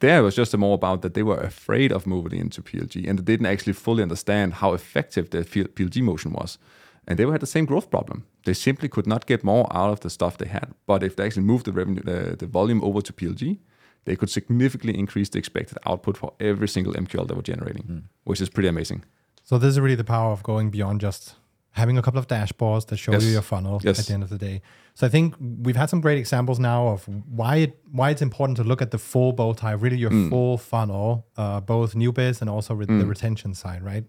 there 0.00 0.20
it 0.20 0.22
was 0.22 0.34
just 0.34 0.56
more 0.56 0.74
about 0.74 1.02
that 1.02 1.14
they 1.14 1.22
were 1.22 1.38
afraid 1.38 1.92
of 1.92 2.06
moving 2.06 2.40
into 2.40 2.62
PLG 2.62 3.08
and 3.08 3.18
they 3.18 3.24
didn't 3.24 3.46
actually 3.46 3.74
fully 3.74 4.02
understand 4.02 4.54
how 4.54 4.72
effective 4.72 5.30
the 5.30 5.38
PLG 5.38 6.02
motion 6.02 6.32
was. 6.32 6.58
And 7.06 7.18
they 7.18 7.26
had 7.26 7.40
the 7.40 7.46
same 7.46 7.64
growth 7.64 7.90
problem. 7.90 8.26
They 8.44 8.54
simply 8.54 8.88
could 8.88 9.06
not 9.06 9.26
get 9.26 9.44
more 9.44 9.66
out 9.74 9.90
of 9.90 10.00
the 10.00 10.10
stuff 10.10 10.38
they 10.38 10.48
had. 10.48 10.74
But 10.86 11.02
if 11.02 11.16
they 11.16 11.24
actually 11.24 11.44
moved 11.44 11.66
the 11.66 11.72
revenue, 11.72 12.02
the, 12.02 12.36
the 12.36 12.46
volume 12.46 12.82
over 12.82 13.00
to 13.02 13.12
PLG, 13.12 13.58
they 14.04 14.16
could 14.16 14.30
significantly 14.30 14.98
increase 14.98 15.28
the 15.28 15.38
expected 15.38 15.78
output 15.86 16.16
for 16.16 16.32
every 16.40 16.68
single 16.68 16.94
MQL 16.94 17.28
they 17.28 17.34
were 17.34 17.42
generating, 17.42 17.82
hmm. 17.82 17.98
which 18.24 18.40
is 18.40 18.48
pretty 18.48 18.68
amazing. 18.68 19.04
So 19.42 19.58
this 19.58 19.70
is 19.70 19.80
really 19.80 19.96
the 19.96 20.04
power 20.04 20.32
of 20.32 20.42
going 20.42 20.70
beyond 20.70 21.00
just 21.00 21.34
having 21.72 21.96
a 21.96 22.02
couple 22.02 22.18
of 22.18 22.26
dashboards 22.26 22.86
that 22.88 22.96
show 22.96 23.12
Yes. 23.12 23.24
you 23.24 23.30
your 23.30 23.42
funnel 23.42 23.80
Yes. 23.84 23.98
at 24.00 24.06
the 24.06 24.14
end 24.14 24.22
of 24.22 24.28
the 24.28 24.38
day. 24.38 24.60
So 24.94 25.06
I 25.06 25.10
think 25.10 25.34
we've 25.38 25.76
had 25.76 25.88
some 25.88 26.00
great 26.00 26.18
examples 26.18 26.58
now 26.58 26.88
of 26.88 27.04
why 27.28 27.56
it 27.56 27.78
why 27.92 28.10
it's 28.10 28.22
important 28.22 28.56
to 28.56 28.64
look 28.64 28.82
at 28.82 28.90
the 28.90 28.98
full 28.98 29.32
bow 29.32 29.52
tie, 29.52 29.72
really 29.72 29.96
your 29.96 30.10
Mm. 30.10 30.28
full 30.30 30.58
funnel, 30.58 31.26
uh, 31.36 31.60
both 31.60 31.94
new 31.94 32.12
biz 32.12 32.40
and 32.40 32.50
also 32.50 32.74
with 32.74 32.88
the 32.88 33.06
retention 33.06 33.54
side, 33.54 33.82
right? 33.82 34.04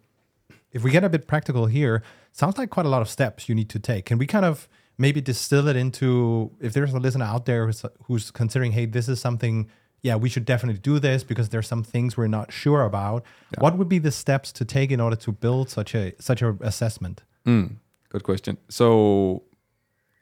If 0.72 0.84
we 0.84 0.90
get 0.92 1.04
a 1.04 1.10
bit 1.10 1.28
practical 1.28 1.66
here, 1.68 2.02
sounds 2.32 2.58
like 2.58 2.70
quite 2.70 2.86
a 2.86 2.90
lot 2.90 3.02
of 3.02 3.10
steps 3.10 3.48
you 3.48 3.56
need 3.56 3.70
to 3.70 3.80
take. 3.80 4.06
Can 4.06 4.18
we 4.18 4.26
kind 4.26 4.46
of 4.46 4.68
maybe 4.98 5.22
distill 5.22 5.68
it 5.68 5.76
into 5.76 6.52
if 6.60 6.74
there's 6.74 6.94
a 6.94 7.00
listener 7.00 7.26
out 7.26 7.46
there 7.46 7.66
who's, 7.66 7.84
who's 8.06 8.32
considering, 8.32 8.72
hey, 8.72 8.86
this 8.86 9.08
is 9.10 9.20
something, 9.20 9.68
yeah, 10.02 10.16
we 10.16 10.30
should 10.30 10.46
definitely 10.46 10.80
do 10.80 11.00
this 11.00 11.24
because 11.24 11.50
there's 11.50 11.68
some 11.68 11.84
things 11.84 12.16
we're 12.18 12.28
not 12.28 12.52
sure 12.52 12.84
about. 12.84 13.24
What 13.60 13.78
would 13.78 13.90
be 13.90 14.00
the 14.00 14.12
steps 14.12 14.52
to 14.54 14.66
take 14.66 14.92
in 14.92 15.00
order 15.02 15.16
to 15.18 15.32
build 15.32 15.70
such 15.70 15.94
a 15.96 16.14
such 16.20 16.42
a 16.42 16.56
assessment? 16.62 17.24
Mm, 17.46 17.78
good 18.10 18.24
question. 18.24 18.58
So 18.70 19.44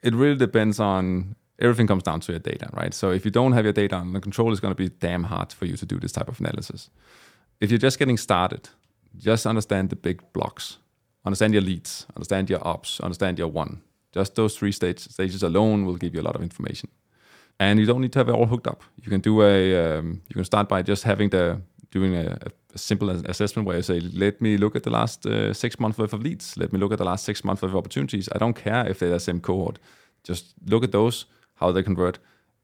it 0.02 0.14
really 0.14 0.36
depends 0.36 0.80
on 0.80 1.36
everything 1.58 1.86
comes 1.86 2.02
down 2.02 2.20
to 2.20 2.32
your 2.32 2.38
data, 2.38 2.68
right? 2.72 2.94
So 2.94 3.10
if 3.10 3.24
you 3.24 3.30
don't 3.30 3.52
have 3.52 3.64
your 3.64 3.72
data 3.72 3.96
on 3.96 4.12
the 4.12 4.20
control, 4.20 4.50
it's 4.50 4.60
going 4.60 4.74
to 4.74 4.82
be 4.82 4.88
damn 4.88 5.24
hard 5.24 5.52
for 5.52 5.66
you 5.66 5.76
to 5.76 5.86
do 5.86 5.98
this 5.98 6.12
type 6.12 6.28
of 6.28 6.40
analysis. 6.40 6.90
If 7.60 7.70
you're 7.70 7.78
just 7.78 7.98
getting 7.98 8.16
started, 8.16 8.70
just 9.18 9.46
understand 9.46 9.90
the 9.90 9.96
big 9.96 10.22
blocks. 10.32 10.78
Understand 11.24 11.52
your 11.52 11.62
leads, 11.62 12.06
understand 12.16 12.48
your 12.48 12.66
ops, 12.66 12.98
understand 13.00 13.38
your 13.38 13.48
one. 13.48 13.82
Just 14.12 14.34
those 14.36 14.56
three 14.56 14.72
stage, 14.72 15.00
stages 15.00 15.42
alone 15.42 15.84
will 15.84 15.96
give 15.96 16.14
you 16.14 16.20
a 16.20 16.22
lot 16.22 16.34
of 16.34 16.42
information. 16.42 16.88
And 17.58 17.78
you 17.78 17.84
don't 17.84 18.00
need 18.00 18.12
to 18.14 18.18
have 18.20 18.30
it 18.30 18.32
all 18.32 18.46
hooked 18.46 18.66
up. 18.66 18.82
You 19.02 19.10
can 19.10 19.20
do 19.20 19.42
a, 19.42 19.98
um, 19.98 20.22
you 20.28 20.34
can 20.34 20.44
start 20.44 20.66
by 20.68 20.80
just 20.80 21.02
having 21.04 21.28
the, 21.28 21.60
doing 21.90 22.16
a, 22.16 22.38
a 22.40 22.50
simple 22.78 23.10
assessment 23.10 23.66
where 23.66 23.76
you 23.76 23.82
say, 23.82 24.00
let 24.00 24.40
me 24.40 24.56
look 24.56 24.76
at 24.76 24.82
the 24.82 24.90
last 24.90 25.26
uh, 25.26 25.52
six 25.52 25.78
months 25.78 25.98
worth 25.98 26.12
of 26.12 26.22
leads. 26.22 26.56
Let 26.56 26.72
me 26.72 26.78
look 26.78 26.92
at 26.92 26.98
the 26.98 27.04
last 27.04 27.24
six 27.24 27.44
months 27.44 27.62
worth 27.62 27.72
of 27.72 27.76
opportunities. 27.76 28.28
I 28.34 28.38
don't 28.38 28.54
care 28.54 28.86
if 28.88 28.98
they're 28.98 29.10
the 29.10 29.20
same 29.20 29.40
cohort. 29.40 29.78
Just 30.24 30.54
look 30.66 30.84
at 30.84 30.92
those, 30.92 31.26
how 31.56 31.72
they 31.72 31.82
convert, 31.82 32.18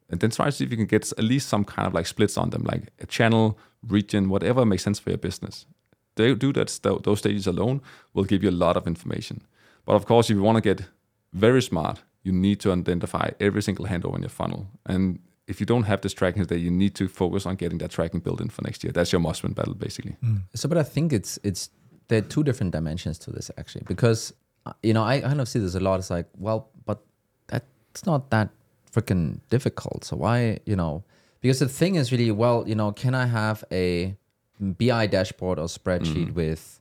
and 0.09 0.21
then 0.21 0.31
try 0.31 0.47
to 0.47 0.53
see 0.53 0.64
if 0.64 0.71
you 0.71 0.77
can 0.77 0.87
get 0.87 1.11
at 1.12 1.25
least 1.25 1.49
some 1.49 1.64
kind 1.64 1.87
of 1.87 1.95
like 1.95 2.07
splits 2.07 2.37
on 2.37 2.51
them, 2.51 2.62
like 2.64 2.92
a 3.01 3.07
channel, 3.07 3.59
region, 3.83 4.29
whatever 4.29 4.64
makes 4.64 4.83
sense 4.83 4.99
for 4.99 5.11
your 5.11 5.19
business. 5.19 5.66
They 6.14 6.35
do 6.35 6.53
that. 6.53 6.79
Those 7.03 7.19
stages 7.19 7.47
alone 7.47 7.81
will 8.14 8.25
give 8.25 8.42
you 8.42 8.51
a 8.51 8.59
lot 8.64 8.77
of 8.77 8.87
information. 8.87 9.42
But 9.85 9.95
of 9.95 10.07
course, 10.07 10.31
if 10.31 10.37
you 10.37 10.42
want 10.42 10.57
to 10.57 10.62
get 10.62 10.87
very 11.33 11.62
smart, 11.62 12.03
you 12.23 12.33
need 12.33 12.61
to 12.61 12.73
identify 12.73 13.31
every 13.38 13.62
single 13.62 13.87
handover 13.87 14.16
in 14.16 14.23
your 14.23 14.31
funnel. 14.31 14.66
And 14.87 15.21
if 15.46 15.61
you 15.61 15.66
don't 15.66 15.85
have 15.85 16.00
this 16.00 16.12
tracking 16.12 16.42
today, 16.42 16.61
you 16.61 16.70
need 16.70 16.94
to 16.96 17.09
focus 17.09 17.46
on 17.46 17.56
getting 17.56 17.78
that 17.78 17.90
tracking 17.90 18.20
built 18.20 18.40
in 18.40 18.48
for 18.48 18.62
next 18.62 18.82
year. 18.82 18.92
That's 18.92 19.12
your 19.12 19.20
must-win 19.20 19.52
battle, 19.52 19.74
basically. 19.74 20.16
Mm. 20.24 20.42
So, 20.54 20.68
but 20.68 20.78
I 20.78 20.82
think 20.82 21.12
it's 21.12 21.38
it's 21.42 21.70
there 22.09 22.18
are 22.18 22.22
two 22.22 22.42
different 22.42 22.72
dimensions 22.72 23.18
to 23.20 23.30
this 23.30 23.50
actually, 23.56 23.85
because 23.87 24.32
uh, 24.64 24.72
you 24.82 24.92
know 24.92 25.04
I 25.04 25.20
kind 25.20 25.40
of 25.40 25.48
see 25.48 25.59
this 25.59 25.74
a 25.74 25.80
lot. 25.80 26.00
It's 26.00 26.11
like, 26.11 26.26
well, 26.37 26.70
but 26.85 27.00
that's 27.46 28.06
not 28.06 28.30
that 28.30 28.50
freaking 28.96 29.40
difficult. 29.50 30.04
So 30.04 30.16
why, 30.16 30.59
you 30.64 30.76
know? 30.76 31.04
Because 31.40 31.59
the 31.61 31.68
thing 31.68 31.96
is 31.96 32.11
really, 32.11 32.30
well, 32.30 32.64
you 32.66 32.74
know, 32.74 32.92
can 32.92 33.14
I 33.14 33.26
have 33.26 33.62
a 33.70 34.16
BI 34.61 35.06
dashboard 35.06 35.59
or 35.59 35.66
spreadsheet 35.66 36.30
mm. 36.30 36.35
with 36.35 36.80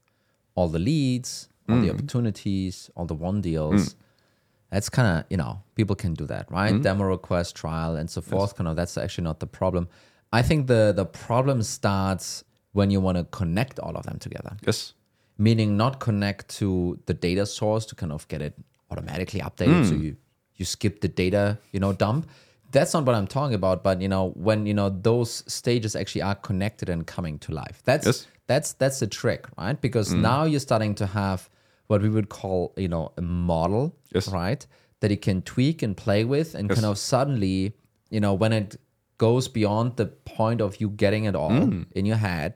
all 0.56 0.70
the 0.70 0.80
leads, 0.80 1.50
all 1.70 1.82
the 1.82 1.88
mm. 1.88 1.94
opportunities, 1.94 2.90
all 2.96 3.06
the 3.06 3.14
one 3.14 3.42
deals, 3.42 3.96
That's 4.76 4.90
kind 4.90 5.08
of, 5.20 5.24
you 5.30 5.38
know, 5.38 5.54
people 5.76 5.96
can 5.96 6.14
do 6.22 6.26
that, 6.34 6.52
right? 6.52 6.74
Mm-hmm. 6.74 6.82
Demo 6.88 7.06
request, 7.06 7.56
trial, 7.56 7.96
and 7.96 8.10
so 8.10 8.20
forth. 8.32 8.52
Kind 8.58 8.68
of, 8.68 8.76
that's 8.76 8.98
actually 8.98 9.24
not 9.24 9.40
the 9.40 9.48
problem. 9.48 9.88
I 10.40 10.42
think 10.42 10.68
the 10.68 10.92
the 11.02 11.06
problem 11.06 11.62
starts 11.64 12.44
when 12.74 12.92
you 12.94 13.00
want 13.06 13.18
to 13.18 13.24
connect 13.40 13.80
all 13.80 13.96
of 14.00 14.04
them 14.10 14.18
together 14.20 14.54
Yes. 14.68 14.94
meaning 15.38 15.70
not 15.84 15.94
connect 16.08 16.42
to 16.60 16.70
the 17.10 17.14
data 17.28 17.46
source 17.46 17.86
to 17.90 17.96
kind 18.02 18.12
of 18.12 18.28
get 18.28 18.42
it 18.48 18.54
automatically 18.92 19.40
updated 19.48 19.84
so 19.90 19.96
you 20.06 20.12
you 20.60 20.66
skip 20.66 21.00
the 21.06 21.08
data 21.24 21.44
you 21.74 21.80
know 21.84 21.94
dump 22.04 22.22
that's 22.76 22.94
not 22.96 23.06
what 23.08 23.16
i'm 23.20 23.28
talking 23.38 23.56
about 23.62 23.78
but 23.88 24.02
you 24.06 24.10
know 24.14 24.24
when 24.48 24.66
you 24.70 24.74
know 24.80 24.90
those 25.10 25.32
stages 25.60 25.96
actually 25.96 26.22
are 26.30 26.36
connected 26.50 26.88
and 26.90 27.02
coming 27.16 27.36
to 27.46 27.50
life 27.64 27.78
that's 27.90 28.06
Yes. 28.12 28.28
that's 28.52 28.70
that's 28.82 29.00
the 29.04 29.08
trick 29.22 29.42
right 29.64 29.80
because 29.88 30.08
now 30.32 30.42
you're 30.52 30.66
starting 30.72 30.94
to 30.96 31.06
have 31.22 31.40
what 31.88 32.02
we 32.02 32.10
would 32.10 32.30
call 32.30 32.74
you 32.78 32.88
know 32.88 33.12
a 33.18 33.22
model 33.22 33.96
Yes. 34.14 34.28
right 34.30 34.66
that 35.02 35.12
you 35.12 35.18
can 35.18 35.42
tweak 35.42 35.82
and 35.84 35.96
play 35.96 36.24
with 36.24 36.56
and 36.56 36.70
kind 36.70 36.86
of 36.86 36.98
suddenly 36.98 37.74
you 38.10 38.20
know 38.20 38.34
when 38.34 38.54
it 38.54 38.76
goes 39.18 39.48
beyond 39.48 39.96
the 39.98 40.06
point 40.06 40.62
of 40.62 40.80
you 40.82 40.90
getting 40.90 41.26
it 41.26 41.36
all 41.36 41.52
in 41.94 42.06
your 42.06 42.18
head 42.18 42.54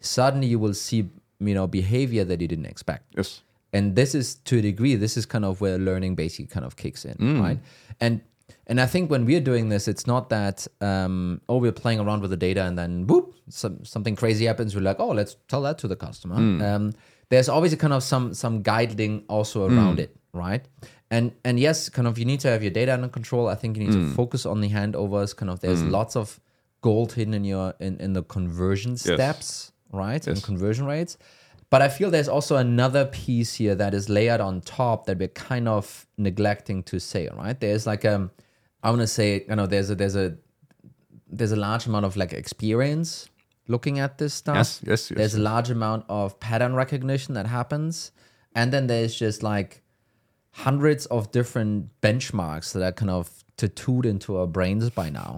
suddenly 0.00 0.46
you 0.46 0.58
will 0.58 0.74
see 0.74 1.08
you 1.40 1.54
know 1.54 1.66
behavior 1.66 2.24
that 2.24 2.40
you 2.40 2.48
didn't 2.48 2.66
expect. 2.66 3.14
Yes. 3.16 3.42
and 3.72 3.96
this 3.96 4.14
is 4.14 4.34
to 4.48 4.58
a 4.58 4.62
degree 4.62 4.94
this 4.96 5.16
is 5.16 5.26
kind 5.26 5.44
of 5.44 5.60
where 5.60 5.78
learning 5.78 6.14
basically 6.14 6.46
kind 6.46 6.64
of 6.66 6.76
kicks 6.76 7.04
in 7.04 7.40
right? 7.42 7.58
And 8.00 8.20
and 8.66 8.80
i 8.80 8.86
think 8.86 9.10
when 9.10 9.24
we're 9.26 9.40
doing 9.52 9.68
this 9.70 9.88
it's 9.88 10.06
not 10.06 10.28
that 10.28 10.66
um 10.80 11.40
oh 11.48 11.56
we're 11.58 11.72
playing 11.84 12.00
around 12.00 12.20
with 12.22 12.30
the 12.30 12.36
data 12.36 12.62
and 12.64 12.78
then 12.78 13.06
boop 13.06 13.32
some, 13.48 13.84
something 13.84 14.16
crazy 14.16 14.44
happens. 14.46 14.74
We're 14.74 14.80
like 14.90 15.00
oh 15.00 15.10
let's 15.20 15.36
tell 15.48 15.62
that 15.62 15.76
to 15.78 15.88
the 15.88 15.96
customer. 15.96 16.36
Um 16.70 16.92
there's 17.30 17.48
always 17.48 17.72
a 17.72 17.76
kind 17.76 17.92
of 17.92 18.02
some 18.02 18.34
some 18.34 18.62
guiding 18.62 19.24
also 19.28 19.66
around 19.66 19.98
mm. 19.98 20.02
it 20.02 20.16
right? 20.32 20.66
And 21.10 21.32
and 21.44 21.58
yes 21.58 21.88
kind 21.88 22.08
of 22.08 22.18
you 22.18 22.24
need 22.24 22.40
to 22.40 22.48
have 22.48 22.62
your 22.62 22.72
data 22.72 22.92
under 22.92 23.08
control. 23.08 23.48
I 23.48 23.54
think 23.54 23.76
you 23.76 23.84
need 23.84 23.92
to 23.92 23.98
mm. 23.98 24.14
focus 24.14 24.44
on 24.44 24.60
the 24.60 24.68
handovers. 24.68 25.34
Kind 25.34 25.50
of 25.50 25.60
there's 25.60 25.82
mm. 25.82 25.90
lots 25.90 26.16
of 26.16 26.40
gold 26.80 27.12
hidden 27.12 27.32
in 27.34 27.44
your 27.44 27.74
in, 27.80 27.98
in 27.98 28.12
the 28.12 28.22
conversion 28.22 28.96
steps 28.96 29.72
right? 29.94 30.26
And 30.26 30.42
conversion 30.42 30.86
rates. 30.86 31.16
But 31.70 31.82
I 31.82 31.88
feel 31.88 32.10
there's 32.10 32.28
also 32.28 32.56
another 32.56 33.06
piece 33.06 33.54
here 33.54 33.74
that 33.74 33.94
is 33.94 34.08
layered 34.08 34.40
on 34.40 34.60
top 34.60 35.06
that 35.06 35.18
we're 35.18 35.28
kind 35.28 35.68
of 35.68 36.06
neglecting 36.18 36.82
to 36.84 37.00
say, 37.00 37.28
right? 37.34 37.58
There's 37.58 37.86
like 37.86 38.04
um 38.04 38.30
I 38.82 38.90
want 38.90 39.00
to 39.00 39.06
say, 39.06 39.44
you 39.48 39.56
know, 39.56 39.66
there's 39.66 39.90
a 39.90 39.94
there's 39.94 40.16
a 40.16 40.36
there's 41.28 41.52
a 41.52 41.56
large 41.56 41.86
amount 41.86 42.04
of 42.04 42.16
like 42.16 42.32
experience 42.32 43.28
looking 43.68 43.98
at 43.98 44.18
this 44.18 44.34
stuff. 44.34 44.56
Yes, 44.56 44.80
yes, 44.86 45.10
yes. 45.10 45.16
There's 45.18 45.34
a 45.34 45.40
large 45.40 45.70
amount 45.70 46.04
of 46.08 46.38
pattern 46.40 46.74
recognition 46.74 47.34
that 47.34 47.46
happens. 47.46 48.12
And 48.54 48.72
then 48.72 48.86
there's 48.86 49.14
just 49.14 49.42
like 49.42 49.82
hundreds 50.52 51.06
of 51.06 51.30
different 51.32 51.88
benchmarks 52.00 52.72
that 52.72 52.82
are 52.82 52.92
kind 52.92 53.10
of 53.10 53.44
tattooed 53.56 54.06
into 54.06 54.36
our 54.36 54.46
brains 54.46 54.90
by 54.90 55.10
now. 55.10 55.36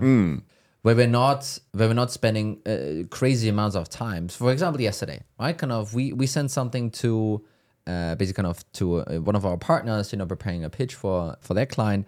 Where 0.83 0.95
we're 0.95 1.07
not, 1.09 1.59
where 1.73 1.89
we're 1.89 1.95
not 1.95 2.13
spending 2.13 2.61
uh, 2.65 3.07
crazy 3.11 3.49
amounts 3.49 3.75
of 3.75 3.89
time. 3.89 4.29
For 4.29 4.53
example, 4.53 4.81
yesterday, 4.81 5.23
right? 5.41 5.57
Kind 5.59 5.73
of, 5.73 5.95
we 5.95 6.13
we 6.13 6.27
sent 6.29 6.53
something 6.53 6.91
to, 6.93 7.45
uh, 7.89 8.15
basically, 8.15 8.43
kind 8.45 8.47
of 8.47 8.73
to 8.75 8.99
uh, 9.01 9.17
one 9.17 9.35
of 9.35 9.45
our 9.45 9.57
partners, 9.57 10.13
you 10.13 10.19
know, 10.19 10.27
preparing 10.27 10.63
a 10.65 10.71
pitch 10.71 10.95
for 10.95 11.37
for 11.41 11.55
their 11.55 11.67
client, 11.67 12.07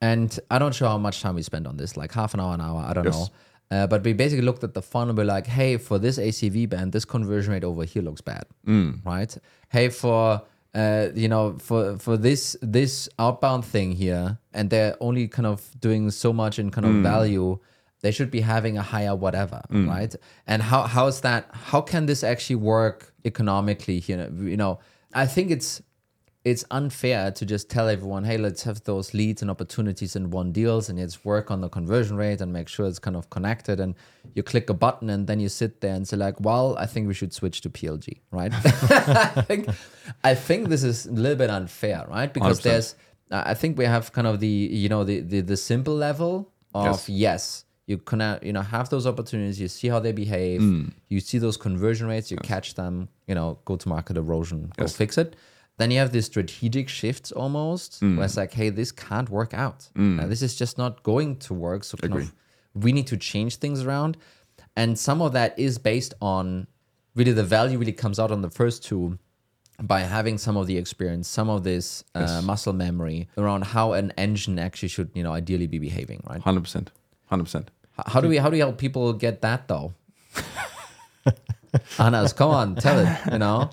and 0.00 0.38
I 0.50 0.58
don't 0.58 0.74
sure 0.74 0.88
how 0.88 0.96
much 0.96 1.20
time 1.20 1.34
we 1.34 1.42
spent 1.42 1.66
on 1.66 1.76
this, 1.76 1.98
like 1.98 2.12
half 2.12 2.32
an 2.32 2.40
hour, 2.40 2.54
an 2.54 2.62
hour, 2.62 2.82
I 2.88 2.94
don't 2.94 3.04
Yes. 3.04 3.14
know. 3.14 3.28
Uh, 3.70 3.86
but 3.86 4.04
we 4.04 4.12
basically 4.12 4.44
looked 4.44 4.62
at 4.62 4.74
the 4.74 4.82
funnel 4.82 5.10
and 5.10 5.18
we're 5.18 5.24
like, 5.24 5.46
hey, 5.46 5.76
for 5.78 5.98
this 5.98 6.18
ACV 6.18 6.68
band, 6.68 6.92
this 6.92 7.04
conversion 7.04 7.52
rate 7.52 7.64
over 7.64 7.84
here 7.84 8.02
looks 8.02 8.20
bad, 8.20 8.44
right? 9.04 9.36
Hey, 9.70 9.88
for 9.88 10.42
uh, 10.74 11.08
you 11.14 11.28
know, 11.28 11.56
for 11.58 11.98
for 11.98 12.16
this 12.16 12.56
this 12.60 13.08
outbound 13.18 13.64
thing 13.64 13.92
here, 13.92 14.38
and 14.52 14.70
they're 14.70 14.96
only 15.00 15.28
kind 15.28 15.46
of 15.46 15.62
doing 15.80 16.10
so 16.10 16.32
much 16.32 16.58
in 16.58 16.70
kind 16.70 16.84
of 16.86 16.92
value, 17.02 17.58
they 18.02 18.10
should 18.10 18.30
be 18.30 18.40
having 18.40 18.76
a 18.76 18.82
higher 18.82 19.14
whatever, 19.14 19.62
right? 19.88 20.14
And 20.46 20.62
how 20.62 20.82
how 20.82 21.06
is 21.06 21.20
that? 21.22 21.48
How 21.52 21.80
can 21.80 22.06
this 22.06 22.22
actually 22.24 22.56
work 22.56 23.12
economically? 23.24 23.98
here? 24.00 24.30
you 24.40 24.56
know, 24.56 24.78
I 25.14 25.26
think 25.26 25.50
it's 25.50 25.80
it's 26.44 26.62
unfair 26.70 27.30
to 27.30 27.46
just 27.46 27.70
tell 27.70 27.88
everyone, 27.88 28.24
hey, 28.24 28.36
let's 28.36 28.64
have 28.64 28.84
those 28.84 29.14
leads 29.14 29.40
and 29.40 29.50
opportunities 29.50 30.14
and 30.14 30.30
one 30.30 30.52
deals 30.52 30.90
and 30.90 30.98
let's 30.98 31.24
work 31.24 31.50
on 31.50 31.62
the 31.62 31.68
conversion 31.70 32.16
rate 32.18 32.40
and 32.42 32.52
make 32.52 32.68
sure 32.68 32.86
it's 32.86 32.98
kind 32.98 33.16
of 33.16 33.30
connected. 33.30 33.80
And 33.80 33.94
you 34.34 34.42
click 34.42 34.68
a 34.68 34.74
button 34.74 35.08
and 35.08 35.26
then 35.26 35.40
you 35.40 35.48
sit 35.48 35.80
there 35.80 35.94
and 35.94 36.06
say, 36.06 36.18
like, 36.18 36.38
well, 36.40 36.76
I 36.78 36.84
think 36.86 37.08
we 37.08 37.14
should 37.14 37.32
switch 37.32 37.62
to 37.62 37.70
PLG, 37.70 38.18
right? 38.30 38.52
I 39.38 39.42
think 39.42 39.68
I 40.22 40.34
think 40.34 40.68
this 40.68 40.84
is 40.84 41.06
a 41.06 41.12
little 41.12 41.38
bit 41.38 41.48
unfair, 41.50 42.04
right? 42.10 42.30
Because 42.32 42.60
100%. 42.60 42.62
there's 42.62 42.94
I 43.30 43.54
think 43.54 43.78
we 43.78 43.86
have 43.86 44.12
kind 44.12 44.26
of 44.26 44.38
the 44.40 44.46
you 44.82 44.88
know 44.90 45.02
the 45.02 45.20
the, 45.20 45.40
the 45.40 45.56
simple 45.56 45.94
level 45.94 46.52
of 46.74 46.86
Yes. 47.08 47.08
yes. 47.08 47.64
you 47.86 47.96
can 47.98 48.20
uh, 48.20 48.38
you 48.42 48.52
know 48.52 48.60
have 48.60 48.90
those 48.90 49.06
opportunities 49.06 49.58
you 49.58 49.68
see 49.68 49.88
how 49.88 49.98
they 49.98 50.12
behave 50.12 50.60
Mm. 50.60 50.92
you 51.08 51.20
see 51.20 51.38
those 51.38 51.56
conversion 51.56 52.06
rates 52.06 52.30
you 52.30 52.36
catch 52.36 52.74
them 52.74 53.08
you 53.28 53.34
know 53.34 53.58
go 53.64 53.76
to 53.76 53.88
market 53.88 54.16
erosion 54.18 54.60
go 54.76 54.84
Yes. 54.84 54.94
fix 54.96 55.16
it 55.18 55.36
then 55.76 55.90
you 55.90 55.98
have 55.98 56.12
these 56.12 56.26
strategic 56.26 56.88
shifts 56.88 57.32
almost 57.32 58.00
Mm. 58.00 58.16
where 58.16 58.24
it's 58.26 58.36
like 58.36 58.52
hey 58.52 58.68
this 58.70 58.92
can't 58.92 59.28
work 59.30 59.52
out 59.54 59.88
Uh, 59.96 60.26
this 60.26 60.42
is 60.42 60.54
just 60.62 60.78
not 60.78 61.02
going 61.02 61.36
to 61.46 61.54
work 61.54 61.84
so 61.84 61.96
kind 61.96 62.12
of, 62.22 62.32
we 62.84 62.92
need 62.92 63.06
to 63.08 63.16
change 63.16 63.56
things 63.56 63.82
around 63.86 64.16
and 64.76 64.98
some 64.98 65.20
of 65.22 65.32
that 65.32 65.50
is 65.58 65.78
based 65.78 66.14
on 66.20 66.66
really 67.14 67.32
the 67.32 67.44
value 67.44 67.78
really 67.78 67.92
comes 68.04 68.18
out 68.18 68.30
on 68.30 68.40
the 68.42 68.50
first 68.50 68.82
two 68.84 69.18
by 69.82 70.00
having 70.00 70.38
some 70.38 70.56
of 70.56 70.66
the 70.68 70.76
experience, 70.78 71.26
some 71.26 71.48
of 71.50 71.64
this 71.64 72.04
uh, 72.14 72.40
muscle 72.44 72.72
memory 72.72 73.28
around 73.36 73.64
how 73.64 73.92
an 73.92 74.12
engine 74.16 74.56
actually 74.58 74.88
should, 74.88 75.10
you 75.14 75.22
know, 75.24 75.32
ideally 75.32 75.66
be 75.66 75.80
behaving, 75.80 76.20
right? 76.30 76.40
Hundred 76.40 76.60
percent. 76.66 76.92
Hundred 77.26 77.44
percent. 77.44 77.70
How 78.06 78.20
do 78.20 78.28
we 78.28 78.36
how 78.36 78.48
do 78.50 78.52
we 78.52 78.60
help 78.60 78.78
people 78.78 79.12
get 79.12 79.40
that 79.42 79.66
though? 79.66 79.92
Anders, 81.98 82.32
come 82.32 82.50
on, 82.50 82.74
tell 82.76 82.98
it. 82.98 83.32
You 83.32 83.38
know, 83.38 83.70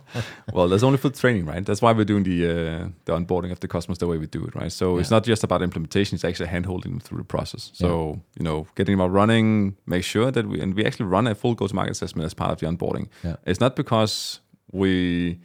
Well, 0.53 0.67
there's 0.67 0.83
only 0.83 0.97
full 0.97 1.11
training, 1.11 1.45
right? 1.45 1.65
That's 1.65 1.81
why 1.81 1.91
we're 1.91 2.05
doing 2.05 2.23
the 2.23 2.45
uh, 2.45 2.87
the 3.05 3.13
onboarding 3.13 3.51
of 3.51 3.59
the 3.59 3.67
customers 3.67 3.97
the 3.99 4.07
way 4.07 4.17
we 4.17 4.27
do 4.27 4.43
it, 4.45 4.55
right? 4.55 4.71
So 4.71 4.97
it's 4.97 5.11
not 5.11 5.23
just 5.23 5.43
about 5.43 5.61
implementation; 5.61 6.15
it's 6.15 6.25
actually 6.25 6.47
handholding 6.49 6.83
them 6.83 6.99
through 6.99 7.19
the 7.19 7.23
process. 7.23 7.71
So 7.73 8.21
you 8.37 8.43
know, 8.43 8.67
getting 8.75 8.97
them 8.97 9.01
up 9.01 9.11
running, 9.11 9.75
make 9.85 10.03
sure 10.03 10.31
that 10.31 10.47
we 10.47 10.61
and 10.61 10.73
we 10.73 10.85
actually 10.85 11.05
run 11.05 11.27
a 11.27 11.35
full 11.35 11.55
go-to-market 11.55 11.91
assessment 11.91 12.25
as 12.25 12.33
part 12.33 12.51
of 12.51 12.59
the 12.59 12.67
onboarding. 12.67 13.07
Yeah. 13.23 13.35
It's 13.45 13.59
not 13.59 13.75
because 13.75 14.39
we 14.71 15.39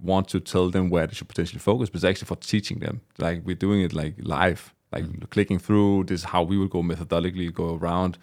want 0.00 0.28
to 0.28 0.38
tell 0.40 0.70
them 0.70 0.90
where 0.90 1.06
they 1.06 1.14
should 1.14 1.28
potentially 1.28 1.58
focus, 1.58 1.90
but 1.90 1.96
it's 1.96 2.04
actually 2.04 2.26
for 2.26 2.36
teaching 2.36 2.78
them. 2.78 3.00
Like 3.18 3.42
we're 3.44 3.56
doing 3.56 3.80
it 3.82 3.92
like 3.92 4.14
live, 4.18 4.72
like 4.92 5.28
clicking 5.30 5.58
through. 5.58 6.04
This 6.04 6.20
is 6.20 6.24
how 6.26 6.42
we 6.44 6.56
would 6.56 6.70
go 6.70 6.82
methodically 6.82 7.50
go 7.50 7.74
around, 7.74 8.16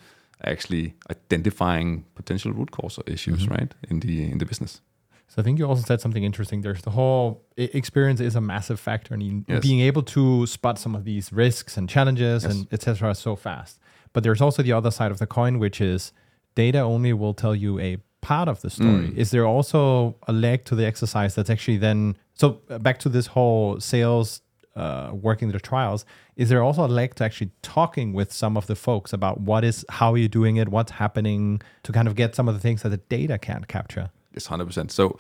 actually 0.43 0.95
identifying 1.09 2.05
potential 2.15 2.51
root 2.51 2.71
cause 2.71 2.97
or 2.97 3.03
issues, 3.07 3.47
right, 3.47 3.73
in 3.89 3.99
the 3.99 4.23
in 4.31 4.37
the 4.37 4.45
business. 4.45 4.81
So 5.27 5.41
I 5.41 5.43
think 5.43 5.57
you 5.59 5.65
also 5.67 5.83
said 5.83 6.01
something 6.01 6.23
interesting. 6.23 6.61
There's 6.61 6.81
the 6.83 6.91
whole 6.91 7.43
experience 7.57 8.19
is 8.19 8.35
a 8.35 8.41
massive 8.41 8.79
factor 8.79 9.13
in 9.15 9.21
in 9.21 9.45
Yes. 9.47 9.61
being 9.61 9.79
able 9.81 10.03
to 10.03 10.45
spot 10.45 10.77
some 10.79 10.95
of 10.95 11.03
these 11.03 11.31
risks 11.33 11.77
and 11.77 11.89
challenges 11.89 12.43
and 12.45 12.67
etc. 12.71 13.15
so 13.15 13.35
fast. 13.35 13.79
But 14.13 14.23
there's 14.23 14.41
also 14.41 14.63
the 14.63 14.71
other 14.71 14.91
side 14.91 15.11
of 15.11 15.17
the 15.17 15.27
coin, 15.27 15.59
which 15.59 15.81
is 15.81 16.13
data 16.55 16.79
only 16.79 17.11
will 17.13 17.33
tell 17.33 17.55
you 17.55 17.79
a 17.79 17.97
part 18.21 18.47
of 18.47 18.61
the 18.61 18.69
story. 18.69 19.11
Is 19.15 19.29
there 19.31 19.45
also 19.45 20.15
a 20.27 20.33
leg 20.33 20.63
to 20.65 20.75
the 20.75 20.85
exercise 20.85 21.35
that's 21.35 21.49
actually 21.49 21.77
then 21.77 22.15
so 22.33 22.61
uh, 22.69 22.79
back 22.79 22.97
to 22.99 23.09
this 23.09 23.27
whole 23.27 23.79
sales 23.79 24.41
uh, 24.75 25.11
working 25.13 25.51
the 25.51 25.59
trials? 25.59 26.05
Is 26.35 26.49
there 26.49 26.61
also 26.61 26.85
a 26.85 26.87
leg 26.87 27.15
to 27.15 27.23
actually 27.23 27.51
talking 27.61 28.13
with 28.13 28.31
some 28.31 28.57
of 28.57 28.67
the 28.67 28.75
folks 28.75 29.13
about 29.13 29.41
what 29.41 29.63
is 29.63 29.85
how 29.89 30.13
are 30.13 30.17
you 30.17 30.27
doing 30.27 30.57
it, 30.57 30.69
what's 30.69 30.91
happening 30.91 31.61
to 31.83 31.91
kind 31.91 32.07
of 32.07 32.15
get 32.15 32.35
some 32.35 32.47
of 32.47 32.53
the 32.53 32.59
things 32.59 32.81
that 32.83 32.89
the 32.89 32.97
data 32.97 33.37
can't 33.37 33.67
capture? 33.67 34.09
Yes, 34.33 34.47
hundred 34.47 34.65
percent. 34.65 34.91
So 34.91 35.17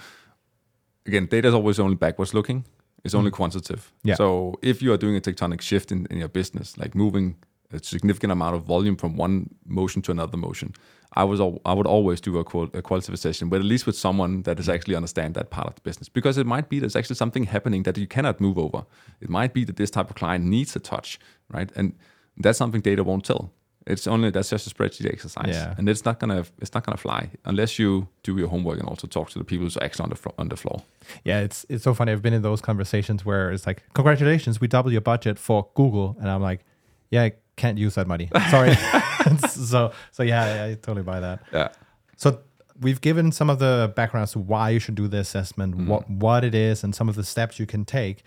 again, 1.05 1.27
data 1.27 1.47
is 1.47 1.53
always 1.53 1.79
only 1.79 1.95
backwards 1.95 2.33
looking. 2.33 2.65
It's 3.03 3.13
only 3.13 3.29
quantitative. 3.29 3.93
Yeah. 4.03 4.15
So 4.15 4.55
if 4.63 4.81
you 4.81 4.91
are 4.91 4.97
doing 4.97 5.15
a 5.15 5.21
tectonic 5.21 5.61
shift 5.61 5.91
in, 5.91 6.07
in 6.09 6.17
your 6.17 6.27
business, 6.27 6.75
like 6.75 6.95
moving 6.95 7.35
a 7.71 7.79
significant 7.83 8.31
amount 8.31 8.55
of 8.55 8.63
volume 8.63 8.95
from 8.95 9.15
one 9.17 9.49
motion 9.65 10.01
to 10.03 10.11
another 10.11 10.37
motion, 10.37 10.73
I 11.13 11.23
was 11.23 11.39
al- 11.39 11.61
I 11.65 11.73
would 11.73 11.87
always 11.87 12.19
do 12.21 12.37
a, 12.37 12.43
qual- 12.43 12.69
a 12.73 12.81
qualitative 12.81 13.19
session, 13.19 13.49
but 13.49 13.59
at 13.59 13.65
least 13.65 13.85
with 13.85 13.97
someone 13.97 14.43
that 14.43 14.59
is 14.59 14.67
actually 14.69 14.95
understand 14.95 15.33
that 15.35 15.49
part 15.49 15.67
of 15.67 15.75
the 15.75 15.81
business, 15.81 16.09
because 16.09 16.37
it 16.37 16.45
might 16.45 16.67
be 16.69 16.79
there's 16.79 16.95
actually 16.95 17.15
something 17.15 17.45
happening 17.45 17.83
that 17.83 17.97
you 17.97 18.07
cannot 18.07 18.39
move 18.41 18.57
over. 18.57 18.85
It 19.21 19.29
might 19.29 19.53
be 19.53 19.63
that 19.65 19.77
this 19.77 19.89
type 19.91 20.09
of 20.09 20.15
client 20.15 20.45
needs 20.45 20.75
a 20.75 20.79
touch, 20.79 21.19
right? 21.49 21.71
And 21.75 21.93
that's 22.37 22.57
something 22.57 22.81
data 22.81 23.03
won't 23.03 23.23
tell. 23.25 23.51
It's 23.87 24.07
only 24.07 24.31
that's 24.31 24.49
just 24.49 24.65
a 24.67 24.73
spreadsheet 24.73 25.05
exercise, 25.11 25.55
Yeah. 25.55 25.75
and 25.77 25.87
it's 25.87 26.03
not 26.05 26.19
gonna 26.19 26.43
it's 26.59 26.73
not 26.73 26.83
gonna 26.85 26.97
fly 26.97 27.29
unless 27.45 27.77
you 27.79 28.07
do 28.23 28.35
your 28.37 28.47
homework 28.49 28.79
and 28.79 28.89
also 28.89 29.07
talk 29.07 29.29
to 29.29 29.37
the 29.39 29.45
people 29.45 29.65
who's 29.65 29.77
actually 29.77 30.03
on 30.05 30.09
the 30.09 30.31
on 30.39 30.47
the 30.49 30.57
floor. 30.57 30.81
Yeah, 31.23 31.41
it's 31.41 31.65
it's 31.69 31.83
so 31.83 31.93
funny. 31.93 32.11
I've 32.11 32.23
been 32.23 32.33
in 32.33 32.41
those 32.41 32.61
conversations 32.61 33.23
where 33.23 33.51
it's 33.51 33.67
like, 33.67 33.83
"Congratulations, 33.93 34.59
we 34.59 34.67
double 34.67 34.91
your 34.91 35.01
budget 35.01 35.37
for 35.39 35.67
Google," 35.75 36.17
and 36.19 36.29
I'm 36.31 36.41
like, 36.41 36.65
"Yeah, 37.09 37.23
I 37.23 37.33
can't 37.55 37.77
use 37.77 37.95
that 37.95 38.07
money. 38.07 38.29
Sorry." 38.49 38.75
so 39.49 39.91
so 40.11 40.23
yeah, 40.23 40.43
I, 40.43 40.65
I 40.71 40.73
totally 40.75 41.03
buy 41.03 41.19
that. 41.19 41.41
Yeah, 41.51 41.69
So 42.17 42.39
we've 42.79 43.01
given 43.01 43.31
some 43.31 43.49
of 43.49 43.59
the 43.59 43.93
backgrounds 43.95 44.33
to 44.33 44.39
why 44.39 44.69
you 44.69 44.79
should 44.79 44.95
do 44.95 45.07
the 45.07 45.19
assessment, 45.19 45.75
what 45.87 46.09
what 46.09 46.43
it 46.43 46.55
is, 46.55 46.83
and 46.83 46.93
some 46.95 47.09
of 47.09 47.15
the 47.15 47.23
steps 47.23 47.59
you 47.59 47.65
can 47.65 47.85
take. 47.85 48.23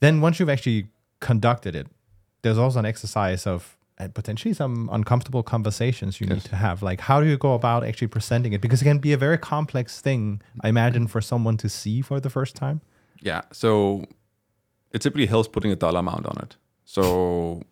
Then 0.00 0.20
once 0.20 0.38
you've 0.38 0.50
actually 0.50 0.88
conducted 1.20 1.74
it, 1.74 1.86
there's 2.42 2.58
also 2.58 2.78
an 2.78 2.86
exercise 2.86 3.46
of 3.46 3.76
uh, 3.98 4.08
potentially 4.08 4.52
some 4.52 4.90
uncomfortable 4.92 5.42
conversations 5.42 6.20
you 6.20 6.26
need 6.26 6.42
to 6.42 6.56
have. 6.56 6.82
Like, 6.82 7.00
how 7.00 7.20
do 7.20 7.26
you 7.26 7.38
go 7.38 7.54
about 7.54 7.82
actually 7.82 8.08
presenting 8.08 8.52
it? 8.52 8.60
Because 8.60 8.82
it 8.82 8.84
can 8.84 8.98
be 8.98 9.14
a 9.14 9.16
very 9.16 9.38
complex 9.38 10.00
thing, 10.02 10.42
I 10.60 10.68
imagine, 10.68 11.06
for 11.06 11.22
someone 11.22 11.56
to 11.58 11.68
see 11.68 12.02
for 12.02 12.20
the 12.20 12.28
first 12.28 12.54
time. 12.54 12.82
Yeah. 13.22 13.42
So 13.52 14.04
it 14.92 15.00
typically 15.00 15.26
helps 15.26 15.48
putting 15.48 15.72
a 15.72 15.76
dollar 15.76 16.00
amount 16.00 16.26
on 16.26 16.36
it. 16.42 16.56
So 16.84 17.62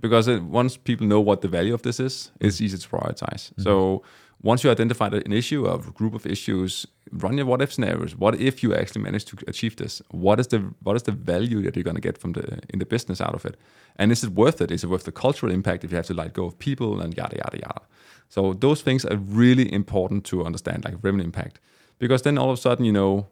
because 0.00 0.28
it, 0.28 0.42
once 0.42 0.76
people 0.76 1.06
know 1.06 1.20
what 1.20 1.40
the 1.40 1.48
value 1.48 1.74
of 1.74 1.82
this 1.82 2.00
is, 2.00 2.30
it's 2.40 2.60
easy 2.60 2.78
to 2.78 2.88
prioritize. 2.88 3.50
Mm-hmm. 3.50 3.62
So 3.62 4.02
once 4.42 4.62
you 4.62 4.70
identify 4.70 5.08
an 5.08 5.32
issue 5.32 5.66
or 5.66 5.74
a 5.74 5.92
group 5.92 6.14
of 6.14 6.24
issues, 6.24 6.86
run 7.10 7.36
your 7.36 7.46
what 7.46 7.60
if 7.60 7.72
scenarios. 7.72 8.14
What 8.14 8.36
if 8.40 8.62
you 8.62 8.74
actually 8.74 9.02
manage 9.02 9.24
to 9.26 9.36
achieve 9.48 9.76
this? 9.76 10.00
What 10.10 10.38
is 10.38 10.46
the 10.48 10.58
what 10.82 10.96
is 10.96 11.02
the 11.02 11.12
value 11.12 11.62
that 11.62 11.74
you're 11.74 11.84
going 11.84 11.96
to 11.96 12.00
get 12.00 12.18
from 12.18 12.32
the 12.32 12.60
in 12.70 12.78
the 12.78 12.86
business 12.86 13.20
out 13.20 13.34
of 13.34 13.44
it? 13.44 13.56
And 13.96 14.12
is 14.12 14.22
it 14.22 14.30
worth 14.30 14.60
it? 14.60 14.70
Is 14.70 14.84
it 14.84 14.90
worth 14.90 15.04
the 15.04 15.12
cultural 15.12 15.52
impact 15.52 15.84
if 15.84 15.90
you 15.90 15.96
have 15.96 16.06
to 16.06 16.14
let 16.14 16.34
go 16.34 16.44
of 16.44 16.58
people 16.58 17.00
and 17.00 17.16
yada 17.16 17.36
yada 17.36 17.58
yada? 17.58 17.82
So 18.28 18.52
those 18.52 18.82
things 18.82 19.04
are 19.04 19.16
really 19.16 19.72
important 19.72 20.24
to 20.26 20.44
understand, 20.44 20.84
like 20.84 20.96
revenue 21.02 21.24
impact, 21.24 21.60
because 21.98 22.22
then 22.22 22.38
all 22.38 22.50
of 22.50 22.58
a 22.58 22.60
sudden 22.60 22.84
you 22.84 22.92
know 22.92 23.26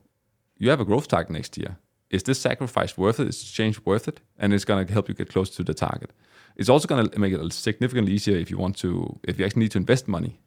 you 0.59 0.71
have 0.71 0.81
a 0.81 0.85
growth 0.85 1.09
target 1.09 1.31
next 1.31 1.57
year. 1.57 1.77
Is 2.11 2.23
this 2.23 2.39
sacrifice 2.39 2.97
worth 2.97 3.21
it? 3.21 3.29
Is 3.29 3.41
this 3.41 3.51
change 3.51 3.81
worth 3.85 4.09
it? 4.09 4.21
And 4.39 4.53
it's 4.53 4.65
going 4.65 4.87
to 4.87 4.93
help 4.93 5.09
you 5.09 5.15
get 5.15 5.29
close 5.29 5.51
to 5.51 5.65
the 5.65 5.75
target. 5.75 6.11
It's 6.57 6.69
also 6.69 6.87
going 6.89 7.09
to 7.09 7.19
make 7.19 7.33
it 7.33 7.53
significantly 7.53 8.13
easier 8.13 8.37
if 8.37 8.51
you 8.51 8.59
want 8.59 8.77
to, 8.79 9.19
if 9.25 9.39
you 9.39 9.45
actually 9.45 9.61
need 9.61 9.73
to 9.73 9.79
invest 9.79 10.09
money 10.09 10.39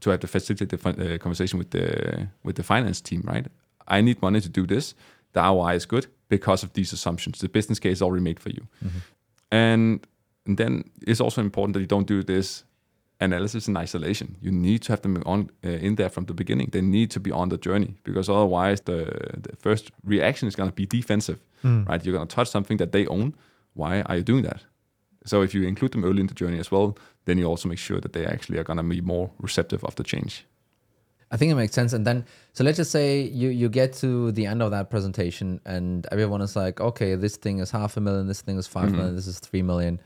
to 0.00 0.10
have 0.10 0.20
to 0.20 0.26
facilitate 0.26 0.68
the 0.68 1.14
uh, 1.14 1.18
conversation 1.18 1.58
with 1.58 1.70
the 1.70 2.28
with 2.44 2.56
the 2.56 2.62
finance 2.62 3.00
team, 3.00 3.22
right? 3.24 3.46
I 3.88 4.00
need 4.00 4.20
money 4.22 4.40
to 4.40 4.48
do 4.48 4.66
this. 4.66 4.94
The 5.32 5.40
ROI 5.40 5.74
is 5.74 5.86
good 5.86 6.06
because 6.28 6.62
of 6.62 6.72
these 6.72 6.92
assumptions. 6.92 7.38
The 7.38 7.48
business 7.48 7.78
case 7.78 7.98
is 7.98 8.02
already 8.02 8.22
made 8.22 8.40
for 8.40 8.50
you, 8.50 8.66
and, 9.50 10.06
and 10.46 10.56
then 10.58 10.84
it's 11.06 11.20
also 11.20 11.40
important 11.40 11.74
that 11.74 11.80
you 11.80 11.86
don't 11.86 12.06
do 12.06 12.22
this 12.22 12.64
analysis 13.20 13.68
in 13.68 13.76
isolation. 13.76 14.36
You 14.42 14.50
need 14.52 14.82
to 14.82 14.92
have 14.92 15.00
them 15.02 15.22
on 15.26 15.50
uh, 15.64 15.68
in 15.70 15.94
there 15.96 16.08
from 16.10 16.24
the 16.26 16.34
beginning. 16.34 16.68
They 16.72 16.82
need 16.82 17.10
to 17.12 17.20
be 17.20 17.30
on 17.32 17.48
the 17.48 17.56
journey 17.58 17.94
because 18.04 18.28
otherwise 18.28 18.80
the, 18.82 19.04
the 19.42 19.56
first 19.56 19.90
reaction 20.04 20.48
is 20.48 20.54
going 20.56 20.68
to 20.70 20.74
be 20.74 20.86
defensive, 20.86 21.38
right? 21.62 22.04
You're 22.04 22.16
going 22.16 22.28
to 22.28 22.34
touch 22.34 22.48
something 22.50 22.76
that 22.78 22.92
they 22.92 23.06
own. 23.06 23.34
Why 23.74 24.02
are 24.02 24.16
you 24.16 24.22
doing 24.22 24.42
that? 24.44 24.60
So 25.24 25.42
if 25.42 25.54
you 25.54 25.62
include 25.66 25.92
them 25.92 26.04
early 26.04 26.20
in 26.20 26.26
the 26.28 26.34
journey 26.34 26.58
as 26.60 26.70
well, 26.70 26.96
then 27.24 27.38
you 27.38 27.46
also 27.46 27.68
make 27.68 27.78
sure 27.78 28.00
that 28.00 28.12
they 28.12 28.24
actually 28.26 28.58
are 28.58 28.64
going 28.64 28.76
to 28.76 28.82
be 28.82 29.00
more 29.00 29.30
receptive 29.40 29.82
of 29.84 29.94
the 29.96 30.04
change. 30.04 30.44
I 31.32 31.36
think 31.36 31.50
it 31.50 31.56
makes 31.56 31.74
sense. 31.74 31.92
And 31.92 32.06
then, 32.06 32.24
so 32.52 32.62
let's 32.62 32.76
just 32.76 32.92
say 32.92 33.22
you 33.22 33.48
you 33.48 33.68
get 33.68 33.92
to 33.94 34.30
the 34.30 34.46
end 34.46 34.62
of 34.62 34.70
that 34.70 34.90
presentation, 34.90 35.60
and 35.66 36.06
everyone 36.12 36.40
is 36.40 36.54
like, 36.54 36.80
okay, 36.80 37.16
this 37.16 37.36
thing 37.36 37.58
is 37.58 37.72
half 37.72 37.96
a 37.96 38.00
million, 38.00 38.28
this 38.28 38.42
thing 38.42 38.58
is 38.58 38.68
5 38.68 38.84
Mm-hmm. 38.84 38.96
million, 38.96 39.16
this 39.16 39.26
is 39.26 39.40
three 39.40 39.62
million. 39.62 39.98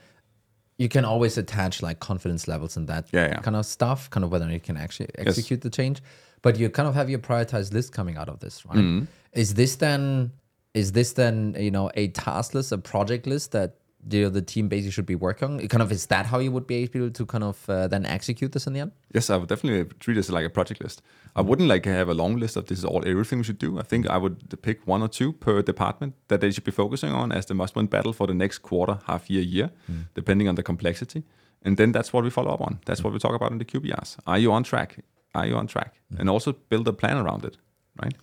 You 0.83 0.89
can 0.89 1.05
always 1.05 1.37
attach 1.37 1.83
like 1.89 1.99
confidence 2.01 2.49
levels 2.53 2.77
and 2.79 2.89
that 2.89 3.05
Yeah, 3.13 3.27
yeah. 3.33 3.41
kind 3.47 3.57
of 3.61 3.67
stuff, 3.67 4.09
kind 4.15 4.25
of 4.25 4.31
whether 4.33 4.49
you 4.51 4.61
can 4.69 4.77
actually 4.85 5.11
execute 5.27 5.61
the 5.61 5.69
change. 5.79 5.99
But 6.43 6.59
you 6.59 6.71
kind 6.71 6.89
of 6.89 6.95
have 6.95 7.11
your 7.11 7.19
prioritized 7.19 7.75
list 7.75 7.93
coming 7.93 8.17
out 8.17 8.29
of 8.31 8.41
this, 8.41 8.65
right? 8.65 8.79
Mm-hmm. 8.79 9.05
Is 9.43 9.55
this 9.61 9.77
then 9.77 10.33
is 10.73 10.93
this 10.93 11.13
then 11.13 11.55
you 11.59 11.71
know 11.71 11.91
a 12.03 12.09
task 12.09 12.55
list, 12.55 12.73
a 12.73 12.79
project 12.79 13.27
list 13.27 13.53
that 13.53 13.71
know, 14.09 14.29
the 14.29 14.43
team 14.43 14.69
basically 14.69 14.91
should 14.91 15.07
be 15.07 15.15
working 15.15 15.61
on? 15.61 15.69
Kind 15.69 15.83
of 15.83 15.93
is 15.93 16.07
that 16.07 16.27
how 16.27 16.39
you 16.39 16.51
would 16.53 16.67
be 16.67 16.77
able 16.77 17.11
to 17.11 17.27
kind 17.27 17.45
of 17.45 17.69
uh, 17.69 17.87
then 17.89 18.07
execute 18.07 18.53
this 18.53 18.67
in 18.67 18.73
the 18.73 18.81
end? 18.81 18.93
Yes, 19.13 19.31
I 19.31 19.37
would 19.37 19.49
definitely 19.49 19.85
treat 20.01 20.15
this 20.15 20.31
like 20.31 20.45
a 20.45 20.51
project 20.51 20.83
list. 20.83 21.03
I 21.37 21.43
wouldn't 21.43 21.69
like 21.69 21.85
have 21.85 22.09
a 22.09 22.15
long 22.15 22.37
list 22.37 22.57
of 22.57 22.67
this 22.67 22.79
is 22.79 22.85
all 22.85 23.07
everything 23.07 23.39
we 23.39 23.45
should 23.45 23.59
do. 23.59 23.79
I 23.79 23.83
think 23.83 24.09
I 24.09 24.17
would 24.17 24.61
pick 24.63 24.87
one 24.87 25.03
or 25.03 25.09
two 25.09 25.33
per 25.33 25.63
department 25.63 26.15
that 26.29 26.41
they 26.41 26.51
should 26.51 26.65
be 26.65 26.73
focusing 26.73 27.13
on 27.13 27.33
as 27.33 27.47
the 27.47 27.55
must-win 27.55 27.87
battle 27.87 28.13
for 28.13 28.27
the 28.27 28.35
next 28.35 28.59
quarter, 28.59 28.99
half 29.07 29.29
year, 29.31 29.43
year, 29.43 29.71
depending 30.15 30.49
on 30.49 30.55
the 30.55 30.63
complexity. 30.63 31.25
And 31.63 31.77
then 31.77 31.93
that's 31.93 32.13
what 32.13 32.25
we 32.25 32.31
follow 32.31 32.53
up 32.53 32.61
on. 32.63 32.81
That's 32.87 33.05
what 33.05 33.13
we 33.13 33.19
talk 33.19 33.35
about 33.35 33.53
in 33.53 33.59
the 33.59 33.65
QBRs. 33.65 34.19
Are 34.27 34.39
you 34.39 34.53
on 34.53 34.65
track? 34.65 35.05
Are 35.35 35.47
you 35.47 35.57
on 35.57 35.67
track? 35.67 35.95
And 36.19 36.29
also 36.31 36.53
build 36.53 36.89
a 36.89 36.93
plan 36.93 37.19
around 37.19 37.45
it, 37.45 37.59
right? 38.03 38.15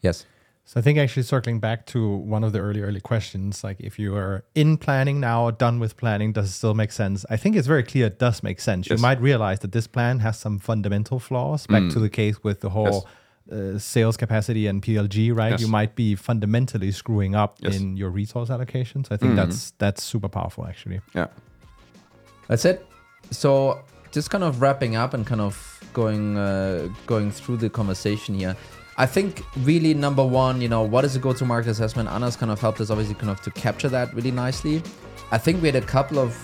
Yes. 0.00 0.26
So 0.68 0.80
I 0.80 0.82
think 0.82 0.98
actually 0.98 1.22
circling 1.22 1.60
back 1.60 1.86
to 1.86 2.16
one 2.16 2.42
of 2.42 2.52
the 2.52 2.58
early 2.58 2.82
early 2.82 3.00
questions, 3.00 3.62
like 3.62 3.76
if 3.78 4.00
you 4.00 4.16
are 4.16 4.42
in 4.56 4.76
planning 4.76 5.20
now 5.20 5.44
or 5.44 5.52
done 5.52 5.78
with 5.78 5.96
planning, 5.96 6.32
does 6.32 6.46
it 6.48 6.52
still 6.52 6.74
make 6.74 6.90
sense? 6.90 7.24
I 7.30 7.36
think 7.36 7.54
it's 7.54 7.68
very 7.68 7.84
clear 7.84 8.06
it 8.06 8.18
does 8.18 8.42
make 8.42 8.60
sense. 8.60 8.90
Yes. 8.90 8.98
You 8.98 9.02
might 9.02 9.20
realize 9.20 9.60
that 9.60 9.70
this 9.70 9.86
plan 9.86 10.18
has 10.20 10.36
some 10.40 10.58
fundamental 10.58 11.20
flaws. 11.20 11.68
Back 11.68 11.88
to 11.92 12.00
the 12.00 12.10
case 12.10 12.42
with 12.42 12.62
the 12.62 12.70
whole 12.70 13.06
uh, 13.50 13.78
sales 13.78 14.16
capacity 14.16 14.66
and 14.66 14.82
PLG, 14.82 15.32
right? 15.32 15.52
Yes. 15.52 15.60
You 15.60 15.68
might 15.68 15.94
be 15.94 16.16
fundamentally 16.16 16.90
screwing 16.90 17.36
up 17.36 17.58
Yes. 17.60 17.76
in 17.76 17.96
your 17.96 18.10
resource 18.10 18.50
allocation. 18.50 19.04
So 19.04 19.14
I 19.14 19.18
think 19.18 19.36
that's 19.36 19.70
that's 19.78 20.02
super 20.02 20.28
powerful 20.28 20.66
actually. 20.66 21.00
Yeah. 21.14 21.28
That's 22.48 22.64
it. 22.64 22.84
So 23.30 23.82
just 24.10 24.30
kind 24.30 24.42
of 24.42 24.60
wrapping 24.60 24.96
up 24.96 25.14
and 25.14 25.24
kind 25.24 25.40
of 25.40 25.54
going 25.92 26.36
uh, 26.36 26.88
going 27.06 27.30
through 27.30 27.58
the 27.58 27.70
conversation 27.70 28.34
here. 28.34 28.56
I 28.98 29.04
think 29.04 29.42
really 29.58 29.92
number 29.92 30.24
one, 30.24 30.60
you 30.62 30.68
know, 30.68 30.82
what 30.82 31.04
is 31.04 31.16
a 31.16 31.18
go-to-market 31.18 31.68
assessment? 31.68 32.08
Anders's 32.08 32.36
kind 32.36 32.50
of 32.50 32.60
helped 32.60 32.80
us 32.80 32.88
obviously 32.88 33.14
kind 33.14 33.30
of 33.30 33.42
to 33.42 33.50
capture 33.50 33.90
that 33.90 34.14
really 34.14 34.30
nicely. 34.30 34.82
I 35.30 35.38
think 35.38 35.60
we 35.60 35.68
had 35.68 35.76
a 35.76 35.86
couple 35.86 36.18
of 36.18 36.34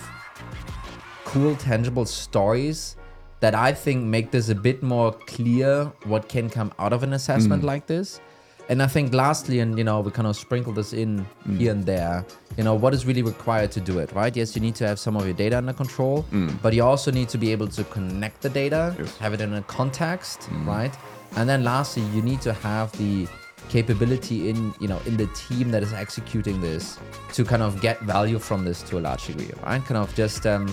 cool, 1.25 1.55
tangible 1.55 2.05
stories 2.05 2.95
that 3.39 3.55
I 3.55 3.73
think 3.73 4.03
make 4.03 4.29
this 4.29 4.49
a 4.49 4.55
bit 4.55 4.83
more 4.83 5.11
clear 5.11 5.91
what 6.03 6.29
can 6.29 6.49
come 6.49 6.71
out 6.77 6.93
of 6.93 7.01
an 7.01 7.13
assessment 7.13 7.63
mm. 7.63 7.65
like 7.65 7.87
this. 7.87 8.21
And 8.69 8.81
I 8.81 8.87
think 8.87 9.13
lastly, 9.13 9.59
and 9.59 9.77
you 9.77 9.83
know, 9.83 9.99
we 9.99 10.11
kind 10.11 10.27
of 10.27 10.35
sprinkle 10.37 10.73
this 10.73 10.93
in 10.93 11.25
mm. 11.47 11.57
here 11.57 11.71
and 11.71 11.85
there, 11.85 12.23
you 12.55 12.63
know, 12.63 12.75
what 12.75 12.93
is 12.93 13.05
really 13.05 13.23
required 13.23 13.71
to 13.71 13.81
do 13.81 13.97
it, 13.99 14.11
right? 14.13 14.33
Yes, 14.33 14.55
you 14.55 14.61
need 14.61 14.75
to 14.75 14.87
have 14.87 14.99
some 14.99 15.17
of 15.17 15.25
your 15.25 15.33
data 15.33 15.57
under 15.57 15.73
control, 15.73 16.23
mm. 16.31 16.55
but 16.61 16.73
you 16.73 16.83
also 16.83 17.11
need 17.11 17.29
to 17.29 17.37
be 17.37 17.51
able 17.51 17.67
to 17.67 17.83
connect 17.85 18.41
the 18.41 18.49
data, 18.49 18.95
Yes. 18.97 19.17
have 19.17 19.33
it 19.33 19.41
in 19.41 19.53
a 19.55 19.61
context, 19.63 20.47
right? 20.65 20.95
And 21.35 21.49
then 21.49 21.63
lastly, 21.63 22.03
you 22.13 22.21
need 22.21 22.41
to 22.41 22.53
have 22.53 22.91
the 22.97 23.27
capability 23.69 24.49
in, 24.49 24.73
you 24.79 24.87
know, 24.87 24.99
in 25.05 25.17
the 25.17 25.27
team 25.27 25.71
that 25.71 25.81
is 25.83 25.93
executing 25.93 26.61
this 26.61 26.99
to 27.33 27.43
kind 27.43 27.63
of 27.63 27.81
get 27.81 27.99
value 28.01 28.37
from 28.39 28.63
this 28.65 28.81
to 28.83 28.99
a 28.99 29.01
large 29.01 29.25
degree, 29.27 29.49
right? 29.65 29.83
Kind 29.83 29.97
of 29.97 30.13
just 30.15 30.45
um, 30.45 30.67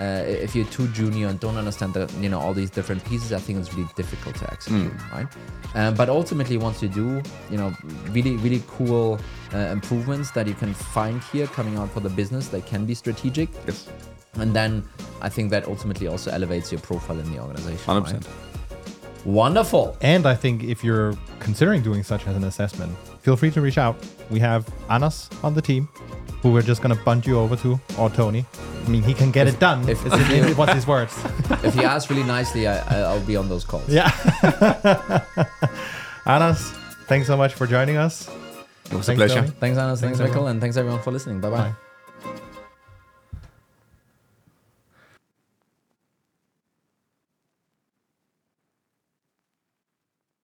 uh, 0.00 0.22
if 0.26 0.54
you're 0.54 0.66
too 0.66 0.88
junior 0.88 1.26
and 1.28 1.40
don't 1.40 1.56
understand 1.56 1.94
the 1.94 2.10
you 2.20 2.28
know 2.28 2.38
all 2.38 2.54
these 2.54 2.70
different 2.70 3.04
pieces, 3.04 3.32
I 3.32 3.38
think 3.38 3.58
it's 3.58 3.72
really 3.74 3.88
difficult 3.96 4.36
to 4.36 4.50
execute, 4.52 4.92
right? 5.12 5.26
Um, 5.74 5.94
but 5.94 6.08
ultimately, 6.08 6.56
once 6.56 6.82
you 6.82 6.88
do, 6.88 7.22
you 7.50 7.56
know, 7.58 7.74
really 8.10 8.36
really 8.36 8.62
cool 8.68 9.18
uh, 9.54 9.58
improvements 9.58 10.30
that 10.32 10.46
you 10.46 10.54
can 10.54 10.72
find 10.74 11.22
here 11.24 11.46
coming 11.46 11.76
out 11.76 11.90
for 11.90 12.00
the 12.00 12.10
business 12.10 12.48
that 12.48 12.66
can 12.66 12.86
be 12.86 12.94
strategic, 12.94 13.48
Yes. 13.66 13.88
and 14.38 14.54
then 14.54 14.84
I 15.20 15.28
think 15.28 15.50
that 15.50 15.66
ultimately 15.66 16.08
also 16.08 16.30
elevates 16.30 16.70
your 16.70 16.80
profile 16.80 17.18
in 17.18 17.30
the 17.32 17.40
organization. 17.40 17.84
Hundred 17.84 18.12
right? 18.12 18.26
Percent. 19.26 19.34
Wonderful. 19.34 19.96
And 20.00 20.26
I 20.26 20.34
think 20.34 20.62
if 20.64 20.84
you're 20.84 21.14
considering 21.40 21.82
doing 21.82 22.02
such 22.02 22.26
as 22.26 22.36
an 22.36 22.44
assessment, 22.44 22.96
feel 23.22 23.36
free 23.36 23.50
to 23.50 23.60
reach 23.60 23.78
out. 23.78 23.96
We 24.30 24.40
have 24.40 24.66
Anders 24.88 25.28
on 25.42 25.54
the 25.54 25.62
team, 25.62 25.88
who 26.42 26.52
we're 26.52 26.62
just 26.62 26.80
gonna 26.82 26.96
bunt 27.04 27.26
you 27.26 27.38
over 27.38 27.56
to, 27.56 27.78
or 27.98 28.08
Toni. 28.10 28.44
I 28.84 28.88
mean, 28.88 29.02
he 29.02 29.14
can 29.14 29.30
get 29.32 29.46
it 29.48 29.58
done. 29.58 29.88
if- 29.88 30.04
If, 30.06 30.12
it's 30.30 30.56
what's 30.56 30.72
his 30.74 30.86
words? 30.86 31.12
if 31.64 31.74
you 31.74 31.82
ask 31.82 32.08
really 32.10 32.22
nicely, 32.22 32.66
I, 32.68 32.78
I- 32.78 33.02
I'll 33.02 33.20
be 33.26 33.36
on 33.36 33.48
those 33.48 33.64
calls. 33.64 33.88
Yeah. 33.88 34.10
Anders, 36.26 36.60
thanks 37.08 37.26
so 37.26 37.36
much 37.36 37.54
for 37.54 37.66
joining 37.66 37.96
us. 37.96 38.28
It 38.90 38.94
was 38.94 39.06
Thanks, 39.06 39.20
a 39.22 39.26
pleasure. 39.26 39.40
Toni. 39.40 39.50
Thanks, 39.60 39.78
Anders. 39.78 40.00
Thanks, 40.00 40.18
Thanks, 40.18 40.20
Mikkel. 40.20 40.28
everyone. 40.34 40.50
And 40.52 40.60
thanks, 40.60 40.76
everyone, 40.76 41.00
for 41.02 41.10
listening. 41.10 41.40
Bye-bye. 41.40 41.56
Bye. 41.70 41.74